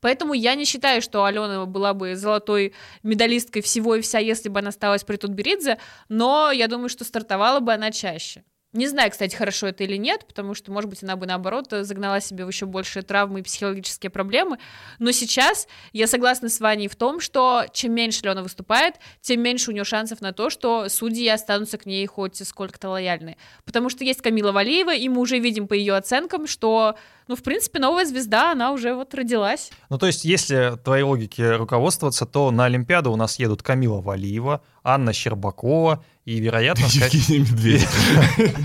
Поэтому 0.00 0.34
я 0.34 0.56
не 0.56 0.64
считаю, 0.64 1.00
что 1.00 1.24
Алена 1.24 1.66
была 1.66 1.94
бы 1.94 2.16
золотой 2.16 2.74
медалисткой 3.04 3.62
всего 3.62 3.94
и 3.94 4.00
вся, 4.00 4.18
если 4.18 4.48
бы 4.48 4.58
она 4.58 4.70
осталась 4.70 5.04
при 5.04 5.16
Тутберидзе, 5.16 5.78
но 6.08 6.50
я 6.50 6.66
думаю, 6.66 6.88
что 6.88 7.04
стартовала 7.04 7.60
бы 7.60 7.72
она 7.72 7.90
чаще. 7.90 8.44
Не 8.74 8.88
знаю, 8.88 9.12
кстати, 9.12 9.36
хорошо 9.36 9.68
это 9.68 9.84
или 9.84 9.96
нет, 9.96 10.26
потому 10.26 10.52
что, 10.54 10.72
может 10.72 10.90
быть, 10.90 11.02
она 11.04 11.14
бы, 11.14 11.26
наоборот, 11.26 11.68
загнала 11.70 12.20
себе 12.20 12.44
в 12.44 12.48
еще 12.48 12.66
большие 12.66 13.04
травмы 13.04 13.38
и 13.38 13.42
психологические 13.42 14.10
проблемы. 14.10 14.58
Но 14.98 15.12
сейчас 15.12 15.68
я 15.92 16.08
согласна 16.08 16.48
с 16.48 16.58
Ваней 16.58 16.88
в 16.88 16.96
том, 16.96 17.20
что 17.20 17.66
чем 17.72 17.92
меньше 17.92 18.22
Лена 18.24 18.42
выступает, 18.42 18.96
тем 19.20 19.40
меньше 19.42 19.70
у 19.70 19.74
нее 19.74 19.84
шансов 19.84 20.20
на 20.20 20.32
то, 20.32 20.50
что 20.50 20.88
судьи 20.88 21.28
останутся 21.28 21.78
к 21.78 21.86
ней 21.86 22.04
хоть 22.06 22.46
сколько-то 22.46 22.88
лояльны. 22.88 23.36
Потому 23.64 23.90
что 23.90 24.02
есть 24.02 24.20
Камила 24.20 24.50
Валиева, 24.50 24.92
и 24.92 25.08
мы 25.08 25.20
уже 25.20 25.38
видим 25.38 25.68
по 25.68 25.74
ее 25.74 25.94
оценкам, 25.94 26.48
что, 26.48 26.96
ну, 27.28 27.36
в 27.36 27.44
принципе, 27.44 27.78
новая 27.78 28.04
звезда, 28.04 28.50
она 28.50 28.72
уже 28.72 28.92
вот 28.94 29.14
родилась. 29.14 29.70
Ну, 29.88 29.98
то 29.98 30.06
есть, 30.08 30.24
если 30.24 30.76
твоей 30.82 31.04
логике 31.04 31.52
руководствоваться, 31.52 32.26
то 32.26 32.50
на 32.50 32.64
Олимпиаду 32.64 33.12
у 33.12 33.16
нас 33.16 33.38
едут 33.38 33.62
Камила 33.62 34.00
Валиева, 34.00 34.62
Анна 34.82 35.12
Щербакова 35.12 36.04
и, 36.24 36.40
вероятно, 36.40 36.84
Евгений 36.84 37.40
Медведев. 37.40 37.90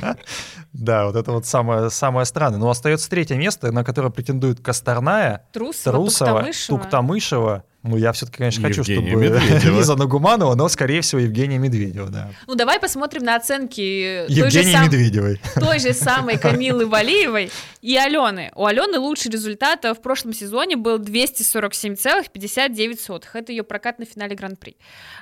Да, 0.72 1.06
вот 1.08 1.16
это 1.16 1.32
вот 1.32 1.48
самое, 1.48 1.90
самое 1.90 2.28
странное. 2.28 2.60
Но 2.60 2.70
остается 2.70 3.10
третье 3.10 3.36
место, 3.36 3.72
на 3.72 3.84
которое 3.84 4.12
претендуют 4.12 4.60
Косторная, 4.62 5.48
Трусова, 5.52 5.98
Трусова, 5.98 6.46
Туктамышева. 6.68 7.64
Ну, 7.82 7.96
я 7.96 8.12
все-таки, 8.12 8.40
конечно, 8.40 8.62
хочу, 8.68 8.82
Евгения 8.82 9.12
чтобы 9.12 9.24
Медведева. 9.24 9.78
Лиза 9.78 9.96
Нагуманова, 9.96 10.54
но, 10.56 10.68
скорее 10.68 11.00
всего, 11.00 11.22
Евгения 11.22 11.58
Медведева, 11.58 12.10
да. 12.10 12.30
Ну, 12.46 12.56
давай 12.56 12.78
посмотрим 12.80 13.24
на 13.24 13.38
оценки 13.38 14.26
той 14.28 14.52
же, 14.52 14.64
сам- 14.64 14.84
Медведевой. 14.86 15.40
той 15.56 15.80
же 15.80 15.94
самой 15.94 16.38
Камилы 16.40 16.86
Валиевой 16.88 17.50
и 17.82 17.96
Алены. 17.96 18.52
У 18.56 18.66
Алены 18.66 19.00
лучший 19.00 19.32
результат 19.32 19.86
в 19.86 19.96
прошлом 20.02 20.34
сезоне 20.34 20.76
был 20.76 21.00
247,59. 21.00 23.24
Это 23.34 23.52
ее 23.52 23.64
прокат 23.64 24.00
на 24.00 24.06
финале 24.06 24.36
Гран-при. 24.36 24.78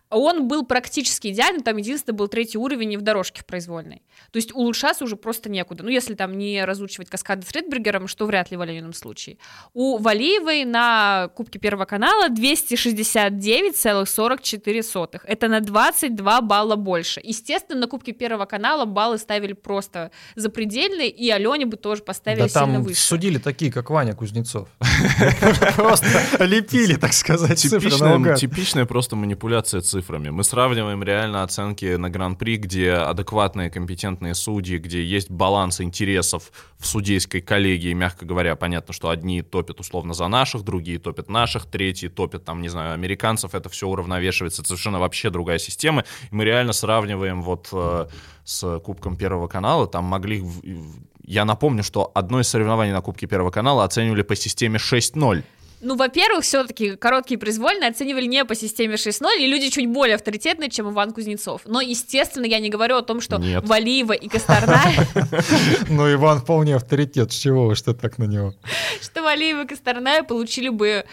Он 0.10 0.48
был 0.48 0.66
практически 0.66 1.28
идеальный, 1.28 1.62
там 1.62 1.78
единственное 1.78 2.18
был 2.18 2.28
третий 2.28 2.58
уровень 2.58 2.94
и 2.94 2.98
в 2.98 3.02
дорожке 3.02 3.42
в 3.42 3.46
произвольной. 3.46 4.02
То 4.32 4.38
есть 4.38 4.54
улучшаться 4.54 5.04
уже 5.04 5.16
просто 5.16 5.50
некуда. 5.50 5.84
Ну, 5.84 5.90
если 5.90 6.16
там 6.16 6.38
не 6.38 6.64
разучивать 6.64 7.10
каскады 7.10 7.46
с 7.46 7.52
Ридбергером, 7.52 8.08
что 8.08 8.26
вряд 8.26 8.52
ли 8.52 8.58
в 8.58 8.62
Аленином 8.62 8.94
случае. 8.94 9.38
У 9.74 9.98
Валиевой 9.98 10.66
на 10.66 11.30
Кубке 11.36 11.60
Первого 11.60 11.86
канала 11.86 12.30
269,44. 12.54 15.22
Это 15.24 15.48
на 15.48 15.60
22 15.62 16.42
балла 16.42 16.76
больше. 16.76 17.22
Естественно, 17.24 17.80
на 17.82 17.88
Кубке 17.88 18.12
Первого 18.14 18.46
канала 18.46 18.86
баллы 18.86 19.18
ставили 19.18 19.54
просто 19.54 20.12
запредельные, 20.36 21.10
и 21.10 21.30
Алене 21.30 21.66
бы 21.66 21.78
тоже 21.78 22.04
поставили 22.04 22.42
Да 22.42 22.48
сильно 22.50 22.74
там 22.74 22.84
выше. 22.84 23.02
судили 23.02 23.38
такие, 23.38 23.72
как 23.72 23.90
Ваня 23.90 24.14
Кузнецов. 24.14 24.68
Просто 25.76 26.08
лепили, 26.40 26.96
так 26.96 27.14
сказать, 27.14 27.60
цифры 27.60 27.80
Типичная, 27.80 28.10
наугад. 28.10 28.40
типичная 28.40 28.86
просто 28.86 29.16
манипуляция 29.16 29.82
цифрами. 29.82 30.30
Мы 30.30 30.44
сравниваем 30.44 31.04
реально 31.04 31.44
оценки 31.44 31.96
на 31.96 32.10
Гран-при, 32.10 32.58
где 32.58 32.94
адекватные, 32.94 33.70
компетентные 33.70 34.36
судьи, 34.36 34.78
где 34.78 35.04
есть 35.04 35.30
баланс 35.32 35.82
интересов 35.82 36.52
в 36.80 36.86
судейской 36.86 37.42
коллегии, 37.42 37.94
мягко 37.94 38.26
говоря. 38.26 38.56
Понятно, 38.56 38.94
что 38.94 39.10
одни 39.10 39.42
топят 39.42 39.80
условно 39.80 40.14
за 40.14 40.28
наших, 40.28 40.64
другие 40.64 41.00
топят 41.00 41.30
наших, 41.30 41.66
третьи 41.66 42.08
топят, 42.08 42.37
там, 42.40 42.62
не 42.62 42.70
знаю, 42.70 42.94
американцев. 42.94 43.54
Это 43.56 43.70
все 43.70 43.88
уравновешивается. 43.88 44.62
Это 44.62 44.70
совершенно 44.70 45.00
вообще 45.00 45.30
другая 45.30 45.60
система. 45.60 46.04
И 46.32 46.36
мы 46.36 46.46
реально 46.46 46.74
сравниваем 46.74 47.42
вот 47.44 47.70
э, 47.72 48.08
с 48.46 48.80
Кубком 48.80 49.16
Первого 49.18 49.48
канала. 49.48 49.88
Там 49.88 50.04
могли... 50.06 50.40
в- 50.42 50.62
в- 50.62 51.00
Я 51.24 51.46
напомню, 51.46 51.84
что 51.84 52.12
одно 52.16 52.40
из 52.40 52.48
соревнований 52.48 52.94
на 52.94 53.02
Кубке 53.02 53.28
Первого 53.28 53.52
канала 53.52 53.84
оценивали 53.84 54.22
по 54.24 54.36
системе 54.36 54.78
6-0. 54.78 55.44
Ну, 55.80 55.96
во-первых, 55.96 56.44
все-таки 56.44 56.96
короткие 56.96 57.38
произвольные 57.38 57.92
оценивали 57.92 58.26
не 58.26 58.44
по 58.46 58.56
системе 58.56 58.96
6.0, 58.96 59.38
и 59.40 59.46
люди 59.48 59.70
чуть 59.70 59.88
более 59.88 60.16
авторитетные, 60.16 60.72
чем 60.72 60.90
Иван 60.90 61.12
Кузнецов. 61.14 61.62
Но, 61.66 61.82
естественно, 61.82 62.46
я 62.48 62.60
не 62.60 62.70
говорю 62.70 62.96
о 62.98 63.04
том, 63.04 63.22
что 63.22 63.38
Нет. 63.38 63.64
Валиева 63.68 64.14
и 64.14 64.28
Косторная, 64.28 65.08
Ну, 65.90 66.12
Иван 66.12 66.40
вполне 66.40 66.76
авторитет. 66.76 67.32
С 67.32 67.36
чего 67.36 67.68
вы, 67.68 67.76
что 67.76 67.94
так 67.94 68.18
на 68.18 68.24
него? 68.24 68.56
что 69.02 69.22
Валиева 69.22 69.66
и 69.66 69.68
Косторная 69.68 70.24
получили 70.24 70.70
бы 70.70 71.06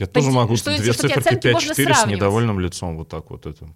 Я 0.00 0.06
тоже 0.06 0.28
Таки- 0.28 0.36
могу 0.36 0.56
что 0.56 0.74
две 0.74 0.94
что 0.94 1.02
циферки 1.02 1.28
оценки 1.28 1.48
можно 1.48 1.72
5-4 1.72 1.94
с 1.94 2.06
недовольным 2.06 2.58
лицом 2.58 2.96
вот 2.96 3.10
так 3.10 3.30
вот 3.30 3.44
это. 3.44 3.68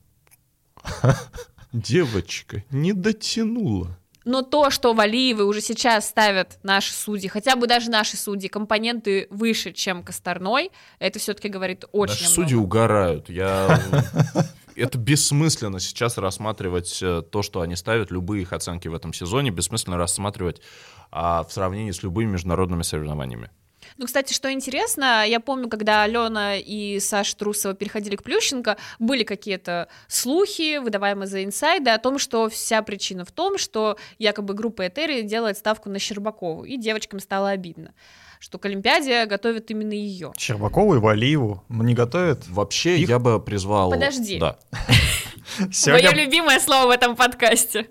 Девочка 1.73 2.65
не 2.71 2.95
дотянула. 2.95 3.99
Но 4.25 4.41
то, 4.41 4.71
что 4.71 4.95
Валиевы 4.95 5.45
уже 5.45 5.61
сейчас 5.61 6.09
ставят 6.09 6.59
наши 6.63 6.95
судьи, 6.95 7.29
хотя 7.29 7.57
бы 7.57 7.67
даже 7.67 7.91
наши 7.91 8.17
судьи, 8.17 8.49
компоненты 8.49 9.27
выше, 9.29 9.73
чем 9.73 10.03
Косторной, 10.03 10.71
это 10.99 11.19
все-таки 11.19 11.51
говорит 11.51 11.85
очень 11.93 12.13
Наши 12.13 12.25
много. 12.25 12.35
судьи 12.35 12.57
угорают. 12.57 13.29
Я... 13.29 13.83
Это 14.77 14.99
бессмысленно 14.99 15.79
сейчас 15.79 16.17
рассматривать 16.17 17.01
э, 17.01 17.23
то, 17.31 17.43
что 17.43 17.61
они 17.61 17.77
ставят, 17.77 18.11
любые 18.11 18.43
их 18.43 18.53
оценки 18.53 18.89
в 18.89 18.95
этом 18.95 19.13
сезоне, 19.13 19.51
бессмысленно 19.51 19.99
рассматривать 19.99 20.61
а, 21.13 21.45
в 21.45 21.53
сравнении 21.53 21.93
с 21.93 22.03
любыми 22.03 22.33
международными 22.33 22.83
соревнованиями. 22.83 23.51
Ну, 23.97 24.07
кстати, 24.07 24.33
что 24.33 24.53
интересно, 24.53 25.25
я 25.27 25.39
помню, 25.39 25.69
когда 25.69 26.03
Алена 26.03 26.57
и 26.57 26.99
Саша 26.99 27.37
Трусова 27.37 27.75
переходили 27.75 28.17
к 28.17 28.25
Плющенко, 28.25 28.77
были 28.99 29.23
какие-то 29.23 29.89
слухи, 30.09 30.79
выдаваемые 30.79 31.29
за 31.29 31.45
инсайды, 31.45 31.91
о 31.91 31.99
том, 31.99 32.19
что 32.19 32.49
вся 32.49 32.83
причина 32.83 33.25
в 33.25 33.31
том, 33.31 33.57
что 33.57 33.97
якобы 34.19 34.55
группа 34.55 34.89
Этери 34.89 35.23
делает 35.23 35.59
ставку 35.59 35.91
на 35.91 36.01
Щербакову, 36.01 36.65
и 36.65 36.77
девочкам 36.77 37.21
стало 37.21 37.51
обидно, 37.51 37.95
что 38.41 38.59
к 38.59 38.65
Олимпиаде 38.67 39.27
готовят 39.27 39.71
именно 39.71 39.93
ее. 39.93 40.33
Щербакову 40.37 40.97
и 40.97 40.99
Валиеву 40.99 41.63
не 41.69 41.95
готовят. 41.95 42.49
Вообще, 42.49 42.99
Их- 42.99 43.09
я 43.09 43.21
бы 43.21 43.41
призвал... 43.41 43.91
Подожди. 43.91 44.39
Да. 44.41 44.59
Мое 45.87 46.11
любимое 46.11 46.59
слово 46.59 46.89
в 46.89 46.91
этом 46.91 47.15
подкасте. 47.15 47.87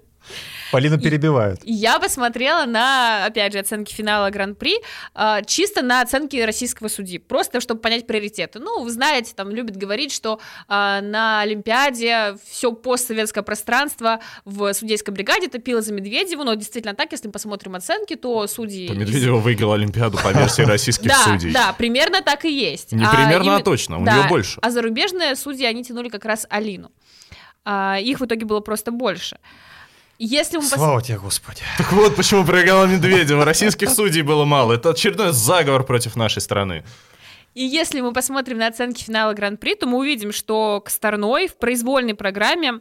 Полину 0.73 0.99
перебивают. 0.99 1.61
Я 1.63 1.99
посмотрела 1.99 2.65
на, 2.65 3.25
опять 3.25 3.53
же, 3.53 3.59
оценки 3.59 3.93
финала 3.93 4.29
Гран-при, 4.29 4.75
а, 5.13 5.41
чисто 5.43 5.81
на 5.83 6.01
оценки 6.01 6.35
российского 6.37 6.87
судьи, 6.87 7.17
просто 7.19 7.61
чтобы 7.61 7.79
понять 7.79 8.07
приоритеты. 8.07 8.59
Ну, 8.59 8.83
вы 8.83 8.89
знаете, 8.91 9.33
там 9.35 9.51
любят 9.51 9.77
говорить, 9.77 10.11
что 10.11 10.39
а, 10.67 11.01
на 11.01 11.41
Олимпиаде 11.41 12.35
все 12.49 12.71
постсоветское 12.73 13.43
пространство 13.43 14.19
в 14.45 14.73
судейской 14.73 15.13
бригаде 15.13 15.47
топило 15.47 15.81
за 15.81 15.93
Медведеву, 15.93 16.43
но 16.43 16.55
действительно 16.55 16.93
так, 16.95 17.11
если 17.11 17.27
мы 17.27 17.31
посмотрим 17.33 17.75
оценки, 17.75 18.15
то 18.15 18.47
судьи... 18.47 18.87
То 18.87 18.93
из- 18.93 18.99
Медведева 18.99 19.37
выиграл 19.37 19.73
Олимпиаду 19.73 20.17
по 20.17 20.31
версии 20.31 20.61
российских 20.65 21.11
судей. 21.15 21.51
да, 21.53 21.73
примерно 21.73 22.21
так 22.21 22.45
и 22.45 22.51
есть. 22.51 22.91
Не 22.91 23.05
примерно, 23.07 23.57
а 23.57 23.59
точно, 23.61 23.97
у 23.99 24.01
нее 24.01 24.27
больше. 24.27 24.59
А 24.61 24.69
зарубежные 24.71 25.35
судьи, 25.35 25.65
они 25.65 25.83
тянули 25.83 26.09
как 26.09 26.25
раз 26.25 26.47
Алину. 26.49 26.91
А, 27.65 27.97
их 27.99 28.19
в 28.19 28.25
итоге 28.25 28.45
было 28.45 28.59
просто 28.59 28.91
больше. 28.91 29.37
Если 30.19 30.57
мы 30.57 30.63
пос- 30.63 30.75
Слава 30.75 31.01
тебе, 31.01 31.19
Господи. 31.19 31.61
Так 31.77 31.91
вот 31.91 32.15
почему 32.15 32.45
проиграла 32.45 32.85
Медведева. 32.85 33.45
Российских 33.45 33.89
судей 33.89 34.21
было 34.21 34.45
мало. 34.45 34.73
Это 34.73 34.91
очередной 34.91 35.31
заговор 35.33 35.83
против 35.83 36.15
нашей 36.15 36.41
страны. 36.41 36.83
И 37.53 37.63
если 37.63 38.01
мы 38.01 38.13
посмотрим 38.13 38.57
на 38.57 38.67
оценки 38.67 39.03
финала 39.03 39.33
Гран-при, 39.33 39.75
то 39.75 39.85
мы 39.85 39.99
увидим, 39.99 40.31
что 40.31 40.81
Косторной 40.83 41.47
в 41.47 41.57
произвольной 41.57 42.15
программе 42.15 42.79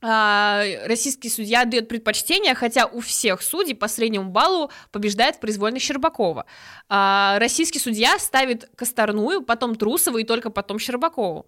а, 0.00 0.62
российский 0.86 1.28
судья 1.28 1.64
дает 1.64 1.88
предпочтение, 1.88 2.54
хотя 2.54 2.86
у 2.86 3.00
всех 3.00 3.42
судей 3.42 3.74
по 3.74 3.88
среднему 3.88 4.30
баллу 4.30 4.70
побеждает 4.92 5.36
в 5.36 5.40
произвольной 5.40 5.80
Щербакова. 5.80 6.44
А, 6.88 7.38
российский 7.40 7.80
судья 7.80 8.18
ставит 8.18 8.70
Косторную, 8.76 9.42
потом 9.42 9.74
Трусову 9.74 10.18
и 10.18 10.24
только 10.24 10.50
потом 10.50 10.78
Щербакову. 10.78 11.46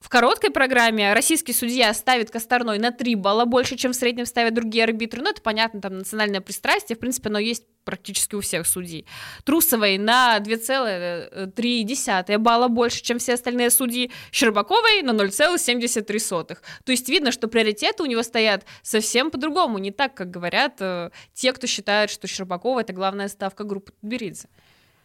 В 0.00 0.10
короткой 0.10 0.50
программе 0.50 1.14
российский 1.14 1.54
судья 1.54 1.92
ставит 1.94 2.30
Косторной 2.30 2.78
на 2.78 2.92
3 2.92 3.14
балла 3.14 3.46
больше, 3.46 3.76
чем 3.76 3.92
в 3.92 3.96
среднем 3.96 4.26
ставят 4.26 4.54
другие 4.54 4.84
арбитры. 4.84 5.22
Ну, 5.22 5.30
это 5.30 5.40
понятно, 5.40 5.80
там 5.80 5.98
национальное 5.98 6.42
пристрастие, 6.42 6.96
в 6.96 6.98
принципе, 6.98 7.30
оно 7.30 7.38
есть 7.38 7.64
практически 7.84 8.34
у 8.34 8.40
всех 8.40 8.66
судей. 8.66 9.06
Трусовой 9.44 9.96
на 9.96 10.38
2,3 10.38 12.38
балла 12.38 12.68
больше, 12.68 13.02
чем 13.02 13.18
все 13.18 13.34
остальные 13.34 13.70
судьи. 13.70 14.12
Щербаковой 14.32 15.02
на 15.02 15.12
0,73. 15.12 16.58
То 16.84 16.92
есть 16.92 17.08
видно, 17.08 17.32
что 17.32 17.48
приоритеты 17.48 18.02
у 18.02 18.06
него 18.06 18.22
стоят 18.22 18.66
совсем 18.82 19.30
по-другому, 19.30 19.78
не 19.78 19.92
так, 19.92 20.14
как 20.14 20.30
говорят 20.30 20.74
э, 20.80 21.10
те, 21.32 21.52
кто 21.52 21.66
считает, 21.66 22.10
что 22.10 22.26
Щербакова 22.26 22.80
это 22.80 22.92
главная 22.92 23.28
ставка 23.28 23.64
группы 23.64 23.92
Тутберидзе. 23.92 24.48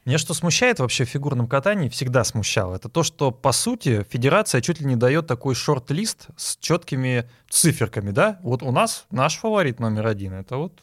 Меня 0.05 0.17
что 0.17 0.33
смущает 0.33 0.79
вообще 0.79 1.05
в 1.05 1.09
фигурном 1.09 1.47
катании, 1.47 1.87
всегда 1.87 2.23
смущало, 2.23 2.75
это 2.75 2.89
то, 2.89 3.03
что, 3.03 3.29
по 3.29 3.51
сути, 3.51 4.03
федерация 4.09 4.59
чуть 4.61 4.79
ли 4.79 4.87
не 4.87 4.95
дает 4.95 5.27
такой 5.27 5.53
шорт-лист 5.53 6.27
с 6.35 6.57
четкими 6.57 7.29
циферками, 7.49 8.09
да? 8.09 8.39
Вот 8.41 8.63
у 8.63 8.71
нас 8.71 9.05
наш 9.11 9.37
фаворит 9.37 9.79
номер 9.79 10.07
один, 10.07 10.33
это 10.33 10.57
вот, 10.57 10.79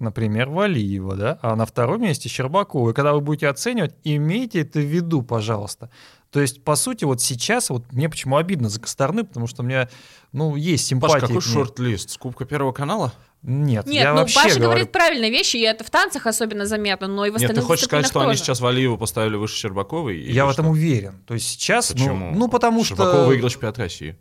например, 0.00 0.50
Валиева, 0.50 1.16
да? 1.16 1.38
А 1.40 1.56
на 1.56 1.64
втором 1.64 2.02
месте 2.02 2.28
Щербакова. 2.28 2.90
И 2.90 2.92
когда 2.92 3.14
вы 3.14 3.22
будете 3.22 3.48
оценивать, 3.48 3.94
имейте 4.04 4.60
это 4.60 4.80
в 4.80 4.84
виду, 4.84 5.22
пожалуйста. 5.22 5.88
То 6.30 6.40
есть, 6.40 6.62
по 6.62 6.76
сути, 6.76 7.04
вот 7.04 7.22
сейчас, 7.22 7.70
вот 7.70 7.90
мне 7.90 8.10
почему 8.10 8.36
обидно 8.36 8.68
за 8.68 8.80
Косторны, 8.80 9.24
потому 9.24 9.46
что 9.46 9.62
у 9.62 9.64
меня, 9.64 9.88
ну, 10.32 10.56
есть 10.56 10.86
симпатия. 10.86 11.20
Паш, 11.20 11.22
какой 11.22 11.40
шорт-лист? 11.40 12.10
С 12.10 12.18
Кубка 12.18 12.44
Первого 12.44 12.72
канала? 12.72 13.14
Нет, 13.42 13.86
Нет, 13.86 14.02
я 14.04 14.10
ну 14.12 14.18
вообще 14.18 14.34
Паша 14.34 14.48
говорю, 14.56 14.64
говорит 14.64 14.92
правильные 14.92 15.30
вещи, 15.30 15.56
и 15.58 15.60
это 15.62 15.84
в 15.84 15.90
танцах 15.90 16.26
особенно 16.26 16.66
заметно, 16.66 17.06
но 17.06 17.24
и 17.24 17.30
в 17.30 17.34
Нет, 17.34 17.42
остальных 17.42 17.62
ты 17.64 17.66
хочешь 17.68 17.84
сказать, 17.84 18.06
что 18.06 18.20
они 18.20 18.30
тоже. 18.32 18.40
сейчас 18.40 18.60
Валиеву 18.60 18.98
поставили 18.98 19.36
выше 19.36 19.54
Щербаковой? 19.56 20.18
я 20.20 20.44
в 20.44 20.52
что? 20.52 20.62
этом 20.62 20.72
уверен. 20.72 21.22
То 21.26 21.34
есть 21.34 21.46
сейчас, 21.48 21.90
ну, 21.90 21.96
Почему? 21.96 22.30
ну, 22.34 22.48
потому 22.48 22.84
Щербакова 22.84 23.14
что... 23.18 23.26
выиграл 23.26 23.48
чемпионат 23.48 23.78
России. 23.78 24.16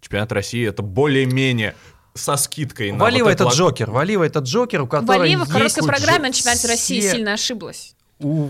Чемпионат 0.00 0.32
России 0.32 0.66
это 0.66 0.82
более-менее 0.82 1.74
со 2.14 2.36
скидкой 2.36 2.90
на 2.92 2.98
Валива 2.98 3.26
вот 3.26 3.32
это 3.34 3.44
лаг- 3.44 3.54
Джокер. 3.54 3.90
Валива 3.90 4.24
это 4.24 4.40
Джокер, 4.40 4.82
у 4.82 4.86
которого 4.86 5.18
Валиева 5.18 5.44
в 5.44 5.50
короткой 5.52 5.84
программе 5.86 6.28
на 6.28 6.32
чемпионате 6.32 6.68
России 6.68 7.00
все- 7.00 7.12
сильно 7.12 7.34
ошиблась. 7.34 7.94
у- 8.18 8.48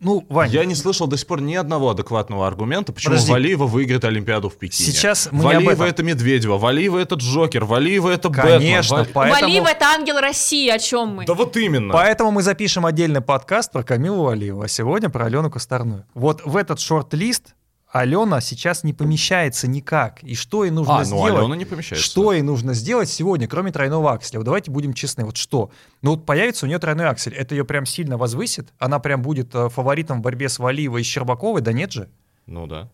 Ну, 0.00 0.24
Вань, 0.28 0.50
Я 0.50 0.64
не 0.64 0.74
слышал 0.74 1.06
до 1.06 1.16
сих 1.16 1.26
пор 1.26 1.40
ни 1.40 1.54
одного 1.54 1.90
адекватного 1.90 2.46
аргумента, 2.46 2.92
почему 2.92 3.12
Подожди. 3.14 3.32
Валиева 3.32 3.66
выиграет 3.66 4.04
Олимпиаду 4.04 4.48
в 4.48 4.56
Пекине. 4.56 4.90
Сейчас 4.92 5.28
мы 5.32 5.38
не 5.44 5.50
об 5.50 5.54
Валиева 5.56 5.72
этом. 5.72 5.86
это 5.86 6.02
Медведева, 6.02 6.58
Валиева 6.58 6.98
это 6.98 7.16
Джокер, 7.16 7.64
Валиева 7.64 8.08
это 8.10 8.28
Бэтмен. 8.28 8.58
конечно, 8.58 8.96
Валь- 8.96 9.08
поэтому... 9.12 9.42
Валиева 9.42 9.66
это 9.68 9.84
ангел 9.86 10.18
России, 10.18 10.68
о 10.68 10.78
чем 10.78 11.16
мы? 11.16 11.26
Да 11.26 11.34
вот 11.34 11.56
именно. 11.56 11.92
Поэтому 11.92 12.30
мы 12.30 12.42
запишем 12.42 12.86
отдельный 12.86 13.20
подкаст 13.20 13.72
про 13.72 13.82
Камилу 13.82 14.22
Валиеву, 14.24 14.62
а 14.62 14.68
сегодня 14.68 15.08
про 15.10 15.26
Алену 15.26 15.50
Косторную. 15.50 16.04
Вот 16.14 16.42
в 16.44 16.56
этот 16.56 16.80
шорт-лист 16.80 17.54
Алена 17.90 18.42
сейчас 18.42 18.84
не 18.84 18.92
помещается 18.92 19.66
никак. 19.66 20.22
И 20.22 20.34
что 20.34 20.64
ей 20.64 20.70
нужно 20.70 20.96
А, 20.96 20.98
ну 20.98 21.04
сделать? 21.04 21.34
Алена 21.34 21.56
не 21.56 21.64
помещается. 21.64 22.04
Что 22.06 22.32
ей 22.32 22.42
нужно 22.42 22.74
сделать 22.74 23.08
сегодня, 23.08 23.48
кроме 23.48 23.72
тройного 23.72 24.12
акселя? 24.12 24.40
Вот 24.40 24.44
давайте 24.44 24.70
будем 24.70 24.92
честны. 24.92 25.24
Вот 25.24 25.38
что? 25.38 25.70
Ну 26.02 26.10
вот 26.10 26.26
появится 26.26 26.66
у 26.66 26.68
нее 26.68 26.78
тройной 26.78 27.06
аксель. 27.06 27.34
Это 27.34 27.54
ее 27.54 27.64
прям 27.64 27.86
сильно 27.86 28.18
возвысит? 28.18 28.74
Она 28.78 28.98
прям 28.98 29.22
будет 29.22 29.54
э, 29.54 29.70
фаворитом 29.70 30.18
в 30.18 30.22
борьбе 30.22 30.50
с 30.50 30.58
Валиевой 30.58 31.00
и 31.00 31.04
Щербаковой? 31.04 31.62
Да 31.62 31.72
нет 31.72 31.92
же? 31.92 32.10
Ну 32.44 32.66
да. 32.66 32.90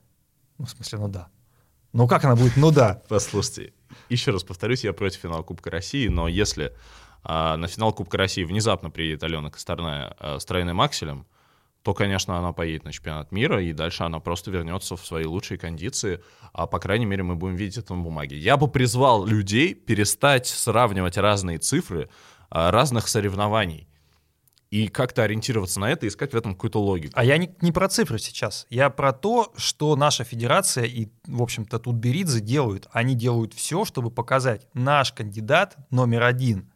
Ну, 0.59 0.66
в 0.66 0.70
смысле, 0.70 0.99
ну 0.99 1.09
да. 1.09 1.28
Ну 1.92 2.07
как 2.07 2.24
она 2.24 2.36
будет? 2.36 2.57
Ну 2.57 2.70
да. 2.70 3.03
Послушайте, 3.09 3.72
еще 4.09 4.30
раз 4.30 4.45
повторюсь, 4.45 4.84
я 4.84 4.92
против 4.92 5.20
финала 5.20 5.42
Кубка 5.42 5.70
России, 5.70 6.07
но 6.07 6.28
если 6.28 6.72
а, 7.24 7.57
на 7.57 7.66
финал 7.66 7.92
Кубка 7.92 8.16
России 8.16 8.45
внезапно 8.45 8.90
приедет 8.90 9.24
Алена 9.24 9.51
Косторная 9.51 10.14
а, 10.18 10.38
с 10.38 10.45
тройным 10.45 10.80
акселем, 10.80 11.26
то, 11.85 11.93
конечно, 11.93 12.39
она 12.39 12.55
поедет 12.55 12.85
на 12.85 12.93
чемпионат 12.93 13.30
мира, 13.30 13.62
и 13.62 13.74
дальше 13.74 14.05
она 14.05 14.18
просто 14.18 14.51
вернется 14.51 14.97
в 14.97 15.05
свои 15.05 15.26
лучшие 15.26 15.59
кондиции, 15.59 16.24
а, 16.55 16.66
по 16.66 16.78
крайней 16.78 17.05
мере, 17.05 17.22
мы 17.22 17.37
будем 17.37 17.57
видеть 17.57 17.76
это 17.76 17.95
на 17.95 18.03
бумаге. 18.03 18.39
Я 18.39 18.57
бы 18.57 18.68
призвал 18.68 19.26
людей 19.26 19.74
перестать 19.74 20.47
сравнивать 20.47 21.18
разные 21.18 21.59
цифры 21.59 22.09
а, 22.49 22.70
разных 22.70 23.07
соревнований 23.07 23.87
и 24.70 24.89
как-то 24.89 25.24
ориентироваться 25.24 25.78
на 25.78 25.91
это, 25.91 26.09
искать 26.09 26.32
в 26.32 26.37
этом 26.37 26.55
какую-то 26.55 26.80
логику. 26.80 27.12
А 27.14 27.22
я 27.22 27.37
не, 27.37 27.55
не 27.61 27.70
про 27.70 27.87
цифры 27.91 28.18
сейчас. 28.18 28.66
Я 28.70 28.89
про 28.89 29.12
то, 29.12 29.53
что 29.55 29.95
наша 29.95 30.24
федерация 30.24 30.85
и, 30.85 31.09
в 31.26 31.43
общем-то, 31.43 31.78
Тутберидзе 31.78 32.41
делают. 32.41 32.89
Они 32.93 33.14
делают 33.14 33.53
все, 33.53 33.85
чтобы 33.85 34.11
показать, 34.11 34.66
наш 34.72 35.12
кандидат 35.12 35.76
номер 35.91 36.22
один 36.22 36.72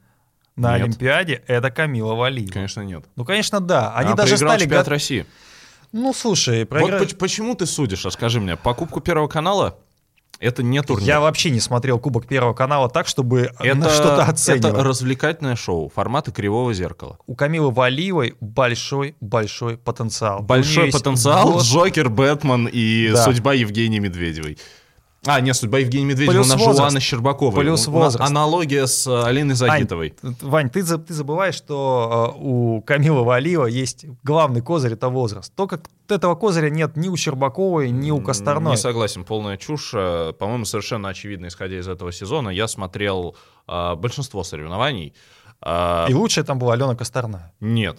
на 0.59 0.76
Нет. 0.76 0.88
Олимпиаде— 0.88 1.42
это 1.46 1.70
Камила 1.70 2.14
Валиева. 2.14 2.52
Конечно, 2.52 2.80
нет. 2.82 3.04
Ну, 3.16 3.24
конечно, 3.24 3.61
да. 3.61 3.92
Они 3.94 4.09
Она 4.09 4.16
даже 4.16 4.36
стали... 4.36 4.62
чемпионат 4.62 4.88
России. 4.88 5.26
Ну, 5.92 6.12
слушай, 6.12 6.61
Вот 6.61 6.68
проигра- 6.70 6.98
поч- 6.98 7.16
почему 7.16 7.54
ты 7.54 7.64
судишь, 7.64 8.04
а 8.04 8.11
скажи 8.11 8.40
мне, 8.40 8.56
покупку 8.56 9.00
Первого 9.00 9.28
канала 9.28 9.78
это 10.40 10.62
не 10.62 10.80
турнир. 10.82 11.06
Я 11.09 11.20
вообще 11.20 11.50
не 11.50 11.59
смотрел 11.61 11.98
Кубок 11.98 12.26
Первого 12.28 12.52
канала 12.54 12.88
так, 12.88 13.09
чтобы 13.09 13.50
это, 13.59 13.90
что-то 13.90 14.22
это 14.22 14.24
оценивать. 14.26 14.74
развлекательное 14.84 15.56
шоу 15.56 15.88
формата 15.92 16.30
кривого 16.30 16.72
зеркала. 16.74 17.18
У 17.26 17.34
Камилы 17.34 17.70
Валиевой 17.72 18.36
большой-большой 18.40 19.78
потенциал. 19.78 20.40
Большой 20.42 20.90
потенциал, 20.92 21.52
год- 21.54 21.62
Джокер, 21.62 22.09
Бэтмен 22.09 22.68
и 22.70 23.11
Да. 23.12 23.24
судьба 23.24 23.54
Евгении 23.54 23.98
Медведевой. 23.98 24.59
А, 25.26 25.40
нет, 25.40 25.56
судьба 25.56 25.78
Евгении 25.80 26.06
Медведевой, 26.06 26.36
Плюс 26.36 26.46
у 26.46 26.50
нас 26.50 26.58
же 26.60 26.64
возраст. 26.66 26.88
Лана 26.90 27.00
Щербаковой. 27.00 27.60
Плюс 27.64 27.86
возраст. 27.88 28.30
Аналогия 28.30 28.86
с 28.86 29.06
э, 29.06 29.22
Алиной 29.24 29.56
Загитовой. 29.56 30.14
Вань, 30.22 30.70
ты, 30.70 30.84
ты 30.84 31.12
забываешь, 31.12 31.56
что 31.56 32.34
э, 32.36 32.38
у 32.40 32.82
Камилы 32.82 33.24
Валиева 33.24 33.66
есть 33.66 34.06
главный 34.22 34.62
козырь— 34.62 34.92
это 34.94 35.08
возраст. 35.08 35.52
Только 35.54 35.78
к- 35.78 35.88
этого 36.08 36.36
козыря 36.36 36.70
нет 36.70 36.96
ни 36.96 37.08
у 37.08 37.16
Щербаковой, 37.16 37.90
ни 37.90 38.12
у 38.12 38.20
Косторной. 38.20 38.70
Не 38.70 38.76
согласен, 38.76 39.24
полная 39.24 39.56
чушь. 39.56 39.90
Э, 39.92 40.32
По-моему, 40.38 40.64
совершенно 40.64 41.08
очевидно, 41.08 41.48
исходя 41.48 41.78
из 41.78 41.88
этого 41.88 42.12
сезона. 42.12 42.50
Я 42.50 42.68
смотрел 42.68 43.34
э, 43.66 43.94
большинство 43.96 44.44
соревнований. 44.44 45.14
Э, 45.60 46.06
И 46.08 46.14
лучшая 46.14 46.44
там 46.44 46.60
была 46.60 46.74
Алена 46.74 46.94
Косторная. 46.94 47.52
Нет. 47.60 47.98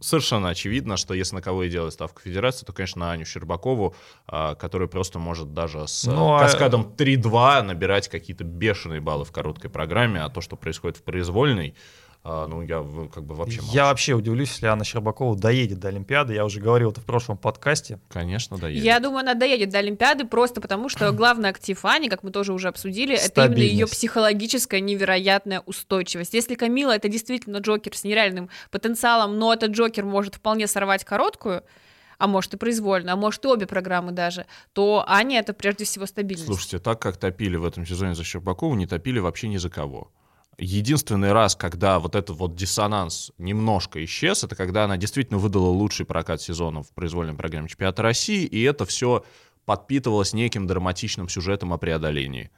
Совершенно 0.00 0.50
очевидно, 0.50 0.96
что 0.96 1.14
если 1.14 1.36
на 1.36 1.42
кого 1.42 1.64
и 1.64 1.68
делает 1.68 1.92
ставку 1.92 2.20
Федерации, 2.20 2.64
то, 2.64 2.72
конечно, 2.72 3.00
на 3.00 3.12
Аню 3.12 3.24
Щербакову, 3.24 3.96
а, 4.26 4.54
которая 4.54 4.88
просто 4.88 5.18
может 5.18 5.54
даже 5.54 5.88
с 5.88 6.04
Ну, 6.04 6.34
а, 6.34 6.38
а- 6.38 6.40
каскадом 6.42 6.94
3-2 6.96 7.62
набирать 7.62 8.08
какие-то 8.08 8.44
бешеные 8.44 9.00
баллы 9.00 9.24
в 9.24 9.32
короткой 9.32 9.70
программе, 9.70 10.20
а 10.20 10.28
то, 10.28 10.40
что 10.40 10.56
происходит 10.56 10.98
в 10.98 11.02
произвольной, 11.02 11.74
а, 12.28 12.48
ну, 12.48 12.60
я 12.60 12.84
как 13.14 13.22
бы 13.22 13.36
вообще 13.36 13.60
молчу. 13.60 13.72
Я 13.72 13.84
вообще 13.84 14.14
удивлюсь, 14.14 14.50
если 14.50 14.66
Анна 14.66 14.84
Щербакова 14.84 15.36
доедет 15.36 15.78
до 15.78 15.88
Олимпиады. 15.88 16.34
Я 16.34 16.44
уже 16.44 16.60
говорил 16.60 16.90
это 16.90 17.00
в 17.00 17.04
прошлом 17.04 17.36
подкасте. 17.36 18.00
Конечно, 18.08 18.58
да, 18.58 18.68
Я 18.68 18.98
думаю, 18.98 19.20
она 19.20 19.34
доедет 19.34 19.68
до 19.68 19.78
Олимпиады 19.78 20.26
просто 20.26 20.60
потому, 20.60 20.88
что 20.88 21.12
главный 21.12 21.50
актив 21.50 21.78
Ани, 21.84 22.08
как 22.08 22.24
мы 22.24 22.32
тоже 22.32 22.52
уже 22.52 22.66
обсудили, 22.66 23.14
это 23.14 23.44
именно 23.44 23.58
ее 23.58 23.86
психологическая 23.86 24.80
невероятная 24.80 25.60
устойчивость. 25.60 26.34
Если 26.34 26.56
Камила 26.56 26.96
это 26.96 27.08
действительно 27.08 27.58
Джокер 27.58 27.96
с 27.96 28.02
нереальным 28.02 28.50
потенциалом, 28.72 29.38
но 29.38 29.54
этот 29.54 29.70
Джокер 29.70 30.04
может 30.04 30.34
вполне 30.34 30.66
сорвать 30.66 31.04
короткую, 31.04 31.62
а 32.18 32.26
может 32.26 32.54
и 32.54 32.56
произвольно, 32.56 33.12
а 33.12 33.16
может 33.16 33.44
и 33.44 33.48
обе 33.48 33.68
программы 33.68 34.10
даже, 34.10 34.46
то 34.72 35.04
Аня 35.06 35.38
это 35.38 35.52
прежде 35.52 35.84
всего 35.84 36.06
стабильность. 36.06 36.46
Слушайте, 36.46 36.80
так 36.80 37.00
как 37.00 37.18
топили 37.18 37.54
в 37.54 37.64
этом 37.64 37.86
сезоне 37.86 38.16
за 38.16 38.24
Щербакову, 38.24 38.74
не 38.74 38.88
топили 38.88 39.20
вообще 39.20 39.46
ни 39.46 39.58
за 39.58 39.70
кого. 39.70 40.10
Единственный 40.58 41.32
раз, 41.32 41.54
когда 41.54 41.98
вот 41.98 42.14
этот 42.14 42.36
вот 42.36 42.56
диссонанс 42.56 43.30
немножко 43.36 44.02
исчез, 44.04 44.42
это 44.42 44.56
когда 44.56 44.84
она 44.84 44.96
действительно 44.96 45.38
выдала 45.38 45.68
лучший 45.68 46.06
прокат 46.06 46.40
сезона 46.40 46.82
в 46.82 46.92
произвольной 46.92 47.34
программе 47.34 47.68
чемпионата 47.68 48.02
России, 48.02 48.44
и 48.44 48.62
это 48.62 48.86
все 48.86 49.24
подпитывалось 49.66 50.32
неким 50.32 50.66
драматичным 50.66 51.28
сюжетом 51.28 51.74
о 51.74 51.78
преодолении. 51.78 52.50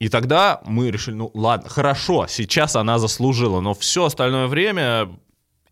И 0.00 0.08
тогда 0.08 0.60
мы 0.64 0.90
решили, 0.90 1.14
ну 1.14 1.30
ладно, 1.34 1.68
хорошо, 1.68 2.26
сейчас 2.28 2.74
она 2.74 2.98
заслужила, 2.98 3.60
но 3.60 3.74
все 3.74 4.06
остальное 4.06 4.48
время 4.48 5.08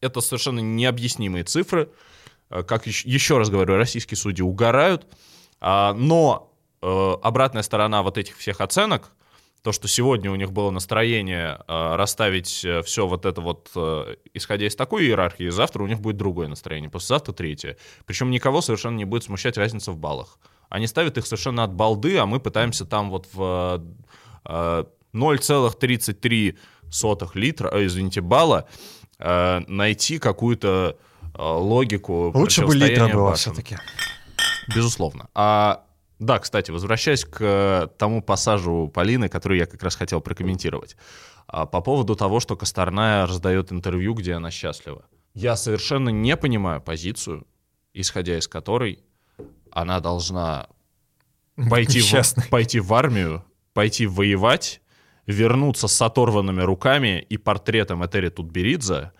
это 0.01 0.21
совершенно 0.21 0.61
необъяснимые 0.61 1.45
цифры. 1.45 1.91
Э, 2.51 2.63
Как 2.63 2.87
еще, 2.87 3.09
еще 3.09 3.39
раз 3.39 3.51
говорю, 3.51 3.77
российские 3.77 4.17
судьи 4.17 4.43
угорают, 4.43 5.07
А, 5.61 5.93
но 5.95 6.53
э, 6.83 7.15
обратная 7.23 7.63
сторона 7.63 8.03
вот 8.03 8.19
этих 8.19 8.37
всех 8.37 8.61
оценок, 8.61 9.13
то, 9.65 9.73
что 9.73 9.89
сегодня 9.89 10.31
у 10.31 10.35
них 10.35 10.53
было 10.53 10.71
настроение 10.71 11.59
э, 11.67 11.97
расставить 11.97 12.67
все 12.85 13.07
вот 13.07 13.25
это 13.25 13.41
вот, 13.41 13.71
э, 13.75 14.17
исходя 14.35 14.67
из 14.67 14.77
такой 14.77 15.05
иерархии, 15.07 15.49
завтра 15.49 15.83
у 15.83 15.87
них 15.87 16.01
будет 16.01 16.19
другое 16.19 16.49
настроение, 16.49 16.91
послезавтра 16.91 17.33
третье. 17.33 17.79
Причем 18.05 18.31
никого 18.31 18.61
совершенно 18.61 18.97
не 18.97 19.07
будет 19.07 19.25
смущать 19.25 19.57
разница 19.57 19.91
в 19.91 19.97
баллах. 19.97 20.39
Они 20.69 20.87
ставят 20.87 21.17
их 21.17 21.25
совершенно 21.25 21.65
от 21.65 21.73
балды, 21.73 22.19
а 22.19 22.27
мы 22.27 22.41
пытаемся 22.41 22.85
там 22.85 23.09
вот 23.09 23.27
в 23.33 23.83
э, 24.45 24.85
0,33 25.15 26.57
литра, 27.35 27.71
э, 27.73 27.87
извините, 27.87 28.21
балла 28.21 28.69
э, 29.19 29.61
найти 29.67 30.19
какую-то 30.19 30.99
э, 31.23 31.39
логику 31.39 32.33
Лучше 32.35 32.67
бы 32.67 32.75
литра 32.75 33.09
было 33.09 33.35
все-таки. 33.35 33.79
Безусловно. 34.75 35.29
А, 35.35 35.85
да, 36.25 36.39
кстати, 36.39 36.71
возвращаясь 36.71 37.25
к 37.25 37.39
э, 37.41 37.89
тому 37.99 38.23
пассажу 38.23 38.89
Полины, 38.89 39.29
который 39.29 39.59
я 39.59 39.67
как 39.67 39.83
раз 39.83 39.97
хотел 39.97 40.21
прокомментировать. 40.21 40.97
А, 41.47 41.67
по 41.67 41.81
поводу 41.81 42.17
того, 42.17 42.41
что 42.41 42.57
Косторная 42.57 43.27
раздает 43.27 43.73
интервью, 43.73 44.15
где 44.15 44.35
она 44.35 44.51
счастлива. 44.51 45.05
Я 45.35 45.57
совершенно 45.57 46.09
не 46.11 46.37
понимаю 46.37 46.81
позицию, 46.81 47.47
исходя 47.93 48.39
из 48.39 48.49
которой 48.49 49.05
она 49.71 50.01
должна 50.01 50.69
пойти 51.71 52.01
в, 52.01 52.51
пойти 52.51 52.81
в 52.81 52.95
армию, 52.95 53.45
пойти 53.73 54.07
воевать, 54.07 54.81
вернуться 55.27 55.89
с 55.89 56.03
оторванными 56.03 56.63
руками 56.63 57.25
и 57.29 57.37
портретом 57.37 58.05
Этери 58.05 58.29
Тутберидзе, 58.29 59.13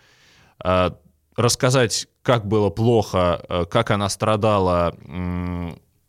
э, 0.65 0.91
рассказать, 1.37 2.09
как 2.23 2.47
было 2.47 2.71
плохо, 2.71 3.45
э, 3.49 3.65
как 3.67 3.91
она 3.91 4.09
страдала. 4.09 4.95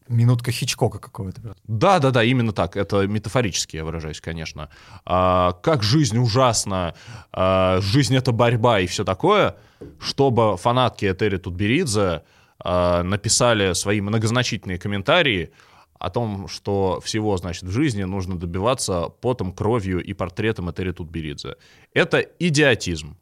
Минутка 0.07 0.51
Хичкока 0.51 0.99
какого-то. 0.99 1.55
Да, 1.67 1.99
да, 1.99 2.11
да, 2.11 2.23
именно 2.23 2.51
так. 2.51 2.77
Это 2.77 3.07
метафорически 3.07 3.77
я 3.77 3.85
выражаюсь, 3.85 4.21
конечно. 4.21 4.69
А, 5.03 5.53
как 5.63 5.81
жизнь 5.81 6.17
ужасна, 6.17 6.93
а, 7.31 7.81
жизнь 7.81 8.15
это 8.15 8.31
борьба 8.31 8.81
и 8.81 8.87
все 8.87 9.03
такое, 9.03 9.55
чтобы 9.99 10.57
фанатки 10.57 11.05
Этери 11.05 11.37
Тутберидзе 11.37 12.23
а, 12.59 13.01
написали 13.03 13.73
свои 13.73 13.99
многозначительные 13.99 14.77
комментарии 14.77 15.51
о 15.97 16.11
том, 16.11 16.47
что 16.47 17.01
всего, 17.03 17.35
значит, 17.37 17.63
в 17.63 17.71
жизни 17.71 18.03
нужно 18.03 18.37
добиваться 18.37 19.09
потом, 19.21 19.53
кровью 19.53 20.03
и 20.03 20.13
портретом 20.13 20.69
Этери 20.69 20.91
Тутберидзе. 20.91 21.55
Это 21.93 22.19
идиотизм. 22.19 23.17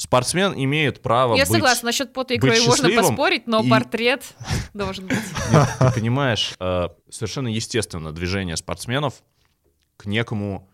Спортсмен 0.00 0.54
имеет 0.56 1.02
право 1.02 1.34
Я 1.36 1.44
быть... 1.44 1.52
согласна, 1.52 1.88
насчет 1.88 2.14
пота 2.14 2.32
и 2.32 2.38
крови 2.38 2.66
можно 2.66 2.88
поспорить, 2.88 3.46
но 3.46 3.62
и- 3.62 3.68
портрет 3.68 4.24
должен 4.72 5.06
быть. 5.06 5.18
Нет, 5.52 5.68
ты 5.78 5.92
понимаешь, 5.92 6.54
э, 6.58 6.88
совершенно 7.10 7.48
естественно 7.48 8.10
движение 8.10 8.56
спортсменов 8.56 9.22
к 9.98 10.06
некому 10.06 10.66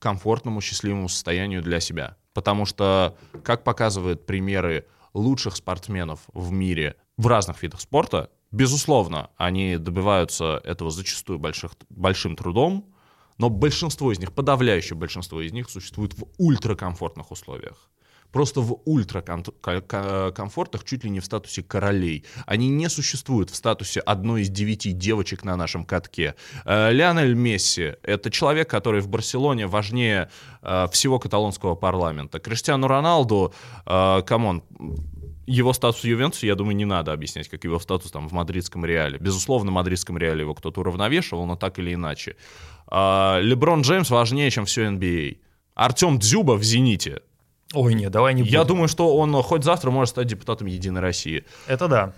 комфортному, 0.00 0.60
счастливому 0.60 1.08
состоянию 1.08 1.62
для 1.62 1.78
себя. 1.78 2.16
Потому 2.32 2.66
что, 2.66 3.16
как 3.44 3.62
показывают 3.62 4.26
примеры 4.26 4.86
лучших 5.14 5.54
спортсменов 5.54 6.18
в 6.34 6.50
мире 6.50 6.96
в 7.16 7.28
разных 7.28 7.62
видах 7.62 7.80
спорта, 7.80 8.30
безусловно, 8.50 9.30
они 9.36 9.76
добиваются 9.76 10.60
этого 10.64 10.90
зачастую 10.90 11.38
больших, 11.38 11.76
большим 11.88 12.34
трудом, 12.34 12.92
но 13.38 13.48
большинство 13.48 14.10
из 14.10 14.18
них, 14.18 14.32
подавляющее 14.32 14.96
большинство 14.96 15.40
из 15.40 15.52
них 15.52 15.70
существует 15.70 16.14
в 16.14 16.24
ультракомфортных 16.38 17.30
условиях. 17.30 17.91
Просто 18.32 18.60
в 18.60 18.80
ультракомфортах, 18.84 20.84
чуть 20.84 21.04
ли 21.04 21.10
не 21.10 21.20
в 21.20 21.24
статусе 21.24 21.62
королей. 21.62 22.24
Они 22.46 22.68
не 22.68 22.88
существуют 22.88 23.50
в 23.50 23.54
статусе 23.54 24.00
одной 24.00 24.42
из 24.42 24.48
девяти 24.48 24.92
девочек 24.92 25.44
на 25.44 25.56
нашем 25.56 25.84
катке. 25.84 26.34
Э, 26.64 26.92
Лионель 26.92 27.34
Месси— 27.34 27.94
это 28.02 28.30
человек, 28.30 28.70
который 28.70 29.00
в 29.00 29.08
Барселоне 29.08 29.66
важнее 29.66 30.30
э, 30.62 30.88
всего 30.92 31.18
каталонского 31.18 31.74
парламента. 31.74 32.38
Криштиану 32.38 32.86
Роналду, 32.86 33.54
э, 33.86 34.22
come 34.26 34.47
on, 34.47 34.62
его 35.46 35.72
статус 35.72 36.02
в 36.02 36.04
Ювентусе, 36.04 36.46
я 36.46 36.54
думаю, 36.54 36.76
не 36.76 36.84
надо 36.84 37.12
объяснять, 37.12 37.48
как 37.48 37.64
его 37.64 37.78
статус 37.78 38.10
там 38.10 38.28
в 38.28 38.32
мадридском 38.32 38.84
Реале. 38.84 39.18
Безусловно, 39.18 39.70
в 39.70 39.74
мадридском 39.74 40.16
Реале 40.16 40.40
его 40.40 40.54
кто-то 40.54 40.80
уравновешивал, 40.80 41.46
но 41.46 41.56
так 41.56 41.78
или 41.78 41.94
иначе. 41.94 42.36
А, 42.86 43.40
Леброн 43.40 43.82
Джеймс 43.82 44.10
важнее, 44.10 44.50
чем 44.50 44.64
все 44.64 44.86
NBA. 44.86 45.38
Артем 45.74 46.18
Дзюба 46.18 46.52
в 46.52 46.62
«Зените». 46.62 47.22
Ой, 47.72 47.94
нет, 47.94 48.10
давай 48.10 48.34
не 48.34 48.42
Я 48.42 48.60
будем. 48.60 48.68
думаю, 48.68 48.88
что 48.88 49.16
он 49.16 49.34
хоть 49.42 49.64
завтра 49.64 49.90
может 49.90 50.10
стать 50.10 50.26
депутатом 50.26 50.66
Единой 50.66 51.00
России. 51.00 51.44
Это 51.66 51.88
да. 51.88 52.12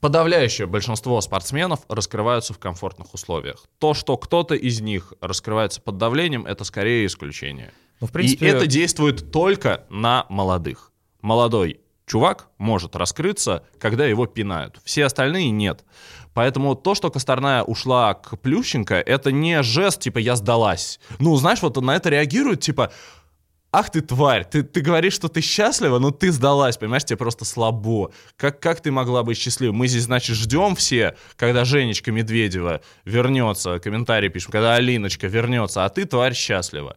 Подавляющее 0.00 0.66
большинство 0.66 1.20
спортсменов 1.20 1.80
раскрываются 1.88 2.54
в 2.54 2.58
комфортных 2.58 3.12
условиях. 3.12 3.64
То, 3.78 3.92
что 3.92 4.16
кто-то 4.16 4.54
из 4.54 4.80
них 4.80 5.12
раскрывается 5.20 5.80
под 5.82 5.98
давлением, 5.98 6.46
это 6.46 6.64
скорее 6.64 7.04
исключение. 7.04 7.72
Ну, 8.00 8.06
в 8.06 8.12
принципе, 8.12 8.46
И 8.46 8.48
это 8.48 8.66
действует 8.66 9.30
только 9.30 9.84
на 9.90 10.24
молодых. 10.30 10.90
Молодой 11.20 11.80
чувак 12.06 12.48
может 12.56 12.96
раскрыться, 12.96 13.64
когда 13.78 14.06
его 14.06 14.26
пинают. 14.26 14.80
Все 14.84 15.04
остальные 15.04 15.50
нет. 15.50 15.84
Поэтому 16.32 16.74
то, 16.74 16.94
что 16.94 17.10
Косторная 17.10 17.62
ушла 17.62 18.14
к 18.14 18.38
Плющенко, 18.38 18.94
это 18.94 19.32
не 19.32 19.62
жест, 19.62 20.00
типа, 20.00 20.18
я 20.18 20.36
сдалась. 20.36 20.98
Ну, 21.18 21.36
знаешь, 21.36 21.60
вот 21.60 21.76
на 21.76 21.94
это 21.94 22.08
реагируют, 22.08 22.60
типа, 22.60 22.92
ах 23.72 23.90
ты 23.90 24.00
тварь, 24.00 24.44
ты, 24.44 24.62
ты 24.62 24.80
говоришь, 24.80 25.14
что 25.14 25.28
ты 25.28 25.40
счастлива, 25.40 25.98
но 25.98 26.10
ты 26.10 26.32
сдалась, 26.32 26.76
понимаешь, 26.76 27.04
тебе 27.04 27.16
просто 27.16 27.44
слабо. 27.44 28.10
Как, 28.36 28.60
как 28.60 28.80
ты 28.80 28.90
могла 28.90 29.22
быть 29.22 29.38
счастлива? 29.38 29.72
Мы 29.72 29.86
здесь, 29.86 30.04
значит, 30.04 30.36
ждем 30.36 30.74
все, 30.74 31.16
когда 31.36 31.64
Женечка 31.64 32.12
Медведева 32.12 32.80
вернется, 33.04 33.78
комментарий 33.78 34.28
пишем, 34.28 34.52
когда 34.52 34.74
Алиночка 34.74 35.26
вернется, 35.26 35.84
а 35.84 35.88
ты, 35.88 36.04
тварь, 36.04 36.34
счастлива. 36.34 36.96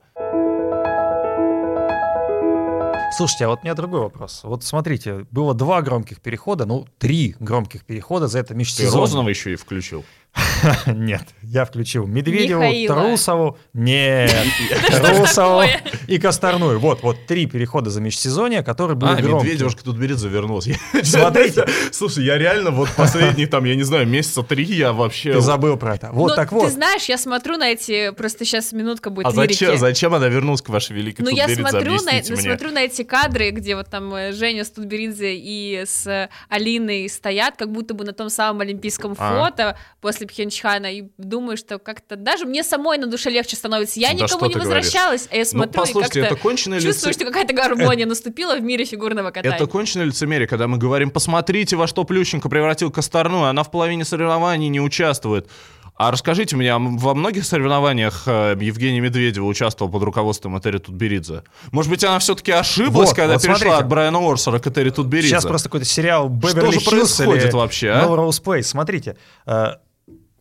Слушайте, 3.16 3.46
а 3.46 3.50
вот 3.50 3.60
у 3.62 3.64
меня 3.64 3.76
другой 3.76 4.00
вопрос. 4.00 4.42
Вот 4.44 4.64
смотрите, 4.64 5.28
было 5.30 5.54
два 5.54 5.84
громких 5.84 6.20
перехода, 6.20 6.66
ну, 6.66 6.88
три 6.98 7.36
громких 7.40 7.86
перехода 7.86 8.28
за 8.28 8.40
это 8.40 8.50
Ты 8.50 8.56
межсезонье. 8.56 9.00
Розанова 9.00 9.30
еще 9.30 9.54
и 9.54 9.56
включил. 9.56 10.04
Нет, 10.88 11.24
я 11.44 11.66
включил 11.66 12.08
Медведеву, 12.08 12.62
Михаила. 12.62 12.96
Трусову, 12.96 13.58
нет, 13.74 14.32
Трусову 14.88 15.64
и 16.08 16.18
Косторную. 16.18 16.80
Вот, 16.80 17.04
вот 17.04 17.26
три 17.28 17.46
перехода 17.46 17.90
за 17.90 18.02
межсезонье, 18.02 18.64
которые 18.64 18.96
были 18.98 19.12
А. 19.12 19.22
Медведевушка 19.22 19.84
тут 19.84 19.98
берет, 19.98 20.18
завернулась. 20.18 20.68
Смотрите. 21.04 21.66
Слушай, 21.92 22.26
я 22.26 22.38
реально 22.38 22.72
вот 22.72 22.90
последние 22.96 23.48
там, 23.48 23.66
я 23.66 23.76
не 23.76 23.84
знаю, 23.84 24.08
месяца 24.08 24.42
три 24.44 24.64
я 24.64 24.94
вообще... 24.94 25.34
Ты 25.34 25.42
забыл 25.42 25.78
про 25.78 25.96
это. 25.96 26.10
Вот 26.12 26.36
так 26.36 26.50
Ты 26.50 26.56
вот. 26.56 26.72
знаешь, 26.72 27.06
я 27.06 27.18
смотрю 27.18 27.58
на 27.58 27.70
эти, 27.70 28.12
просто 28.12 28.46
сейчас 28.46 28.72
минутка 28.72 29.10
будет 29.10 29.28
А 29.28 29.32
зачем, 29.32 29.78
зачем 29.78 30.14
она 30.16 30.28
вернулась 30.28 30.62
к 30.62 30.70
вашей 30.70 30.96
великой 30.96 31.22
Ну, 31.22 31.30
я 31.30 31.48
смотрю 31.48 31.94
на, 32.02 32.12
мне. 32.12 32.24
смотрю 32.24 32.72
на 32.72 32.80
эти 32.80 33.04
кадры, 33.04 33.52
где 33.52 33.76
вот 33.76 33.90
там 33.90 34.14
э, 34.16 34.32
Женя 34.34 34.64
с 34.64 34.72
Тутберидзе 34.72 35.36
и 35.36 35.84
с 35.86 36.08
э, 36.08 36.30
Алиной 36.50 37.10
стоят, 37.10 37.56
как 37.58 37.72
будто 37.72 37.94
бы 37.94 38.04
на 38.04 38.14
том 38.14 38.30
самом 38.30 38.62
олимпийском 38.62 39.16
А. 39.18 39.46
фото 39.46 39.78
после 40.02 40.23
Пхенчхана, 40.26 40.94
и 40.94 41.04
думаю, 41.18 41.58
что 41.58 41.80
как-то 41.80 42.16
даже 42.16 42.46
мне 42.46 42.64
самой 42.64 42.98
на 42.98 43.08
душе 43.08 43.30
легче 43.30 43.56
становится. 43.56 44.00
Я 44.00 44.10
Да 44.10 44.14
никому 44.16 44.28
что 44.28 44.46
не 44.48 44.54
ты 44.54 44.60
говоришь? 44.60 44.86
возвращалась, 44.86 45.28
а 45.32 45.36
я 45.36 45.42
Ну, 45.42 45.46
смотрю 45.46 45.82
послушайте, 45.82 46.20
и 46.20 46.22
это 46.24 46.30
как-то 46.30 46.42
конченое 46.44 46.80
чувствую, 46.82 47.12
лице- 47.12 47.20
что 47.20 47.26
какая-то 47.32 47.54
гармония 47.54 48.06
наступила 48.06 48.56
в 48.56 48.62
мире 48.62 48.86
фигурного 48.86 49.32
катания. 49.32 49.56
Это 49.56 49.68
конченое 49.68 50.06
лицемерие, 50.06 50.48
когда 50.48 50.68
мы 50.68 50.78
говорим, 50.78 51.10
посмотрите, 51.12 51.76
во 51.76 51.88
что 51.88 52.04
Плющенко 52.04 52.50
превратил 52.50 52.92
Косторную, 52.92 53.46
она 53.46 53.64
в 53.64 53.72
половине 53.72 54.06
соревнований 54.06 54.70
не 54.70 54.82
участвует. 54.82 55.48
А 55.96 56.10
расскажите 56.10 56.56
мне, 56.56 56.74
а 56.74 56.80
во 56.80 57.14
многих 57.14 57.46
соревнованиях 57.46 58.24
э, 58.26 58.56
Евгения 58.60 59.00
Медведева 59.00 59.46
участвовал 59.46 59.92
под 59.92 60.02
руководством 60.02 60.58
Этери 60.58 60.80
Тутберидзе? 60.80 61.44
Может 61.72 61.92
быть, 61.92 62.04
она 62.04 62.18
все-таки 62.18 62.52
ошиблась, 62.52 63.10
Вот, 63.10 63.16
когда 63.16 63.34
вот 63.34 63.44
перешла 63.44 63.58
смотрите. 63.60 63.76
от 63.84 63.88
Брайана 63.88 64.20
Уорсера 64.20 64.58
к 64.58 64.66
Этери 64.66 64.90
Тутберидзе? 64.90 65.30
Сейчас 65.30 65.46
просто 65.46 65.70
какой-то 65.70 65.86
сериал 65.86 66.30
Беверли 66.30 66.72
же 66.72 66.80
Хиллз 66.80 67.16
происходит 67.18 67.54
вообще, 67.54 67.90
а? 67.92 68.08
Place. 68.08 68.64
Смотрите, 68.64 69.18
э, 69.46 69.68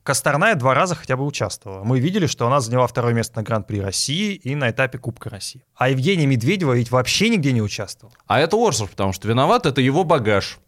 Косторная 0.03 0.57
два 0.57 0.75
раза 0.75 0.95
хотя 0.97 1.17
бы 1.17 1.25
участвовала. 1.25 1.85
Мы 1.85 2.01
видели, 2.01 2.27
что 2.27 2.47
она 2.47 2.61
заняла 2.61 2.87
второе 2.89 3.15
место 3.15 3.37
на 3.37 3.43
Гран-при 3.45 3.81
России 3.81 4.35
и 4.35 4.55
на 4.57 4.71
этапе 4.71 4.99
Кубка 4.99 5.31
России. 5.31 5.65
А 5.77 5.89
Евгения 5.91 6.27
Медведева 6.27 6.73
ведь 6.73 6.91
вообще 6.91 7.29
нигде 7.29 7.53
не 7.53 7.63
участвовала. 7.63 8.15
А 8.27 8.41
это 8.41 8.57
Уорсер, 8.57 8.89
потому 8.89 9.13
что 9.13 9.29
виноват 9.29 9.65
это 9.67 9.81
его 9.81 10.03
багаж. 10.03 10.59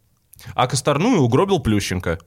А 0.53 0.67
Косторную 0.67 1.21
угробил 1.21 1.59
Плющенко. 1.59 2.19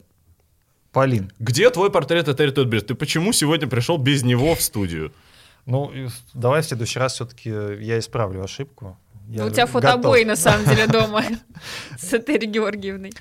Полин, 0.92 1.30
Где 1.38 1.70
твой 1.70 1.90
портрет 1.90 2.28
Этери 2.28 2.50
Тутберидзе? 2.50 2.88
Ты 2.88 2.94
почему 2.94 3.32
сегодня 3.32 3.68
пришел 3.68 3.98
без 3.98 4.22
него 4.22 4.54
в 4.54 4.61
студию? 4.62 5.12
ну 5.66 5.92
давай 6.32 6.62
в 6.62 6.64
следующий 6.64 6.98
раз 6.98 7.14
все-таки 7.14 7.50
я 7.50 7.98
исправлю 7.98 8.42
ошибку. 8.42 8.98
Я 9.28 9.42
Ну, 9.42 9.48
У 9.48 9.50
тебя 9.50 9.66
готов. 9.66 9.82
фотобой, 9.82 10.24
на 10.24 10.36
самом 10.36 10.64
деле, 10.64 10.86
дома 10.88 11.22
с 11.98 12.14
Этери 12.14 12.46
Георгиевной. 12.46 13.12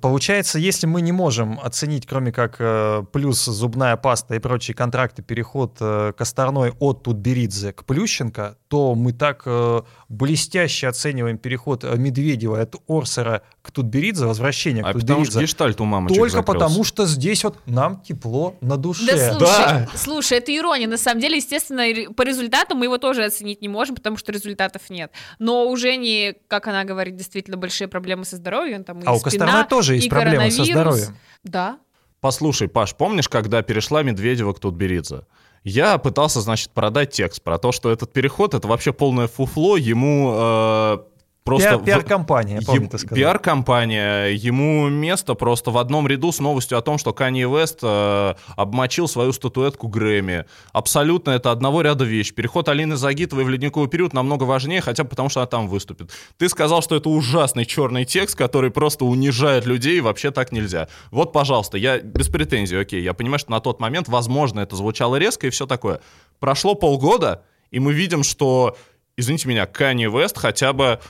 Получается, 0.00 0.58
если 0.58 0.86
мы 0.86 1.00
не 1.00 1.10
можем 1.12 1.58
оценить, 1.60 2.06
кроме 2.06 2.30
как 2.30 2.56
э, 2.60 3.04
плюс 3.12 3.44
зубная 3.44 3.96
паста 3.96 4.36
и 4.36 4.38
прочие 4.38 4.76
контракты, 4.76 5.22
переход 5.22 5.76
э, 5.80 6.12
Косторной 6.16 6.72
от 6.78 7.02
Тутберидзе 7.02 7.72
к 7.72 7.84
Плющенко, 7.84 8.58
то 8.72 8.94
мы 8.94 9.12
так 9.12 9.42
э, 9.44 9.82
блестяще 10.08 10.88
оцениваем 10.88 11.36
переход 11.36 11.84
э, 11.84 11.94
Медведева 11.94 12.58
от 12.58 12.74
Орсера 12.88 13.42
к 13.60 13.70
Тутберидзе, 13.70 14.24
возвращение 14.24 14.82
А 14.82 14.92
к 14.94 14.94
потому 14.94 15.24
что 15.26 15.32
Тутберидзе. 15.34 15.40
гештальт 15.42 15.80
у 15.82 15.84
мамочек 15.84 16.16
Только 16.16 16.38
закрылся. 16.38 16.66
потому, 16.66 16.84
что 16.84 17.04
здесь 17.04 17.44
вот 17.44 17.58
нам 17.66 18.00
тепло 18.00 18.56
на 18.62 18.78
душе. 18.78 19.04
Да 19.04 19.34
слушай, 19.34 19.38
Да. 19.40 19.88
слушай, 19.94 20.38
это 20.38 20.56
ирония. 20.56 20.88
На 20.88 20.96
самом 20.96 21.20
деле, 21.20 21.36
естественно, 21.36 21.82
по 22.14 22.22
результатам 22.22 22.78
мы 22.78 22.86
его 22.86 22.96
тоже 22.96 23.26
оценить 23.26 23.60
не 23.60 23.68
можем, 23.68 23.94
потому 23.94 24.16
что 24.16 24.32
результатов 24.32 24.88
нет. 24.88 25.12
Но 25.38 25.68
у 25.68 25.76
Жени, 25.76 26.32
как 26.48 26.66
она 26.66 26.84
говорит, 26.84 27.14
действительно 27.14 27.58
большие 27.58 27.88
проблемы 27.88 28.24
со 28.24 28.36
здоровьем. 28.36 28.84
Там 28.84 29.00
и 29.00 29.04
а 29.04 29.12
у 29.12 29.18
спина, 29.18 29.44
Косторной 29.44 29.68
тоже 29.68 29.96
есть 29.96 30.08
проблемы 30.08 30.50
со 30.50 30.64
здоровьем. 30.64 31.14
Да. 31.44 31.78
Послушай, 32.22 32.68
Паш, 32.68 32.94
помнишь, 32.94 33.28
когда 33.28 33.60
перешла 33.60 34.02
Медведева 34.02 34.54
к 34.54 34.60
Тутберидзе? 34.60 35.26
Я 35.64 35.98
пытался, 35.98 36.40
значит, 36.40 36.70
продать 36.70 37.12
текст 37.12 37.42
про 37.42 37.58
то, 37.58 37.70
что 37.70 37.90
этот 37.90 38.12
переход— 38.12 38.54
это 38.54 38.66
вообще 38.66 38.92
полное 38.92 39.28
фуфло, 39.28 39.76
ему 39.76 40.32
э, 40.34 40.98
просто... 41.44 41.70
Пиар- 41.70 41.78
в- 41.78 41.84
Пиар-компания, 41.84 42.54
я 42.60 42.66
помню, 42.66 42.88
ты 42.88 42.98
сказал. 42.98 43.16
Пиар-компания, 43.16 44.26
ему 44.28 44.88
место 44.88 45.34
просто 45.34 45.70
в 45.70 45.78
одном 45.78 46.06
ряду 46.06 46.32
с 46.32 46.38
новостью 46.40 46.78
о 46.78 46.82
том, 46.82 46.98
что 46.98 47.12
Канье 47.12 47.48
Вест 47.48 47.80
э, 47.82 48.34
обмочил 48.56 49.08
свою 49.08 49.32
статуэтку 49.32 49.88
Грэмми. 49.88 50.44
Абсолютно 50.72 51.30
это 51.30 51.50
одного 51.50 51.82
ряда 51.82 52.04
вещь. 52.04 52.32
Переход 52.32 52.68
Алины 52.68 52.96
Загитовой 52.96 53.44
в 53.44 53.48
ледниковый 53.48 53.88
период 53.88 54.12
намного 54.12 54.44
важнее, 54.44 54.80
хотя 54.80 55.04
бы 55.04 55.10
потому, 55.10 55.28
что 55.28 55.40
она 55.40 55.46
там 55.46 55.68
выступит. 55.68 56.10
Ты 56.38 56.48
сказал, 56.48 56.82
что 56.82 56.96
это 56.96 57.08
ужасный 57.08 57.64
черный 57.64 58.04
текст, 58.04 58.36
который 58.36 58.70
просто 58.70 59.04
унижает 59.04 59.66
людей, 59.66 59.98
и 59.98 60.00
вообще 60.00 60.30
так 60.30 60.52
нельзя. 60.52 60.88
Вот, 61.10 61.32
пожалуйста, 61.32 61.78
я 61.78 61.98
без 61.98 62.28
претензий, 62.28 62.76
окей, 62.76 63.02
я 63.02 63.14
понимаю, 63.14 63.38
что 63.38 63.50
на 63.50 63.60
тот 63.60 63.80
момент, 63.80 64.08
возможно, 64.08 64.60
это 64.60 64.76
звучало 64.76 65.16
резко 65.16 65.46
и 65.46 65.50
все 65.50 65.66
такое. 65.66 66.00
Прошло 66.40 66.74
полгода, 66.74 67.42
и 67.70 67.78
мы 67.78 67.92
видим, 67.92 68.22
что, 68.22 68.76
извините 69.16 69.48
меня, 69.48 69.66
Канье 69.66 70.10
Вест 70.10 70.36
хотя 70.38 70.72
бы 70.72 71.00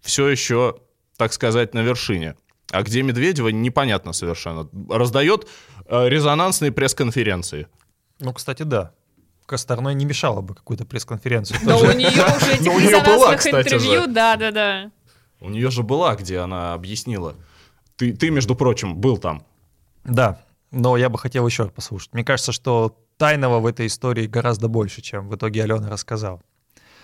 все 0.00 0.28
еще, 0.28 0.76
так 1.16 1.32
сказать, 1.32 1.74
на 1.74 1.80
вершине. 1.80 2.36
А 2.70 2.82
где 2.82 3.02
Медведева, 3.02 3.48
непонятно 3.48 4.12
совершенно. 4.12 4.68
Раздает 4.88 5.48
э, 5.86 6.08
резонансные 6.08 6.72
пресс-конференции. 6.72 7.66
Ну, 8.20 8.32
кстати, 8.32 8.62
да. 8.62 8.92
Косторной 9.46 9.94
не 9.94 10.04
мешало 10.04 10.40
бы 10.40 10.54
какую-то 10.54 10.84
пресс-конференцию. 10.84 11.58
Но 11.64 11.80
у 11.80 11.92
нее 11.92 12.08
уже 12.08 12.54
этих 12.54 12.80
резонансных 12.80 13.46
интервью, 13.46 14.06
да-да-да. 14.06 14.92
У 15.40 15.48
нее 15.48 15.70
же 15.70 15.82
была, 15.82 16.14
где 16.14 16.38
она 16.38 16.74
объяснила. 16.74 17.34
Ты, 17.96 18.12
ты, 18.12 18.30
между 18.30 18.54
прочим, 18.54 18.96
был 18.96 19.18
там. 19.18 19.44
Да, 20.04 20.40
но 20.70 20.96
я 20.96 21.08
бы 21.08 21.18
хотел 21.18 21.46
еще 21.46 21.64
раз 21.64 21.72
послушать. 21.72 22.12
Мне 22.12 22.24
кажется, 22.24 22.52
что 22.52 22.96
тайного 23.16 23.58
в 23.58 23.66
этой 23.66 23.86
истории 23.86 24.26
гораздо 24.26 24.68
больше, 24.68 25.02
чем 25.02 25.28
в 25.28 25.34
итоге 25.34 25.64
Алена 25.64 25.88
рассказал. 25.88 26.40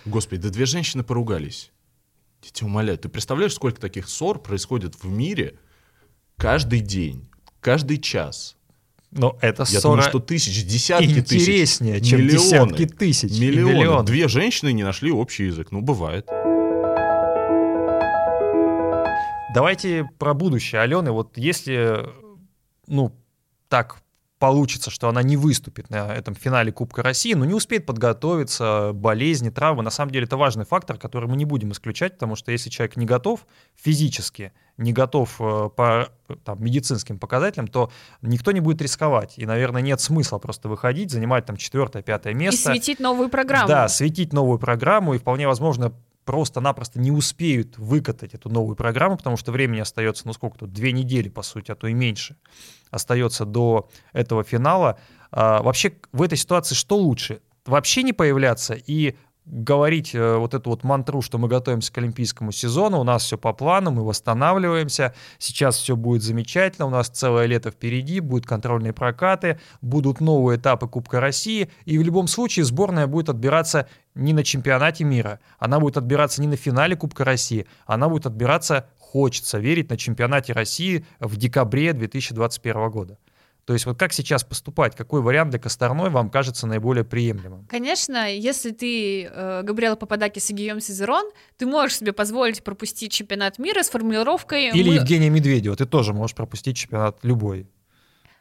Господи, 0.05 0.43
да 0.43 0.51
две 0.51 0.67
женщины 0.67 1.03
поругались. 1.03 1.73
Я 2.43 2.51
тебя 2.51 2.67
умоляю, 2.69 2.99
ты 2.99 3.09
представляешь, 3.09 3.55
сколько 3.55 3.81
таких 3.81 4.09
ссор 4.09 4.39
происходит 4.39 4.95
в 5.03 5.09
мире 5.09 5.59
каждый 6.37 6.81
день, 6.81 7.29
каждый 7.61 7.99
час? 7.99 8.57
Но 9.11 9.39
это 9.41 9.63
Я 9.69 9.81
ссора 9.81 9.97
думаю, 9.97 10.09
что 10.09 10.21
тысяч, 10.21 10.65
десятки 10.67 11.23
тысяч, 11.23 11.43
интереснее, 11.43 12.01
чем 12.01 12.21
миллионы, 12.21 12.39
десятки 12.39 12.87
тысяч 12.87 13.41
Миллионы. 13.41 13.73
миллионы. 13.73 14.07
Две 14.07 14.29
женщины 14.29 14.73
не 14.73 14.83
нашли 14.85 15.11
общий 15.11 15.45
язык. 15.47 15.71
Ну, 15.71 15.81
бывает. 15.81 16.27
Давайте 19.55 20.07
про 20.19 20.35
будущее 20.35 20.83
Алены. 20.83 21.13
Вот 21.13 21.39
если, 21.39 22.05
ну, 22.87 23.17
так 23.69 24.03
получится, 24.39 24.91
что 24.91 25.09
она 25.09 25.23
не 25.23 25.37
выступит 25.37 25.89
на 25.89 26.15
этом 26.15 26.35
финале 26.35 26.71
Кубка 26.71 27.03
России, 27.03 27.33
но 27.35 27.45
не 27.45 27.55
успеет 27.55 27.87
подготовиться, 27.87 28.93
болезни, 28.93 29.49
травмы, 29.49 29.83
на 29.83 29.91
самом 29.91 30.13
деле 30.13 30.27
это 30.27 30.37
важный 30.37 30.65
фактор, 30.65 30.99
который 30.99 31.29
мы 31.29 31.37
не 31.37 31.45
будем 31.45 31.73
исключать, 31.73 32.15
потому 32.15 32.37
что 32.37 32.53
если 32.53 32.69
человек 32.69 32.97
не 32.97 33.07
готов 33.07 33.47
физически, 33.75 34.53
не 34.77 34.93
готов 34.93 35.37
э, 35.41 35.71
по 35.75 36.11
там, 36.45 36.63
медицинским 36.63 37.19
показателям, 37.19 37.67
то 37.67 37.91
никто 38.21 38.53
не 38.53 38.61
будет 38.61 38.83
рисковать. 38.83 39.39
И, 39.39 39.47
наверное, 39.47 39.81
нет 39.81 40.01
смысла 40.01 40.39
просто 40.39 40.69
выходить, 40.69 41.11
занимать 41.11 41.47
там 41.47 41.57
четвертое, 41.57 42.03
пятое 42.03 42.35
И 42.35 42.37
место. 42.37 42.73
светить 42.73 43.01
новую 43.01 43.31
программу. 43.31 43.69
Да, 43.69 43.89
светить 43.89 44.35
новую 44.35 44.59
программу, 44.59 45.15
и 45.15 45.19
вполне 45.19 45.47
возможно 45.47 45.95
просто-напросто 46.27 47.01
не 47.01 47.11
успеют 47.11 47.79
выкатать 47.79 48.35
эту 48.35 48.51
новую 48.51 48.77
программу, 48.77 49.17
потому 49.17 49.39
что 49.39 49.53
времени 49.53 49.81
остается, 49.81 50.27
ну 50.27 50.35
сколько 50.35 50.59
тут, 50.59 50.73
две 50.73 50.93
недели, 50.93 51.31
по 51.31 51.43
сути, 51.43 51.71
а 51.71 51.77
то 51.77 51.87
и 51.87 51.95
меньше, 51.95 52.37
остается 52.91 53.47
до 53.47 53.89
этого 54.13 54.45
финала. 54.45 54.99
А, 55.31 55.63
вообще 55.63 55.95
в 56.13 56.21
этой 56.21 56.37
ситуации 56.37 56.75
что 56.75 56.99
лучше? 56.99 57.41
Вообще 57.65 58.03
не 58.03 58.13
появляться 58.13 58.75
и 58.75 59.17
говорить 59.47 60.13
э, 60.13 60.37
вот 60.37 60.55
эту 60.55 60.71
вот 60.71 60.83
мантру, 60.83 61.23
что 61.23 61.39
мы 61.39 61.47
готовимся 61.47 61.93
к 61.93 61.99
олимпийскому 61.99 62.51
сезону, 62.51 62.99
у 62.99 63.05
нас 63.05 63.23
все 63.23 63.39
по 63.39 63.53
плану, 63.53 63.93
мы 63.93 64.05
восстанавливаемся, 64.05 65.15
сейчас 65.39 65.77
все 65.77 65.95
будет 65.95 66.23
замечательно, 66.23 66.87
у 66.87 66.91
нас 66.91 67.09
целое 67.09 67.47
лето 67.47 67.71
впереди, 67.71 68.19
будут 68.19 68.45
контрольные 68.45 68.93
прокаты, 68.93 69.61
будут 69.81 70.21
новые 70.21 70.59
этапы 70.59 70.89
Кубка 70.89 71.21
России, 71.21 71.71
и 71.85 71.97
в 71.97 72.03
любом 72.03 72.27
случае 72.27 72.65
сборная 72.65 73.07
будет 73.07 73.29
отбираться 73.29 73.89
не 74.17 74.33
на 74.33 74.43
чемпионате 74.43 75.05
мира, 75.05 75.41
она 75.59 75.79
будет 75.79 75.97
отбираться 75.97 76.41
не 76.41 76.49
на 76.49 76.57
финале 76.57 76.97
Кубка 76.97 77.25
России, 77.25 77.67
она 77.87 78.09
будет 78.09 78.27
отбираться, 78.27 78.89
хочется 78.99 79.59
верить, 79.59 79.91
на 79.91 79.97
чемпионате 79.97 80.53
России 80.53 81.05
в 81.21 81.37
декабре 81.37 81.93
2021 81.93 82.91
года. 82.91 83.19
То 83.67 83.73
есть 83.73 83.85
вот 83.85 83.99
как 83.99 84.13
сейчас 84.13 84.45
поступать? 84.45 84.95
Какой 84.95 85.21
вариант 85.21 85.51
для 85.51 85.59
Косторной 85.59 86.09
вам 86.09 86.31
кажется 86.31 86.69
наиболее 86.69 87.05
приемлемым? 87.05 87.67
Конечно, 87.67 88.33
если 88.33 88.71
ты 88.71 89.25
э, 89.25 89.63
Габриэла 89.65 89.97
Пападакис 89.97 90.51
и 90.51 90.55
Гийом 90.55 90.81
Сизерон, 90.81 91.29
ты 91.57 91.67
можешь 91.67 91.99
себе 91.99 92.13
позволить 92.13 92.63
пропустить 92.63 93.11
чемпионат 93.11 93.59
мира 93.59 93.83
с 93.83 93.91
формулировкой... 93.91 94.69
Или 94.69 94.91
мы- 94.91 94.95
Евгения 94.95 95.31
Медведева, 95.31 95.75
ты 95.75 95.85
тоже 95.85 96.13
можешь 96.13 96.37
пропустить 96.37 96.77
чемпионат 96.77 97.19
любой. 97.25 97.67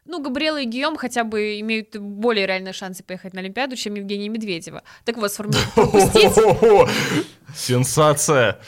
Ну, 0.06 0.22
Габриэла 0.22 0.62
и 0.62 0.66
Гийом 0.66 0.98
хотя 0.98 1.24
бы 1.24 1.60
имеют 1.60 1.98
более 1.98 2.46
реальные 2.46 2.74
шансы 2.74 3.04
поехать 3.04 3.34
на 3.34 3.40
Олимпиаду, 3.40 3.76
чем 3.76 3.96
Евгения 3.96 4.30
Медведева. 4.30 4.84
Так 5.04 5.18
вот, 5.18 5.32
сформулировать 5.32 6.90
Сенсация. 7.56 8.60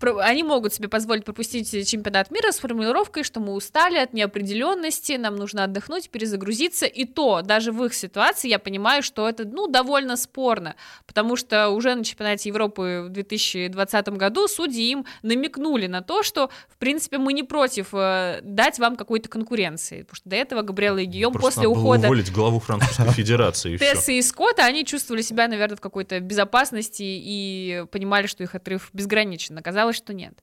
Они 0.00 0.42
могут 0.42 0.74
себе 0.74 0.88
позволить 0.88 1.24
пропустить 1.24 1.88
чемпионат 1.88 2.30
мира 2.30 2.52
с 2.52 2.58
формулировкой, 2.58 3.24
что 3.24 3.40
мы 3.40 3.52
устали 3.52 3.98
от 3.98 4.12
неопределенности, 4.12 5.12
нам 5.12 5.36
нужно 5.36 5.64
отдохнуть, 5.64 6.10
перезагрузиться. 6.10 6.86
И 6.86 7.04
то, 7.04 7.42
даже 7.42 7.72
в 7.72 7.84
их 7.84 7.94
ситуации, 7.94 8.48
я 8.48 8.58
понимаю, 8.58 9.02
что 9.02 9.28
это, 9.28 9.44
ну, 9.44 9.66
довольно 9.68 10.16
спорно, 10.16 10.76
потому 11.06 11.36
что 11.36 11.70
уже 11.70 11.94
на 11.94 12.04
чемпионате 12.04 12.48
Европы 12.48 13.06
в 13.06 13.10
2020 13.10 14.08
году 14.10 14.48
судьи 14.48 14.90
им 14.90 15.06
намекнули 15.22 15.86
на 15.86 16.02
то, 16.02 16.22
что, 16.22 16.50
в 16.68 16.76
принципе, 16.76 17.18
мы 17.18 17.32
не 17.32 17.42
против 17.42 17.88
э, 17.92 18.40
дать 18.42 18.78
вам 18.78 18.96
какой-то 18.96 19.28
конкуренции, 19.28 20.02
потому 20.02 20.16
что 20.16 20.28
до 20.28 20.36
этого 20.36 20.62
Габриэла 20.62 20.98
и 20.98 21.04
Гийом 21.04 21.32
Просто 21.32 21.62
после 21.62 21.68
ухода 21.68 22.06
уволить 22.06 22.32
главу 22.32 22.60
Французской 22.60 23.12
Федерации. 23.12 23.76
Тесса 23.76 24.12
и 24.12 24.22
Скотта, 24.22 24.64
они 24.64 24.84
чувствовали 24.84 25.22
себя, 25.22 25.48
наверное, 25.48 25.76
в 25.76 25.80
какой-то 25.80 26.20
безопасности 26.20 27.02
и 27.04 27.84
понимали, 27.90 28.26
что 28.26 28.42
их 28.42 28.54
отрыв 28.54 28.90
безграничен. 28.92 29.56
Оказалось, 29.58 29.85
что 29.92 30.14
нет. 30.14 30.42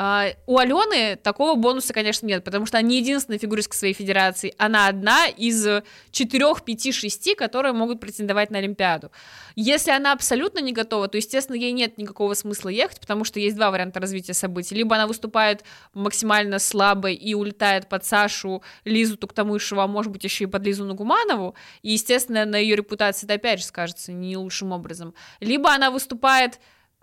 А, 0.00 0.28
у 0.46 0.58
Алены 0.58 1.16
такого 1.16 1.54
бонуса, 1.54 1.94
конечно, 1.94 2.26
нет, 2.26 2.44
потому 2.44 2.66
что 2.66 2.78
она 2.78 2.86
не 2.86 2.98
единственная 2.98 3.38
фигуристка 3.38 3.76
своей 3.76 3.94
федерации. 3.94 4.54
Она 4.58 4.86
одна 4.86 5.26
из 5.26 5.66
четырех, 6.10 6.62
пяти, 6.62 6.92
шести, 6.92 7.34
которые 7.34 7.72
могут 7.72 7.98
претендовать 7.98 8.50
на 8.50 8.58
Олимпиаду. 8.58 9.10
Если 9.56 9.90
она 9.90 10.12
абсолютно 10.12 10.60
не 10.60 10.72
готова, 10.72 11.08
то, 11.08 11.16
естественно, 11.16 11.56
ей 11.56 11.72
нет 11.72 11.96
никакого 11.96 12.34
смысла 12.34 12.68
ехать, 12.68 13.00
потому 13.00 13.24
что 13.24 13.40
есть 13.40 13.56
два 13.56 13.70
варианта 13.70 13.98
развития 13.98 14.34
событий. 14.34 14.74
Либо 14.74 14.94
она 14.94 15.06
выступает 15.06 15.64
максимально 15.94 16.58
слабой 16.58 17.14
и 17.14 17.34
улетает 17.34 17.88
под 17.88 18.04
Сашу, 18.04 18.62
Лизу 18.84 19.16
Туктамышеву, 19.16 19.80
а 19.80 19.86
может 19.86 20.12
быть 20.12 20.22
еще 20.22 20.44
и 20.44 20.46
под 20.46 20.64
Лизу 20.64 20.84
Нагуманову, 20.84 21.54
и, 21.82 21.92
естественно, 21.92 22.44
на 22.44 22.56
ее 22.56 22.76
репутации 22.76 23.26
это 23.26 23.34
опять 23.34 23.60
же 23.60 23.64
скажется 23.64 24.12
не 24.12 24.36
лучшим 24.36 24.70
образом. 24.70 25.14
Либо 25.40 25.72
она 25.72 25.90
выступает 25.90 26.60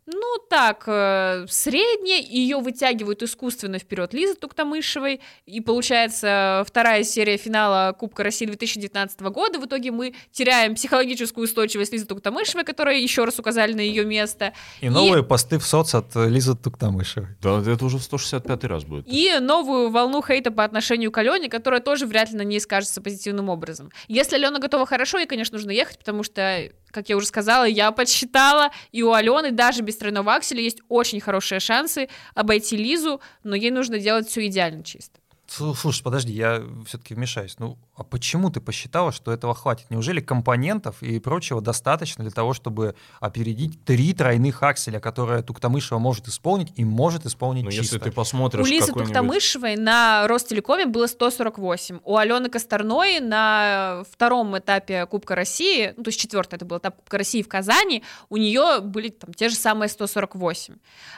ну, 0.08 0.38
так, 0.50 0.84
э, 0.88 1.46
средне, 1.50 2.22
ее 2.22 2.60
вытягивают 2.60 3.24
искусственно 3.24 3.80
вперед 3.80 4.14
Лиза 4.14 4.36
Туктамышевой, 4.36 5.22
и 5.46 5.62
получается 5.62 6.64
вторая 6.68 7.04
серия 7.04 7.38
финала 7.38 7.94
Кубка 7.94 8.24
России 8.24 8.46
2019 8.46 9.22
года. 9.22 9.60
В 9.60 9.66
итоге 9.66 9.92
мы 9.92 10.14
теряем 10.32 10.76
психологическую 10.76 11.46
устойчивость 11.46 11.92
Лизы 11.92 12.06
Туктамышевой, 12.06 12.64
которая 12.64 12.98
еще 12.98 13.26
раз 13.26 13.40
указали 13.40 13.74
на 13.74 13.82
ее 13.82 14.06
место. 14.06 14.54
И 14.82 14.90
новые 14.90 15.24
посты 15.24 15.58
в 15.58 15.66
соц 15.66 15.96
от 15.96 16.16
Лизы 16.16 16.56
Туктамышевой. 16.56 17.30
Да, 17.42 17.60
это 17.60 17.84
уже 17.84 17.98
в 17.98 18.04
165 18.04 18.64
раз 18.66 18.84
будет. 18.84 19.08
И 19.08 19.40
новую 19.40 19.90
волну 19.90 20.22
хейта 20.22 20.52
по 20.52 20.64
отношению 20.64 21.12
к 21.12 21.18
Алене, 21.18 21.50
которая 21.50 21.82
тоже 21.82 22.06
вряд 22.06 22.30
ли 22.32 22.38
на 22.38 22.44
ней 22.44 22.60
скажется 22.60 23.02
позитивным 23.02 23.50
образом. 23.50 23.92
Если 24.08 24.36
Алена 24.36 24.60
готова 24.60 24.86
хорошо, 24.86 25.18
ей, 25.18 25.26
конечно, 25.26 25.58
нужно 25.58 25.72
ехать, 25.72 25.98
потому 25.98 26.22
что, 26.22 26.70
как 26.96 27.10
я 27.10 27.18
уже 27.18 27.28
сказала, 27.28 27.66
я 27.66 27.92
подсчитала, 27.92 28.72
и 28.94 29.04
у 29.04 29.12
Алены 29.12 29.52
даже 29.52 29.82
без 29.82 29.98
тройного 29.98 30.34
акселя 30.34 30.62
есть 30.62 30.80
очень 30.88 31.20
хорошие 31.20 31.60
шансы 31.60 32.08
обойти 32.34 32.78
Лизу, 32.78 33.20
но 33.44 33.56
ей 33.56 33.70
нужно 33.70 34.00
делать 34.00 34.30
все 34.30 34.48
идеально 34.48 34.82
чисто. 34.82 35.20
Слу- 35.48 35.76
Слушай, 35.76 36.04
подожди, 36.04 36.34
я 36.34 36.64
все-таки 36.88 37.14
вмешаюсь. 37.14 37.56
Ну, 37.60 37.78
а 37.96 38.04
почему 38.04 38.50
ты 38.50 38.60
посчитала, 38.60 39.12
что 39.12 39.32
этого 39.32 39.54
хватит? 39.54 39.86
Неужели 39.90 40.20
компонентов 40.20 41.02
и 41.04 41.20
прочего 41.20 41.62
достаточно 41.62 42.24
для 42.24 42.32
того, 42.32 42.54
чтобы 42.54 42.96
опередить 43.20 43.84
три 43.86 44.14
тройных 44.14 44.64
акселя, 44.64 45.00
которые 45.00 45.44
Туктамышева 45.44 46.00
может 46.00 46.28
исполнить 46.28 46.72
и 46.76 46.84
может 46.84 47.26
исполнить 47.26 47.64
Но 47.64 47.72
чисто? 47.72 47.84
если 47.84 48.00
ты 48.00 48.12
посмотришь 48.12 48.66
У 48.66 48.68
Лизы 48.68 48.92
Туктамышевой 48.92 49.76
на 49.76 50.28
Ростелекоме 50.28 50.88
было 50.88 51.08
148. 51.08 52.00
У 52.04 52.18
Алены 52.18 52.50
Косторной 52.50 53.20
на 53.20 54.04
втором 54.12 54.58
этапе 54.58 55.06
Кубка 55.06 55.36
России, 55.36 55.94
ну, 55.96 56.04
то 56.04 56.10
есть 56.10 56.20
четвертый 56.20 56.56
это 56.56 56.66
был 56.66 56.78
этап 56.78 56.96
Кубка 56.98 57.18
России 57.20 57.42
в 57.44 57.48
Казани, 57.48 58.04
у 58.30 58.38
нее 58.38 58.80
были 58.82 59.10
там 59.10 59.34
те 59.34 59.50
же 59.50 59.56
самые 59.56 59.90
148. 59.90 60.76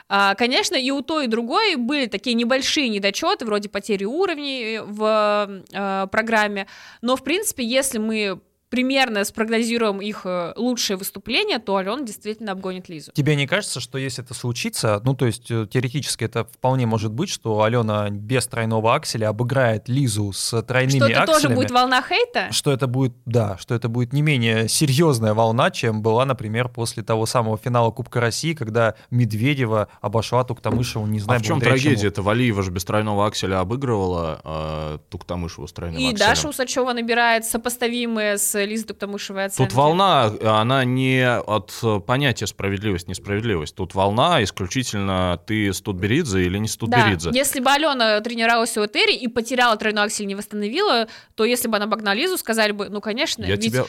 А, 0.09 0.36
конечно, 0.36 0.75
и 0.75 0.91
у 0.91 1.01
той, 1.01 1.25
и 1.25 1.28
другой 1.28 1.75
были 1.75 2.07
такие 2.07 2.34
небольшие 2.34 2.89
недочеты, 2.89 3.45
вроде 3.45 3.69
потери 3.69 4.05
уровней 4.18 4.80
в 4.80 5.63
э, 5.72 6.07
программе, 6.11 6.68
но, 7.01 7.15
в 7.15 7.24
принципе, 7.24 7.63
если 7.63 7.97
мы 7.97 8.41
примерно 8.70 9.24
спрогнозируем 9.24 10.01
их 10.01 10.22
э, 10.26 10.53
лучшее 10.57 10.97
выступление, 10.97 11.59
то 11.59 11.78
Алена 11.78 12.01
действительно 12.01 12.51
обгонит 12.51 12.89
Лизу. 12.89 13.11
Тебе 13.13 13.36
не 13.36 13.47
кажется, 13.47 13.80
что 13.80 13.97
если 13.97 14.24
это 14.24 14.34
случится, 14.34 15.01
ну, 15.05 15.15
то 15.15 15.26
есть 15.26 15.49
э, 15.49 15.68
теоретически 15.72 16.26
это 16.26 16.45
вполне 16.45 16.86
может 16.86 17.11
быть, 17.13 17.30
что 17.30 17.61
Алена 17.63 18.09
без 18.09 18.45
тройного 18.47 18.95
акселя 18.95 19.30
обыграет 19.30 19.88
Лизу 19.88 20.34
с 20.34 20.61
тройными 20.63 20.97
Что 20.97 21.07
это 21.07 21.26
тоже 21.26 21.38
акселями? 21.38 21.55
будет 21.55 21.72
волна 21.72 22.01
хейта? 22.01 22.51
что 22.51 22.72
это 22.72 22.88
будет, 22.88 23.13
да, 23.26 23.57
что 23.57 23.74
это 23.74 23.88
будет 23.89 24.11
не 24.13 24.22
менее 24.22 24.68
серьезная 24.68 25.34
волна, 25.34 25.72
чем 25.72 26.01
была, 26.01 26.26
например, 26.26 26.68
после 26.70 27.03
того 27.03 27.26
самого 27.26 27.57
финала 27.57 27.91
Кубка 27.91 28.20
России, 28.20 28.53
когда 28.53 28.95
Медведева 29.11 29.88
обошла 30.01 30.43
Туктамышеву, 30.43 31.05
не 31.07 31.20
А 31.20 31.22
знаю, 31.22 31.39
в 31.39 31.43
чем 31.43 31.61
трагедия? 31.61 32.07
Это 32.07 32.22
Валиева 32.22 32.63
же 32.63 32.72
без 32.72 32.84
тройного 32.84 33.26
акселя 33.28 33.59
обыгрывала 33.59 34.41
а, 34.43 34.97
Туктамышеву 35.09 35.68
с 35.68 35.74
тройным 35.74 35.99
И 35.99 36.07
акселем. 36.11 36.20
Даша 36.20 36.49
Усачева 36.49 36.93
набирает 36.93 37.45
сопоставимые 37.45 38.38
с 38.38 38.56
Лизой 38.65 38.87
Туктамышевой 38.87 39.45
оценки. 39.45 39.69
Тут 39.69 39.77
волна, 39.77 40.31
она 40.41 40.83
не 40.85 41.27
от 41.27 41.77
э, 41.83 41.99
понятия 41.99 42.47
справедливость, 42.47 43.07
несправедливость. 43.07 43.75
Тут 43.75 43.95
волна 43.95 44.43
исключительно 44.43 45.39
ты 45.45 45.73
Студберидзе 45.73 46.43
или 46.43 46.57
не 46.57 46.67
Да, 46.67 46.71
Студберидзе. 46.71 47.31
если 47.33 47.59
бы 47.59 47.71
Алена 47.71 48.19
тренировалась 48.21 48.77
у 48.77 48.85
Этери 48.85 49.15
и 49.15 49.27
потеряла 49.27 49.77
тройной 49.77 50.03
аксель, 50.03 50.27
не 50.27 50.35
восстановила, 50.35 51.07
то 51.35 51.45
если 51.45 51.67
бы 51.67 51.77
она 51.77 51.85
обогнала 51.85 52.15
Лизу, 52.15 52.37
сказали 52.37 52.71
бы, 52.71 52.89
ну, 52.89 53.01
конечно, 53.01 53.43
Я 53.43 53.55
ведь 53.55 53.71
тебя... 53.71 53.85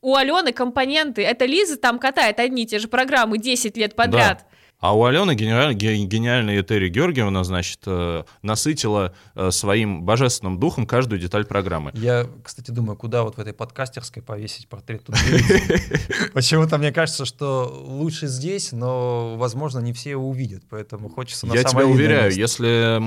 у 0.00 0.14
Алены 0.14 0.52
компоненты, 0.52 1.22
это 1.22 1.44
Лиза 1.44 1.76
там 1.76 1.98
катает 1.98 2.38
одни 2.40 2.64
и 2.64 2.66
те 2.66 2.78
же 2.78 2.88
программы 2.88 3.38
10 3.38 3.76
лет 3.76 3.96
подряд. 3.96 4.46
А 4.78 4.94
у 4.94 5.04
Алены 5.04 5.34
гениаль- 5.34 5.72
ге- 5.74 5.96
гениальная 6.04 6.60
Этери 6.60 6.88
Георгиевна, 6.90 7.44
значит, 7.44 7.80
э, 7.86 8.24
насытила 8.42 9.14
э, 9.34 9.50
своим 9.50 10.02
божественным 10.02 10.60
духом 10.60 10.86
каждую 10.86 11.18
деталь 11.18 11.46
программы. 11.46 11.92
Я, 11.94 12.26
кстати, 12.44 12.70
думаю, 12.70 12.96
куда 12.96 13.22
вот 13.22 13.36
в 13.36 13.40
этой 13.40 13.54
подкастерской 13.54 14.22
повесить 14.22 14.68
портрет 14.68 15.04
Тутберидзе. 15.04 16.00
Почему-то 16.34 16.76
мне 16.76 16.92
кажется, 16.92 17.24
что 17.24 17.64
лучше 17.86 18.26
здесь, 18.26 18.72
но, 18.72 19.36
возможно, 19.36 19.78
не 19.78 19.94
все 19.94 20.10
его 20.10 20.28
увидят, 20.28 20.62
поэтому 20.68 21.08
хочется 21.08 21.46
на 21.46 21.54
Я 21.54 21.64
тебя 21.64 21.86
уверяю, 21.86 22.32
если 22.34 23.00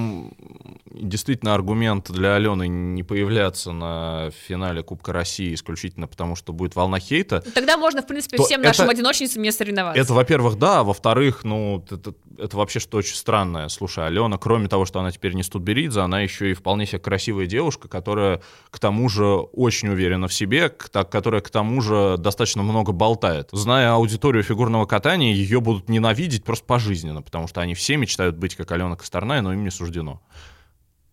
действительно 0.91 1.53
аргумент 1.53 2.11
для 2.11 2.35
Алены 2.35 2.67
не 2.67 3.03
появляться 3.03 3.71
на 3.71 4.31
финале 4.47 4.81
Кубка 4.81 5.13
России 5.13 5.53
исключительно 5.53 6.07
потому, 6.07 6.35
что 6.35 6.51
будет 6.51 6.75
волна 6.75 6.99
хейта, 6.99 7.41
Тогда 7.53 7.77
можно, 7.77 8.01
в 8.01 8.07
принципе, 8.07 8.41
всем 8.43 8.61
нашим 8.61 8.89
одиночницам 8.89 9.43
не 9.43 9.51
соревноваться. 9.51 10.01
Это, 10.01 10.13
во-первых, 10.13 10.57
да, 10.57 10.79
а 10.79 10.83
во-вторых, 10.83 11.43
ну, 11.43 11.58
это, 11.89 12.13
это 12.37 12.57
вообще 12.57 12.79
что 12.79 12.97
очень 12.97 13.15
странное. 13.15 13.67
Слушай, 13.69 14.07
Алена, 14.07 14.37
кроме 14.37 14.67
того, 14.67 14.85
что 14.85 14.99
она 14.99 15.11
теперь 15.11 15.33
не 15.33 15.43
Студберидзе, 15.43 16.01
она 16.01 16.21
еще 16.21 16.51
и 16.51 16.53
вполне 16.53 16.85
себе 16.85 16.99
красивая 16.99 17.45
девушка, 17.45 17.87
которая, 17.87 18.41
к 18.69 18.79
тому 18.79 19.09
же, 19.09 19.25
очень 19.25 19.89
уверена 19.89 20.27
в 20.27 20.33
себе, 20.33 20.69
к- 20.69 20.89
так- 20.89 21.11
которая, 21.11 21.41
к 21.41 21.49
тому 21.49 21.81
же, 21.81 22.15
достаточно 22.17 22.63
много 22.63 22.91
болтает. 22.91 23.49
Зная 23.51 23.91
аудиторию 23.93 24.43
фигурного 24.43 24.85
катания, 24.85 25.33
ее 25.33 25.59
будут 25.61 25.89
ненавидеть 25.89 26.43
просто 26.43 26.65
пожизненно, 26.65 27.21
потому 27.21 27.47
что 27.47 27.61
они 27.61 27.73
все 27.73 27.97
мечтают 27.97 28.35
быть 28.37 28.55
как 28.55 28.71
Алена 28.71 28.95
Косторная, 28.95 29.41
но 29.41 29.53
им 29.53 29.63
не 29.63 29.71
суждено. 29.71 30.21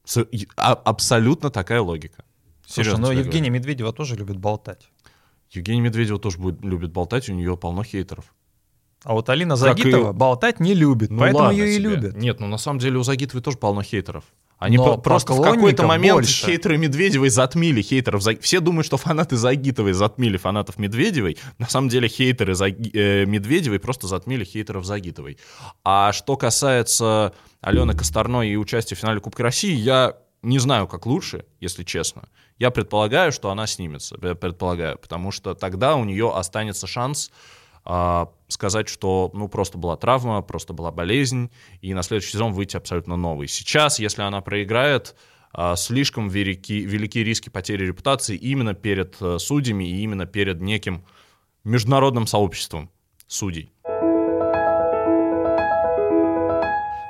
С- 0.05 0.27
а- 0.57 0.73
абсолютно 0.73 1.51
такая 1.51 1.81
логика. 1.81 2.25
Слушай, 2.67 2.85
Серьезно 2.87 3.01
но 3.07 3.13
тебе 3.13 3.19
Евгения 3.21 3.49
говорю. 3.49 3.55
Медведева 3.61 3.93
тоже 3.93 4.17
любит 4.17 4.37
болтать. 4.39 4.89
Евгения 5.51 5.81
Медведева 5.81 6.19
тоже 6.19 6.39
будет, 6.39 6.65
любит 6.65 6.91
болтать, 6.93 7.29
у 7.29 7.33
нее 7.33 7.57
полно 7.57 7.85
хейтеров. 7.85 8.35
А 9.07 9.13
вот 9.15 9.29
Алина 9.29 9.57
Как 9.57 9.79
и- 9.79 9.83
Загитова 9.83 10.13
болтать 10.13 10.59
не 10.61 10.75
любит, 10.75 11.11
Ну 11.11 11.21
поэтому 11.21 11.51
ее 11.53 11.73
и 11.73 11.79
тебе. 11.79 11.89
любят. 11.91 12.17
Нет, 12.17 12.41
ну 12.41 12.49
на 12.49 12.59
самом 12.59 12.81
деле 12.81 12.99
у 12.99 13.03
Загитовой 13.05 13.41
тоже 13.43 13.57
полно 13.57 13.83
хейтеров. 13.83 14.25
Они 14.59 14.79
Но 14.79 14.97
просто 14.99 15.33
в 15.35 15.43
какой-то 15.43 15.87
момент 15.87 16.15
больше. 16.15 16.47
хейтеры 16.47 16.77
Медведевой 16.79 17.29
затмили 17.29 17.83
хейтеров. 17.83 18.25
Все 18.41 18.61
думают, 18.61 18.87
что 18.87 18.97
фанаты 18.97 19.37
Загитовой 19.37 19.93
затмили 19.93 20.39
фанатов 20.39 20.79
Медведевой. 20.79 21.37
На 21.59 21.69
самом 21.69 21.89
деле 21.89 22.09
хейтеры 22.09 22.55
Заги- 22.55 22.91
э, 22.95 23.27
Медведевой 23.27 23.79
просто 23.79 24.07
затмили 24.07 24.45
хейтеров 24.45 24.85
Загитовой. 24.87 25.39
А 25.85 26.13
что 26.13 26.37
касается 26.37 27.33
Алены 27.61 27.95
Косторной 27.95 28.49
и 28.51 28.57
участия 28.57 28.95
в 28.97 28.99
финале 28.99 29.21
Кубка 29.21 29.43
России, 29.43 29.75
я 29.75 30.17
не 30.43 30.59
знаю, 30.59 30.89
как 30.89 31.07
лучше, 31.07 31.45
если 31.61 31.85
честно. 31.85 32.23
Я 32.59 32.71
предполагаю, 32.71 33.33
что 33.33 33.51
она 33.51 33.67
снимется. 33.67 34.17
Предполагаю, 34.17 34.97
потому 34.99 35.31
что 35.33 35.55
тогда 35.55 35.97
у 35.97 36.05
нее 36.05 36.33
останется 36.35 36.87
шанс 36.87 37.31
а, 37.85 38.31
сказать, 38.49 38.89
что 38.89 39.31
ну 39.35 39.49
просто 39.49 39.79
была 39.79 39.97
травма, 39.97 40.43
просто 40.43 40.73
была 40.73 40.91
болезнь, 40.91 41.51
и 41.81 41.95
на 41.95 42.03
следующий 42.03 42.33
сезон 42.33 42.53
выйти 42.53 42.77
абсолютно 42.77 43.17
новый. 43.17 43.49
Сейчас, 43.49 43.99
если 43.99 44.23
она 44.23 44.41
проиграет, 44.41 45.17
а, 45.53 45.77
слишком 45.77 46.29
велики, 46.29 46.81
велики 46.81 47.25
риски 47.25 47.49
потери 47.49 47.87
репутации 47.87 48.37
именно 48.37 48.75
перед 48.75 49.17
э, 49.21 49.39
судьями 49.39 49.85
и 49.85 50.03
именно 50.03 50.27
перед 50.27 50.61
неким 50.61 51.05
международным 51.65 52.27
сообществом 52.27 52.91
судей. 53.27 53.73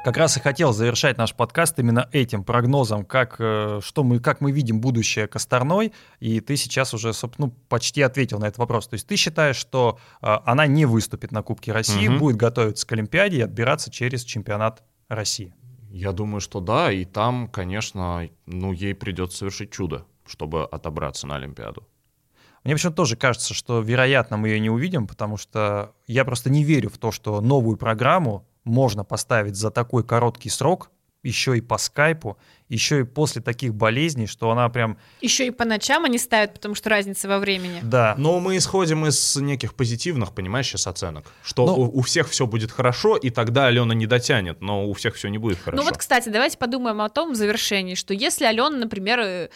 Как 0.06 0.18
раз 0.18 0.36
и 0.36 0.40
хотел 0.40 0.72
завершать 0.72 1.18
наш 1.18 1.34
подкаст 1.34 1.80
именно 1.80 2.08
этим 2.12 2.44
прогнозом, 2.44 3.04
как, 3.04 3.40
э, 3.40 3.80
что 3.82 4.04
мы, 4.04 4.20
как 4.20 4.40
мы 4.40 4.52
видим 4.52 4.80
будущее 4.80 5.26
Косторной, 5.26 5.92
и 6.20 6.38
ты 6.38 6.56
сейчас 6.56 6.94
уже, 6.94 7.10
ну, 7.38 7.50
почти 7.68 8.02
ответил 8.02 8.38
на 8.38 8.44
этот 8.44 8.58
вопрос. 8.58 8.86
То 8.86 8.94
есть 8.94 9.08
ты 9.08 9.16
считаешь, 9.16 9.56
что 9.56 9.98
э, 10.22 10.28
она 10.44 10.68
не 10.68 10.86
выступит 10.86 11.32
на 11.32 11.42
Кубке 11.42 11.72
России, 11.72 12.06
Мгм. 12.06 12.18
будет 12.20 12.36
готовиться 12.36 12.86
к 12.86 12.92
Олимпиаде 12.92 13.38
и 13.38 13.40
отбираться 13.40 13.90
через 13.90 14.22
чемпионат 14.22 14.84
России? 15.08 15.52
Я 15.90 16.12
думаю, 16.12 16.40
что 16.40 16.60
да, 16.60 16.92
и 16.92 17.04
там, 17.04 17.48
конечно, 17.48 18.28
ну, 18.46 18.70
ей 18.70 18.94
придется 18.94 19.38
совершить 19.38 19.72
чудо, 19.72 20.04
чтобы 20.24 20.66
отобраться 20.66 21.26
на 21.26 21.34
Олимпиаду. 21.34 21.84
Мне 22.62 22.74
почему-то 22.74 22.98
тоже 22.98 23.16
кажется, 23.16 23.54
что, 23.54 23.80
вероятно, 23.80 24.36
мы 24.36 24.50
ее 24.50 24.60
не 24.60 24.70
увидим, 24.70 25.08
потому 25.08 25.36
что 25.36 25.96
я 26.06 26.24
просто 26.24 26.48
не 26.48 26.62
верю 26.62 26.90
в 26.90 26.98
то, 26.98 27.10
что 27.10 27.40
новую 27.40 27.76
программу 27.76 28.46
можно 28.66 29.04
поставить 29.04 29.56
за 29.56 29.70
такой 29.70 30.04
короткий 30.04 30.50
срок, 30.50 30.90
еще 31.22 31.56
и 31.56 31.60
по 31.60 31.78
скайпу, 31.78 32.36
еще 32.68 33.00
и 33.00 33.04
после 33.04 33.40
таких 33.42 33.74
болезней, 33.74 34.26
что 34.26 34.50
она 34.50 34.68
прям, 34.68 34.98
Еще 35.20 35.46
и 35.46 35.50
по 35.50 35.64
ночам 35.64 36.04
они 36.04 36.18
ставят, 36.18 36.54
потому 36.54 36.74
что 36.74 36.90
разница 36.90 37.28
во 37.28 37.38
времени. 37.38 37.80
да, 37.82 38.14
Но 38.18 38.40
мы 38.40 38.56
исходим 38.56 39.06
из 39.06 39.36
неких 39.36 39.74
позитивных, 39.74 40.34
понимаешь, 40.34 40.66
сейчас 40.66 40.86
оценок. 40.86 41.26
Что 41.44 41.66
Ну- 41.66 41.74
у, 41.74 41.98
у 41.98 42.02
всех 42.02 42.28
все 42.28 42.46
будет 42.46 42.72
хорошо, 42.72 43.16
и 43.16 43.30
тогда 43.30 43.66
Алена 43.66 43.94
не 43.94 44.06
дотянет, 44.06 44.60
но 44.60 44.86
у 44.88 44.92
всех 44.94 45.14
все 45.14 45.28
не 45.28 45.38
будет 45.38 45.58
хорошо. 45.58 45.82
Ну 45.82 45.88
вот, 45.88 45.96
кстати, 45.98 46.28
давайте 46.28 46.58
подумаем 46.58 47.00
о 47.00 47.08
том 47.08 47.32
в 47.32 47.34
завершении, 47.36 47.94
что 47.94 48.14
если 48.14 48.44
Алена, 48.44 48.70
например, 48.70 49.20
э, 49.20 49.48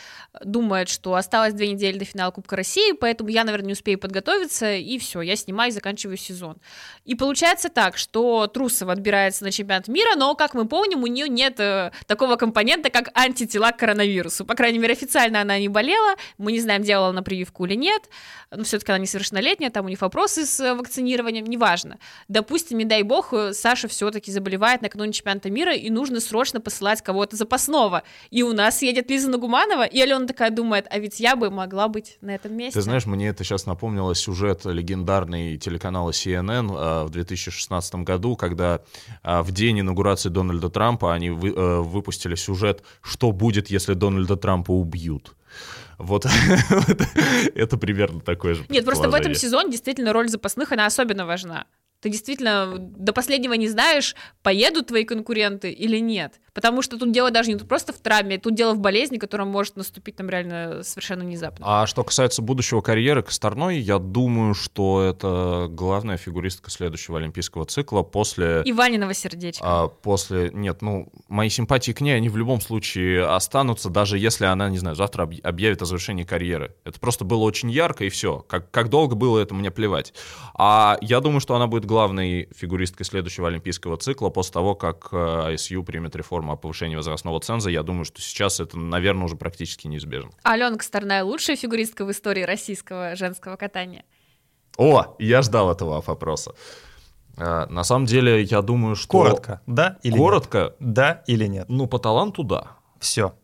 думает, 0.44 0.88
что 0.88 1.14
осталось 1.14 1.54
две 1.54 1.68
недели 1.72 1.98
до 1.98 2.04
финала 2.04 2.30
Кубка 2.30 2.56
России, 2.56 2.92
поэтому 2.92 3.30
я, 3.30 3.44
наверное, 3.44 3.66
не 3.68 3.72
успею 3.72 3.98
подготовиться, 3.98 4.72
и 4.74 4.98
все, 4.98 5.20
я 5.22 5.36
снимаю 5.36 5.70
и 5.70 5.72
заканчиваю 5.74 6.16
сезон. 6.16 6.56
И 7.04 7.14
получается 7.14 7.68
так, 7.70 7.96
что 7.96 8.46
Трусова 8.46 8.92
отбирается 8.92 9.44
на 9.44 9.50
чемпионат 9.50 9.88
мира, 9.88 10.14
но, 10.16 10.34
как 10.34 10.54
мы 10.54 10.66
помним, 10.66 11.02
у 11.02 11.06
нее 11.06 11.28
нет 11.28 11.58
э, 11.58 11.90
такого 12.06 12.36
компонента, 12.36 12.90
как 12.90 12.99
антитела 13.14 13.72
к 13.72 13.78
коронавирусу. 13.78 14.44
По 14.44 14.54
крайней 14.54 14.78
мере, 14.78 14.92
официально 14.92 15.40
она 15.40 15.58
не 15.58 15.68
болела, 15.68 16.16
мы 16.38 16.52
не 16.52 16.60
знаем, 16.60 16.82
делала 16.82 17.08
она 17.08 17.22
прививку 17.22 17.64
или 17.66 17.74
нет, 17.74 18.08
но 18.50 18.64
все-таки 18.64 18.92
она 18.92 18.98
несовершеннолетняя, 18.98 19.70
там 19.70 19.86
у 19.86 19.88
них 19.88 20.00
вопросы 20.00 20.44
с 20.44 20.58
э, 20.60 20.74
вакцинированием, 20.74 21.46
неважно. 21.46 21.98
Допустим, 22.28 22.78
не 22.78 22.84
дай 22.84 23.02
бог, 23.02 23.32
э, 23.32 23.52
Саша 23.52 23.86
все-таки 23.88 24.32
заболевает 24.32 24.82
накануне 24.82 25.12
чемпионата 25.12 25.50
мира, 25.50 25.74
и 25.74 25.88
нужно 25.88 26.20
срочно 26.20 26.60
посылать 26.60 27.02
кого-то 27.02 27.36
запасного. 27.36 28.02
И 28.30 28.42
у 28.42 28.52
нас 28.52 28.82
едет 28.82 29.08
Лиза 29.08 29.30
Нагуманова, 29.30 29.84
и 29.84 30.00
Алена 30.00 30.26
такая 30.26 30.50
думает, 30.50 30.86
а 30.90 30.98
ведь 30.98 31.20
я 31.20 31.36
бы 31.36 31.50
могла 31.50 31.88
быть 31.88 32.18
на 32.20 32.34
этом 32.34 32.56
месте. 32.56 32.78
Ты 32.78 32.82
знаешь, 32.82 33.06
мне 33.06 33.28
это 33.28 33.44
сейчас 33.44 33.66
напомнило 33.66 34.14
сюжет 34.14 34.64
легендарный 34.64 35.56
телеканала 35.56 36.10
CNN 36.10 36.76
э, 36.76 37.04
в 37.04 37.10
2016 37.10 37.94
году, 37.96 38.36
когда 38.36 38.80
в 39.22 39.52
день 39.52 39.80
инаугурации 39.80 40.28
Дональда 40.28 40.70
Трампа 40.70 41.14
они 41.14 41.30
вы- 41.30 41.82
выпустили 41.82 42.34
сюжет 42.34 42.82
«Что 43.02 43.32
будет, 43.32 43.70
если 43.70 43.94
Дональда 43.94 44.36
Трампа 44.36 44.72
убьют?». 44.72 45.34
Вот 45.98 46.26
это- 47.54 47.76
примерно 47.76 48.20
такое 48.20 48.54
же 48.54 48.64
Нет, 48.68 48.84
просто 48.84 49.10
в 49.10 49.14
этом 49.14 49.34
сезоне 49.34 49.70
действительно 49.70 50.12
роль 50.12 50.28
запасных, 50.28 50.72
она 50.72 50.86
особенно 50.86 51.26
важна. 51.26 51.66
Ты 52.00 52.08
действительно 52.08 52.78
до 52.78 53.12
последнего 53.12 53.52
не 53.52 53.68
знаешь, 53.68 54.16
поедут 54.42 54.86
твои 54.86 55.04
конкуренты 55.04 55.70
или 55.70 55.98
нет. 55.98 56.40
Потому 56.52 56.82
что 56.82 56.98
тут 56.98 57.12
дело 57.12 57.30
даже 57.30 57.52
не 57.52 57.56
просто 57.56 57.92
в 57.92 57.98
травме, 57.98 58.38
тут 58.38 58.54
дело 58.54 58.74
в 58.74 58.80
болезни, 58.80 59.18
которая 59.18 59.46
может 59.46 59.76
наступить 59.76 60.16
там 60.16 60.28
реально 60.28 60.82
совершенно 60.82 61.24
внезапно. 61.24 61.64
А 61.68 61.86
что 61.86 62.04
касается 62.04 62.42
будущего 62.42 62.80
карьеры 62.80 63.22
Косторной, 63.22 63.78
я 63.78 63.98
думаю, 63.98 64.54
что 64.54 65.02
это 65.02 65.68
главная 65.70 66.16
фигуристка 66.16 66.70
следующего 66.70 67.18
олимпийского 67.18 67.64
цикла 67.66 68.02
после... 68.02 68.62
И 68.64 68.72
Ваниного 68.72 69.14
сердечко. 69.14 69.62
А 69.64 69.88
после... 69.88 70.50
Нет, 70.52 70.82
ну, 70.82 71.12
мои 71.28 71.48
симпатии 71.48 71.92
к 71.92 72.00
ней, 72.00 72.16
они 72.16 72.28
в 72.28 72.36
любом 72.36 72.60
случае 72.60 73.24
останутся, 73.26 73.88
даже 73.90 74.18
если 74.18 74.44
она, 74.44 74.68
не 74.70 74.78
знаю, 74.78 74.96
завтра 74.96 75.24
объ- 75.24 75.40
объявит 75.42 75.82
о 75.82 75.84
завершении 75.84 76.24
карьеры. 76.24 76.74
Это 76.84 76.98
просто 76.98 77.24
было 77.24 77.42
очень 77.42 77.70
ярко, 77.70 78.04
и 78.04 78.08
все. 78.08 78.44
Как, 78.48 78.70
как 78.70 78.88
долго 78.88 79.14
было 79.14 79.38
это, 79.38 79.54
мне 79.54 79.70
плевать. 79.70 80.12
А 80.54 80.98
я 81.00 81.20
думаю, 81.20 81.40
что 81.40 81.54
она 81.54 81.66
будет 81.66 81.84
главной 81.84 82.48
фигуристкой 82.54 83.06
следующего 83.06 83.48
олимпийского 83.48 83.96
цикла 83.96 84.30
после 84.30 84.52
того, 84.52 84.74
как 84.74 85.08
э, 85.12 85.54
ISU 85.54 85.82
примет 85.84 86.16
реформу 86.16 86.39
о 86.48 86.56
повышении 86.56 86.96
возрастного 86.96 87.40
ценза. 87.40 87.68
Я 87.70 87.82
думаю, 87.82 88.04
что 88.04 88.22
сейчас 88.22 88.60
это, 88.60 88.78
наверное, 88.78 89.24
уже 89.24 89.36
практически 89.36 89.88
неизбежно. 89.88 90.30
Алена 90.44 90.76
Косторная 90.76 91.24
лучшая 91.24 91.56
фигуристка 91.56 92.04
в 92.04 92.10
истории 92.10 92.42
российского 92.42 93.16
женского 93.16 93.56
катания. 93.56 94.04
О, 94.78 95.16
я 95.18 95.42
ждал 95.42 95.70
этого 95.70 96.00
вопроса. 96.00 96.54
А, 97.36 97.66
На 97.66 97.84
самом 97.84 98.06
деле, 98.06 98.42
я 98.42 98.62
думаю, 98.62 98.96
что... 98.96 99.08
коротко, 99.08 99.60
да 99.66 99.98
или 100.02 100.16
Коротко? 100.16 100.58
нет? 100.58 100.76
Да 100.94 101.22
или 101.26 101.46
нет? 101.46 101.66
Ну, 101.68 101.86
по 101.86 101.98
таланту, 101.98 102.44
да. 102.44 102.76
Все. 102.98 103.34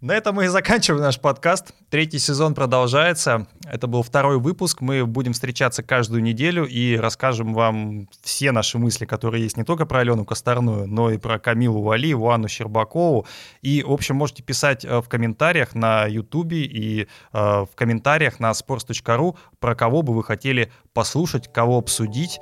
На 0.00 0.12
этом 0.12 0.36
мы 0.36 0.46
и 0.46 0.48
заканчиваем 0.48 1.02
наш 1.02 1.20
подкаст. 1.20 1.74
Третий 1.90 2.18
сезон 2.18 2.54
продолжается. 2.54 3.46
Это 3.70 3.86
был 3.86 4.02
второй 4.02 4.38
выпуск. 4.38 4.80
Мы 4.80 5.04
будем 5.04 5.34
встречаться 5.34 5.82
каждую 5.82 6.22
неделю 6.22 6.64
и 6.66 6.96
расскажем 6.96 7.52
вам 7.52 8.08
все 8.22 8.50
наши 8.50 8.78
мысли, 8.78 9.04
которые 9.04 9.42
есть 9.42 9.58
не 9.58 9.64
только 9.64 9.84
про 9.84 10.00
Алену 10.00 10.24
Косторную, 10.24 10.86
но 10.86 11.10
и 11.10 11.18
про 11.18 11.38
Камилу 11.38 11.82
Валиеву, 11.82 12.30
Анну 12.30 12.48
Щербакову. 12.48 13.26
И, 13.60 13.82
в 13.82 13.92
общем, 13.92 14.16
можете 14.16 14.42
писать 14.42 14.86
э, 14.86 15.02
в 15.02 15.08
комментариях 15.10 15.74
на 15.74 16.06
Ютубе 16.06 16.62
и 16.62 17.02
э, 17.02 17.06
в 17.34 17.68
комментариях 17.74 18.40
на 18.40 18.52
sports.ru, 18.52 19.36
про 19.58 19.74
кого 19.74 20.00
бы 20.00 20.14
вы 20.14 20.24
хотели 20.24 20.72
послушать, 20.94 21.52
кого 21.52 21.76
обсудить, 21.76 22.40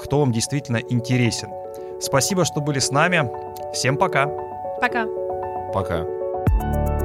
кто 0.00 0.20
вам 0.20 0.30
действительно 0.30 0.76
интересен. 0.76 1.48
Спасибо, 2.00 2.44
что 2.44 2.60
были 2.60 2.78
с 2.78 2.92
нами. 2.92 3.28
Всем 3.74 3.96
пока. 3.96 4.28
Пока. 4.80 5.06
Пока. 5.74 6.99